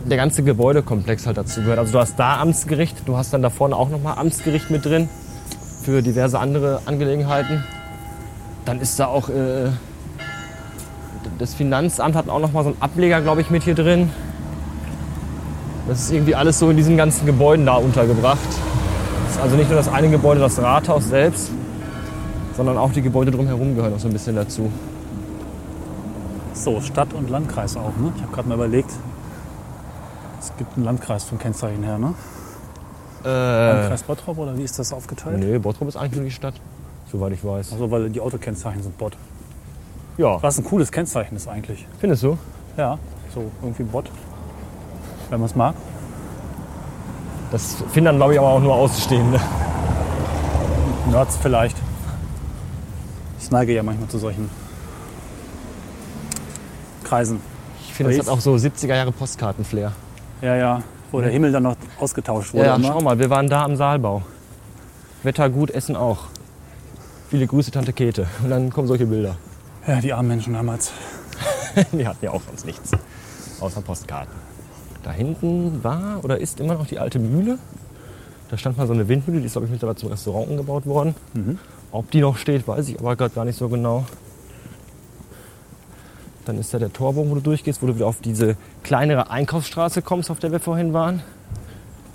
der 0.06 0.18
ganze 0.18 0.44
Gebäudekomplex 0.44 1.26
halt 1.26 1.38
dazu 1.38 1.62
gehört. 1.62 1.80
Also 1.80 1.94
du 1.94 2.00
hast 2.00 2.18
da 2.20 2.38
Amtsgericht, 2.40 3.04
du 3.08 3.16
hast 3.16 3.34
dann 3.34 3.42
da 3.42 3.50
vorne 3.50 3.76
auch 3.76 3.90
nochmal 3.90 4.18
Amtsgericht 4.18 4.70
mit 4.70 4.86
drin 4.86 5.08
für 5.84 6.02
diverse 6.02 6.40
andere 6.40 6.82
Angelegenheiten. 6.86 7.64
Dann 8.66 8.80
ist 8.82 9.00
da 9.00 9.08
auch 9.08 9.30
äh, 9.30 9.70
Das 11.40 11.54
Finanzamt 11.54 12.16
hat 12.16 12.28
auch 12.28 12.40
noch 12.40 12.52
mal 12.52 12.64
so 12.64 12.72
einen 12.72 12.82
Ableger, 12.82 13.22
glaube 13.22 13.40
ich, 13.40 13.50
mit 13.50 13.64
hier 13.64 13.74
drin. 13.74 14.12
Das 15.88 16.02
ist 16.02 16.12
irgendwie 16.12 16.36
alles 16.36 16.60
so 16.60 16.70
in 16.70 16.76
diesen 16.76 16.98
ganzen 16.98 17.26
Gebäuden 17.26 17.66
da 17.66 17.76
untergebracht. 17.76 18.38
Das 19.26 19.36
ist 19.38 19.42
also 19.42 19.56
nicht 19.56 19.70
nur 19.70 19.78
das 19.78 19.88
eine 19.88 20.10
Gebäude, 20.10 20.42
das 20.42 20.62
Rathaus 20.62 21.08
selbst, 21.08 21.50
sondern 22.58 22.78
auch 22.78 22.92
die 22.92 23.02
Gebäude 23.02 23.32
drumherum 23.32 23.74
gehören 23.74 23.94
noch 23.94 24.00
so 24.00 24.10
ein 24.10 24.14
bisschen 24.14 24.36
dazu. 24.36 24.70
So, 26.54 26.82
Stadt 26.82 27.14
und 27.14 27.30
Landkreis 27.30 27.78
auch. 27.78 27.96
Ne? 27.96 28.12
Ich 28.18 28.22
habe 28.22 28.34
gerade 28.34 28.50
mal 28.50 28.56
überlegt, 28.56 28.92
es 30.42 30.52
gibt 30.58 30.76
einen 30.76 30.84
Landkreis 30.84 31.24
vom 31.24 31.40
Kennzeichen 31.40 31.84
her. 31.84 31.98
Ne? 31.98 32.16
Äh, 33.24 33.78
Landkreis 33.80 34.04
Bottrop 34.04 34.38
oder 34.40 34.58
wie 34.58 34.64
ist 34.64 34.78
das 34.78 34.92
aufgeteilt? 34.92 35.40
nee, 35.40 35.58
Bottrop 35.58 35.88
ist 35.88 35.96
eigentlich 35.96 36.16
nur 36.16 36.26
die 36.26 36.32
Stadt, 36.32 36.56
soweit 37.10 37.32
ich 37.32 37.46
weiß. 37.46 37.72
Also, 37.72 37.90
weil 37.90 38.10
die 38.10 38.20
Autokennzeichen 38.20 38.84
sind 38.84 38.98
Bot. 38.98 39.16
Ja, 40.20 40.44
Was 40.44 40.58
ein 40.58 40.66
cooles 40.66 40.92
Kennzeichen 40.92 41.38
ist 41.38 41.48
eigentlich. 41.48 41.88
findest 41.98 42.24
du? 42.24 42.38
Ja, 42.76 43.00
so 43.34 43.50
irgendwie 43.62 43.84
Bot. 43.84 44.12
Wenn 45.30 45.40
man 45.40 45.50
es 45.50 45.56
mag. 45.56 45.76
Das 47.52 47.76
finden 47.94 48.06
dann, 48.06 48.18
glaube 48.18 48.34
ich, 48.34 48.40
aber 48.40 48.50
auch 48.50 48.60
nur 48.60 48.76
Außenstehende. 48.76 49.40
Nerds 51.10 51.38
vielleicht. 51.38 51.78
Ich 53.40 53.50
neige 53.50 53.74
ja 53.74 53.82
manchmal 53.82 54.10
zu 54.10 54.18
solchen 54.18 54.50
Kreisen. 57.06 57.40
Ich 57.80 57.94
finde, 57.94 58.18
das 58.18 58.28
hat 58.28 58.34
auch 58.34 58.42
so 58.42 58.56
70er 58.56 58.96
Jahre 58.96 59.14
Postkarten-Flair. 59.14 59.94
Ja, 60.42 60.56
ja, 60.58 60.84
wo 61.14 61.22
der 61.22 61.30
Himmel 61.32 61.54
dann 61.54 61.64
noch 61.64 61.78
ausgetauscht 61.98 62.54
wurde. 62.54 62.66
Ja, 62.66 62.76
immer. 62.76 62.90
schau 62.90 63.02
mal, 63.02 63.18
wir 63.18 63.30
waren 63.30 63.48
da 63.48 63.64
am 63.64 63.78
Saalbau. 63.78 64.24
Wetter 65.24 65.50
gut, 65.50 65.72
Essen 65.72 65.96
auch. 65.96 66.26
Viele 67.30 67.48
Grüße, 67.48 67.72
Tante 67.72 67.94
Käthe. 67.94 68.28
Und 68.44 68.50
dann 68.50 68.70
kommen 68.70 68.90
solche 68.90 69.06
Bilder. 69.06 69.38
Ja, 69.90 70.02
die 70.02 70.14
armen 70.14 70.28
Menschen 70.30 70.54
damals. 70.54 70.92
Die 71.92 72.06
hatten 72.08 72.24
ja 72.26 72.32
auch 72.32 72.42
sonst 72.48 72.66
nichts. 72.66 72.92
Außer 73.62 73.82
Postkarten. 73.82 74.34
Da 75.04 75.12
hinten 75.12 75.84
war 75.84 76.24
oder 76.24 76.40
ist 76.40 76.60
immer 76.60 76.74
noch 76.74 76.88
die 76.88 77.00
alte 77.00 77.20
Mühle. 77.20 77.58
Da 78.50 78.58
stand 78.58 78.78
mal 78.78 78.88
so 78.88 78.94
eine 78.94 79.08
Windmühle, 79.08 79.40
die 79.40 79.46
ist, 79.46 79.54
glaube 79.54 79.66
ich, 79.68 79.72
mittlerweile 79.72 79.96
zum 79.96 80.10
Restaurant 80.10 80.50
umgebaut 80.50 80.86
worden. 80.86 81.16
Ob 81.92 82.10
die 82.12 82.20
noch 82.22 82.38
steht, 82.38 82.68
weiß 82.68 82.90
ich 82.90 83.00
aber 83.00 83.16
gerade 83.16 83.34
gar 83.34 83.46
nicht 83.46 83.58
so 83.58 83.70
genau. 83.70 84.06
Dann 86.46 86.58
ist 86.58 86.74
da 86.74 86.80
der 86.80 86.92
Torbogen, 86.92 87.30
wo 87.32 87.36
du 87.36 87.42
durchgehst, 87.42 87.82
wo 87.82 87.88
du 87.88 87.96
wieder 87.96 88.08
auf 88.08 88.20
diese 88.22 88.58
kleinere 88.84 89.30
Einkaufsstraße 89.30 90.02
kommst, 90.02 90.32
auf 90.32 90.40
der 90.40 90.52
wir 90.52 90.60
vorhin 90.60 90.94
waren. 90.94 91.22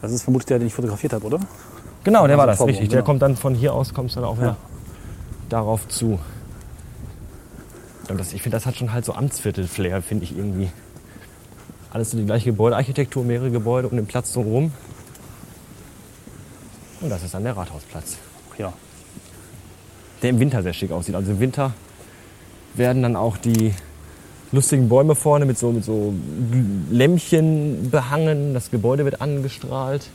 Das 0.02 0.12
ist 0.12 0.22
vermutlich 0.24 0.46
der, 0.46 0.58
den 0.58 0.66
ich 0.68 0.74
fotografiert 0.74 1.12
habe, 1.12 1.24
oder? 1.26 1.40
Genau, 2.02 2.26
der 2.26 2.36
war 2.36 2.42
Also 2.44 2.50
das, 2.50 2.58
Torbogen, 2.58 2.72
richtig. 2.74 2.88
Der 2.90 2.98
genau. 2.98 3.06
kommt 3.06 3.22
dann 3.22 3.36
von 3.36 3.54
hier 3.54 3.72
aus, 3.72 3.94
kommst 3.94 4.16
dann 4.16 4.24
auch 4.24 4.36
wieder 4.36 4.46
Ja. 4.48 4.56
darauf 5.48 5.86
zu. 5.88 6.18
Und 8.09 8.18
das, 8.20 8.32
ich 8.32 8.42
finde, 8.42 8.57
das 8.57 8.66
hat 8.66 8.76
schon 8.76 8.92
halt 8.92 9.05
so 9.05 9.14
Amtsviertel-Flair, 9.14 10.02
finde 10.02 10.24
ich 10.24 10.36
irgendwie. 10.36 10.70
Alles 11.90 12.11
so 12.11 12.18
die 12.18 12.26
gleiche 12.26 12.50
Gebäudearchitektur, 12.50 13.24
mehrere 13.24 13.50
Gebäude 13.50 13.88
um 13.88 13.96
den 13.96 14.07
Platz 14.07 14.32
drumherum. 14.32 14.72
Und 17.00 17.11
das 17.11 17.22
ist 17.22 17.34
dann 17.34 17.44
der 17.44 17.57
Rathausplatz, 17.57 18.16
Ja. 18.59 18.72
der 20.22 20.30
im 20.30 20.40
Winter 20.40 20.62
sehr 20.62 20.72
schick 20.72 20.90
aussieht. 20.90 21.14
Also 21.14 21.32
im 21.32 21.40
Winter 21.40 21.72
werden 22.74 23.02
dann 23.02 23.16
auch 23.16 23.36
die 23.36 23.74
lustigen 24.52 24.88
Bäume 24.88 25.14
vorne 25.14 25.44
mit 25.44 25.59
so, 25.59 25.70
mit 25.72 25.84
so 25.84 26.14
Lämpchen 26.90 27.90
behangen. 27.90 28.55
Das 28.55 28.70
Gebäude 28.70 29.05
wird 29.05 29.20
angestrahlt. 29.20 30.09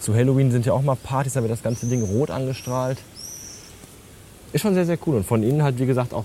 Zu 0.00 0.14
Halloween 0.14 0.50
sind 0.50 0.66
ja 0.66 0.72
auch 0.72 0.82
mal 0.82 0.96
Partys, 0.96 1.34
da 1.34 1.42
wird 1.42 1.52
das 1.52 1.62
ganze 1.62 1.86
Ding 1.86 2.02
rot 2.02 2.30
angestrahlt. 2.30 2.98
Ist 4.52 4.62
schon 4.62 4.74
sehr, 4.74 4.86
sehr 4.86 4.98
cool. 5.06 5.16
Und 5.16 5.26
von 5.26 5.42
innen 5.42 5.62
halt, 5.62 5.78
wie 5.78 5.86
gesagt, 5.86 6.12
auch 6.12 6.24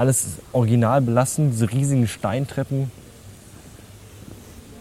alles 0.00 0.26
original 0.52 1.00
belassen. 1.02 1.50
Diese 1.50 1.70
riesigen 1.70 2.08
Steintreppen. 2.08 2.90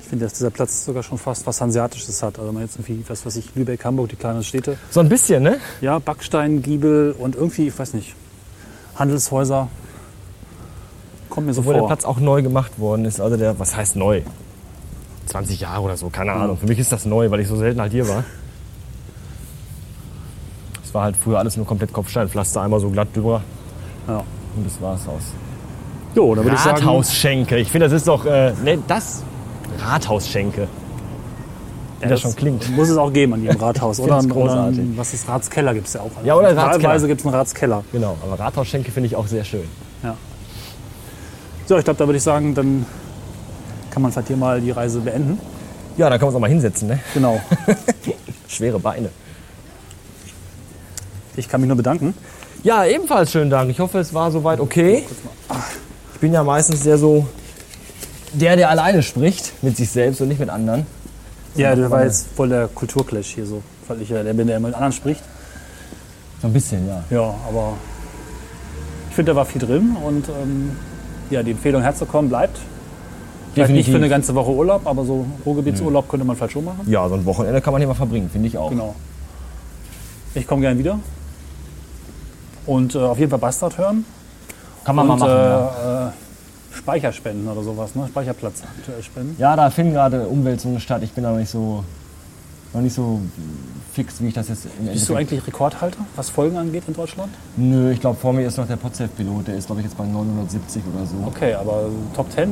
Ich 0.02 0.08
finde, 0.08 0.26
dass 0.26 0.34
dieser 0.34 0.50
Platz 0.50 0.86
sogar 0.86 1.04
schon 1.04 1.20
fast 1.20 1.46
was 1.46 1.62
Hanseatisches 1.62 2.24
hat. 2.24 2.40
Also 2.40 2.52
man 2.52 2.64
jetzt 2.64 2.78
irgendwie, 2.78 3.04
was 3.08 3.26
weiß 3.26 3.36
ich, 3.36 3.54
Lübeck, 3.54 3.86
Hamburg, 3.86 4.10
die 4.10 4.16
kleinen 4.16 4.44
Städte. 4.44 4.78
So 4.90 5.02
ein 5.02 5.10
bisschen, 5.10 5.44
ne? 5.44 5.60
Ja, 5.82 6.00
Backstein, 6.00 6.64
Giebel 6.64 7.16
und 7.18 7.36
irgendwie, 7.36 7.68
ich 7.68 7.78
weiß 7.78 7.94
nicht, 7.94 8.16
Handelshäuser. 8.96 9.68
Kommt 11.30 11.46
mir 11.46 11.54
so 11.54 11.60
Obwohl 11.60 11.74
der 11.74 11.82
vor. 11.82 11.90
Platz 11.90 12.06
auch 12.06 12.20
neu 12.20 12.42
gemacht 12.42 12.80
worden 12.80 13.06
ist. 13.06 13.22
Also 13.22 13.38
der, 13.38 13.60
was 13.60 13.76
heißt 13.76 13.98
neu? 13.98 14.22
20 15.28 15.60
Jahre 15.60 15.84
oder 15.84 15.96
so, 15.98 16.10
keine 16.10 16.32
Ahnung. 16.32 16.58
Für 16.58 16.66
mich 16.66 16.80
ist 16.80 16.92
das 16.92 17.06
neu, 17.06 17.30
weil 17.30 17.42
ich 17.42 17.48
so 17.48 17.56
selten 17.56 17.80
halt 17.80 17.92
hier 17.92 18.08
war. 18.08 18.24
Es 20.84 20.94
war 20.96 21.04
halt 21.04 21.18
früher 21.18 21.38
alles 21.38 21.56
nur 21.56 21.68
komplett 21.68 21.94
Kopfsteinpflaster, 21.94 22.62
einmal 22.62 22.80
so 22.80 22.90
glatt 22.90 23.10
drüber 23.14 23.44
Ja. 24.08 24.24
Und 24.56 24.66
das 24.66 24.82
war's 24.82 25.02
aus. 25.08 25.24
Jo, 26.16 26.34
dann 26.36 26.44
würde 26.44 26.56
ich 26.56 26.62
sagen, 26.62 26.78
Rathausschenke. 26.78 27.58
Ich 27.58 27.70
finde, 27.72 27.88
das 27.88 27.94
ist 27.94 28.08
doch, 28.08 28.26
äh, 28.26 28.54
ne, 28.64 28.80
das 28.88 29.24
Rathausschenke. 29.80 30.68
Wie 32.02 32.08
das 32.08 32.22
schon 32.22 32.36
klingt. 32.36 32.70
Muss 32.76 32.90
es 32.90 32.98
auch 32.98 33.12
geben 33.12 33.34
an 33.34 33.44
jedem 33.44 33.58
Rathaus. 33.62 34.00
oder, 34.00 34.18
ein- 34.18 34.26
oder 34.32 34.34
großartig. 34.34 34.80
ein, 34.80 34.94
was 34.98 35.14
ist 35.14 35.28
Ratskeller 35.28 35.74
gibt 35.74 35.88
es 35.88 35.94
ja 35.94 36.02
auch. 36.02 36.12
Ja, 36.24 36.36
oder 36.36 36.56
Ratskeller. 36.56 36.80
Teilweise 36.82 37.08
gibt 37.08 37.20
es 37.22 37.26
einen 37.28 37.36
Ratskeller. 37.36 37.84
Genau, 37.92 38.18
aber 38.24 38.40
Rathausschenke 38.40 38.92
finde 38.92 39.08
ich 39.08 39.16
auch 39.16 39.28
sehr 39.28 39.44
schön. 39.44 39.66
Ja. 40.04 40.16
So, 41.68 41.78
ich 41.78 41.84
glaube, 41.84 41.98
da 42.00 42.08
würde 42.08 42.18
ich 42.18 42.24
sagen, 42.24 42.56
dann 42.56 42.86
kann 43.92 44.02
man 44.02 44.12
vielleicht 44.12 44.30
hier 44.30 44.38
mal 44.38 44.62
die 44.62 44.72
Reise 44.72 45.02
beenden. 45.02 45.40
Ja, 45.98 46.10
da 46.10 46.18
kann 46.18 46.22
man 46.22 46.28
uns 46.30 46.36
auch 46.38 46.40
mal 46.42 46.50
hinsetzen, 46.50 46.88
ne? 46.88 47.00
Genau. 47.14 47.40
Schwere 48.48 48.80
Beine. 48.80 49.10
Ich 51.36 51.48
kann 51.50 51.62
mich 51.62 51.68
nur 51.68 51.78
bedanken. 51.78 52.14
Ja, 52.64 52.84
ebenfalls 52.86 53.32
schönen 53.32 53.50
Dank. 53.50 53.70
Ich 53.72 53.80
hoffe, 53.80 54.00
es 54.00 54.14
war 54.14 54.32
soweit 54.32 54.60
okay. 54.60 55.06
Ich 56.14 56.20
bin 56.20 56.34
ja 56.34 56.44
meistens 56.44 56.84
sehr 56.84 56.98
so 56.98 57.26
der, 58.34 58.58
der 58.58 58.70
alleine 58.70 59.02
spricht 59.02 59.54
mit 59.64 59.78
sich 59.78 59.90
selbst 59.90 60.20
und 60.22 60.28
nicht 60.28 60.40
mit 60.40 60.50
anderen. 60.50 60.86
Ja, 61.56 61.74
das 61.74 61.90
war 61.90 62.04
jetzt 62.04 62.28
voll 62.36 62.50
der 62.50 62.68
Kulturclash 62.68 63.28
hier 63.28 63.46
so. 63.46 63.64
Weil 63.88 64.02
ich 64.02 64.10
ja 64.10 64.24
der 64.24 64.34
bin, 64.34 64.48
der 64.48 64.60
mit 64.60 64.74
anderen 64.74 64.92
spricht. 64.92 65.22
So 66.42 66.48
ein 66.48 66.54
bisschen, 66.54 66.86
ja. 66.88 67.04
Ja, 67.10 67.34
aber 67.48 67.74
ich 69.10 69.16
finde, 69.16 69.32
da 69.32 69.36
war 69.38 69.46
viel 69.46 69.62
drin 69.62 69.96
und 70.06 70.28
ähm, 70.28 70.72
ja, 71.30 71.42
die 71.42 71.52
Empfehlung 71.52 71.82
herzukommen 71.82 72.30
bleibt. 72.30 72.60
Vielleicht 73.54 73.72
nicht 73.72 73.90
für 73.90 73.96
eine 73.96 74.10
ganze 74.10 74.36
Woche 74.36 74.52
Urlaub, 74.52 74.86
aber 74.86 75.06
so 75.06 75.26
Ruhrgebietsurlaub 75.46 76.08
könnte 76.10 76.26
man 76.26 76.36
vielleicht 76.36 76.54
schon 76.54 76.66
machen. 76.66 76.82
Ja, 76.88 77.08
so 77.08 77.16
ein 77.16 77.26
Wochenende 77.26 77.62
kann 77.62 77.72
man 77.74 77.80
hier 77.82 77.88
mal 77.88 77.96
verbringen, 77.96 78.30
finde 78.30 78.48
ich 78.48 78.58
auch. 78.58 78.70
Genau. 78.70 78.96
Ich 80.36 80.46
komme 80.46 80.62
gern 80.62 80.78
wieder. 80.78 81.00
Und 82.66 82.96
äh, 82.96 83.00
auf 83.00 83.18
jeden 83.18 83.30
Fall 83.30 83.40
Bastard 83.40 83.78
hören. 83.78 84.06
Kann 84.84 84.96
man 84.96 85.10
und 85.10 85.20
mal 85.20 85.28
machen. 85.28 85.38
ja. 85.38 86.06
äh, 86.06 86.08
äh, 86.08 86.12
Speicherspenden 86.76 87.48
oder 87.48 87.64
sowas, 87.64 87.96
ne? 87.96 88.08
Speicherplatz 88.08 88.62
aktuell 88.78 89.04
spenden. 89.04 89.36
ja, 89.38 89.56
da 89.56 89.70
finden 89.70 89.94
gerade 89.94 90.28
Umwälzungen 90.28 90.80
statt. 90.80 91.02
Ich 91.04 91.12
bin 91.12 91.26
aber 91.26 91.38
nicht 91.38 91.50
so, 91.50 91.84
noch 92.74 92.82
nicht 92.82 92.94
so 92.94 93.20
fix, 93.92 94.22
wie 94.22 94.28
ich 94.28 94.34
das 94.34 94.48
jetzt 94.48 94.68
im 94.80 94.86
Bist 94.86 95.10
du 95.10 95.16
eigentlich 95.16 95.46
Rekordhalter, 95.46 96.00
was 96.16 96.30
Folgen 96.30 96.58
angeht 96.58 96.84
in 96.88 96.94
Deutschland? 96.94 97.34
Nö, 97.58 97.92
ich 97.92 98.00
glaube, 98.00 98.18
vor 98.18 98.34
mir 98.34 98.48
ist 98.48 98.58
noch 98.58 98.68
der 98.68 98.78
Potzelf-Pilot. 98.78 99.48
Der 99.48 99.56
ist, 99.56 99.66
glaube 99.66 99.82
ich, 99.82 99.88
jetzt 99.88 99.98
bei 99.98 100.06
970 100.06 100.84
oder 100.94 101.06
so. 101.06 101.16
Okay, 101.28 101.54
aber 101.54 101.90
Top 102.16 102.32
10, 102.32 102.50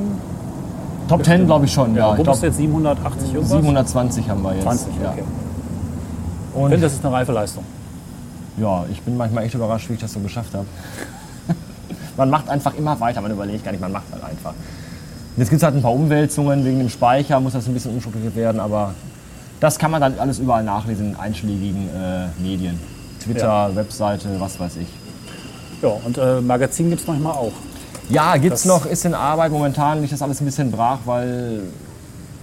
Top 1.08 1.24
10 1.24 1.46
glaube 1.46 1.66
ich 1.66 1.72
schon, 1.72 1.96
ja. 1.96 2.18
wo 2.18 2.22
ich 2.22 2.28
bist 2.28 2.42
du 2.42 2.48
jetzt 2.48 2.58
780 2.58 3.34
irgendwas? 3.34 3.50
720 3.50 4.30
haben 4.30 4.42
wir 4.42 4.54
jetzt. 4.56 4.64
20, 4.64 4.88
ja. 5.02 5.12
okay. 5.12 5.24
Ich 6.50 6.56
Und 6.56 6.70
finde, 6.72 6.86
das 6.86 6.94
ist 6.94 7.06
eine 7.06 7.14
reife 7.14 7.32
Leistung. 7.32 7.64
Ja, 8.58 8.86
ich 8.92 9.02
bin 9.02 9.18
manchmal 9.18 9.44
echt 9.46 9.56
überrascht, 9.56 9.90
wie 9.90 9.94
ich 9.94 10.00
das 10.00 10.14
so 10.14 10.20
geschafft 10.20 10.54
habe. 10.54 10.66
man 12.18 12.30
macht 12.30 12.50
einfach 12.50 12.74
immer 12.76 13.00
weiter, 13.00 13.22
man 13.22 13.32
überlegt 13.32 13.64
gar 13.64 13.72
nicht, 13.72 13.82
man 13.82 13.92
macht 13.92 14.06
halt 14.12 14.24
einfach. 14.24 14.54
Jetzt 15.36 15.50
gibt 15.50 15.60
es 15.60 15.64
halt 15.64 15.76
ein 15.76 15.82
paar 15.82 15.94
Umwälzungen, 15.94 16.66
wegen 16.66 16.80
dem 16.80 16.90
Speicher 16.90 17.40
muss 17.40 17.54
das 17.54 17.68
ein 17.68 17.74
bisschen 17.74 17.92
umstrukturiert 17.94 18.36
werden, 18.36 18.60
aber 18.60 18.96
das 19.60 19.78
kann 19.78 19.92
man 19.92 20.02
dann 20.02 20.18
alles 20.20 20.40
überall 20.40 20.64
nachlesen 20.64 21.12
in 21.12 21.16
einschlägigen 21.16 21.90
äh, 21.90 22.28
Medien. 22.42 22.80
Twitter, 23.24 23.70
Ja. 23.70 23.76
Webseite, 23.76 24.30
was 24.40 24.60
weiß 24.60 24.78
ich. 24.78 24.88
Ja, 25.82 25.90
und 26.06 26.18
äh, 26.18 26.42
Magazin 26.42 26.90
gibt 26.90 27.02
es 27.02 27.08
manchmal 27.08 27.34
auch. 27.34 27.52
Ja, 28.10 28.38
gibt's 28.38 28.64
Das- 28.64 28.66
noch, 28.66 28.86
ist 28.86 29.06
in 29.06 29.14
Arbeit. 29.14 29.52
Momentan 29.52 30.02
liegt 30.02 30.14
das 30.14 30.22
alles 30.22 30.42
ein 30.42 30.46
bisschen 30.46 30.72
brach, 30.72 31.00
weil 31.06 31.62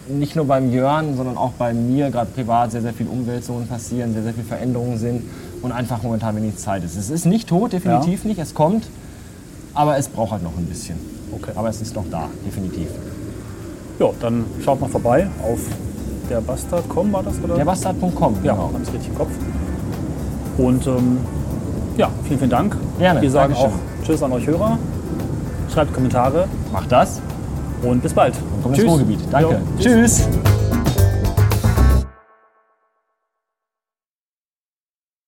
nicht 0.08 0.36
nur 0.36 0.46
beim 0.46 0.70
Jörn, 0.70 1.16
sondern 1.16 1.36
auch 1.38 1.52
bei 1.52 1.72
mir 1.72 2.10
gerade 2.10 2.30
privat 2.30 2.70
sehr, 2.72 2.82
sehr 2.82 2.92
viel 2.92 3.06
Umwälzungen 3.08 3.66
passieren, 3.66 4.12
sehr, 4.12 4.22
sehr 4.22 4.34
viele 4.34 4.44
Veränderungen 4.46 4.98
sind 4.98 5.22
und 5.64 5.72
einfach 5.72 6.02
momentan 6.02 6.36
wenig 6.36 6.56
Zeit 6.58 6.84
ist. 6.84 6.94
Es 6.96 7.08
ist 7.08 7.24
nicht 7.24 7.48
tot, 7.48 7.72
definitiv 7.72 8.24
nicht, 8.24 8.38
es 8.38 8.52
kommt, 8.54 8.84
aber 9.72 9.96
es 9.96 10.08
braucht 10.08 10.32
halt 10.32 10.42
noch 10.42 10.56
ein 10.58 10.66
bisschen. 10.66 10.96
Okay. 11.32 11.52
Aber 11.56 11.70
es 11.70 11.80
ist 11.80 11.96
noch 11.96 12.04
da, 12.10 12.28
definitiv. 12.46 12.88
Ja, 13.98 14.10
dann 14.20 14.44
schaut 14.62 14.80
mal 14.80 14.88
vorbei 14.90 15.26
auf 15.42 15.58
der 16.28 16.40
Bastard.com 16.40 17.12
war 17.12 17.22
das, 17.22 17.34
oder? 17.42 17.54
Derbastard.com, 17.56 18.36
Ja, 18.42 18.52
genau. 18.52 18.68
ganz 18.72 18.92
richtig 18.92 19.08
im 19.08 19.14
Kopf. 19.16 19.30
Und 20.58 20.86
ähm, 20.86 21.18
ja, 21.96 22.10
vielen, 22.24 22.38
vielen 22.38 22.50
Dank. 22.50 22.76
Gerne, 22.98 23.22
Wir 23.22 23.30
sagen 23.30 23.54
Dankeschön. 23.54 23.72
auch 23.78 24.04
Tschüss 24.06 24.22
an 24.22 24.32
euch 24.32 24.46
Hörer. 24.46 24.78
Schreibt 25.72 25.92
Kommentare 25.94 26.46
Macht 26.72 26.92
das 26.92 27.20
und 27.82 28.02
bis 28.02 28.12
bald. 28.12 28.34
und 28.56 28.62
kommt 28.62 28.78
ins 28.78 28.86
Ruhrgebiet. 28.88 29.20
Danke. 29.30 29.54
Jo, 29.54 29.58
tschüss. 29.82 30.26
Tschüss. 30.26 30.63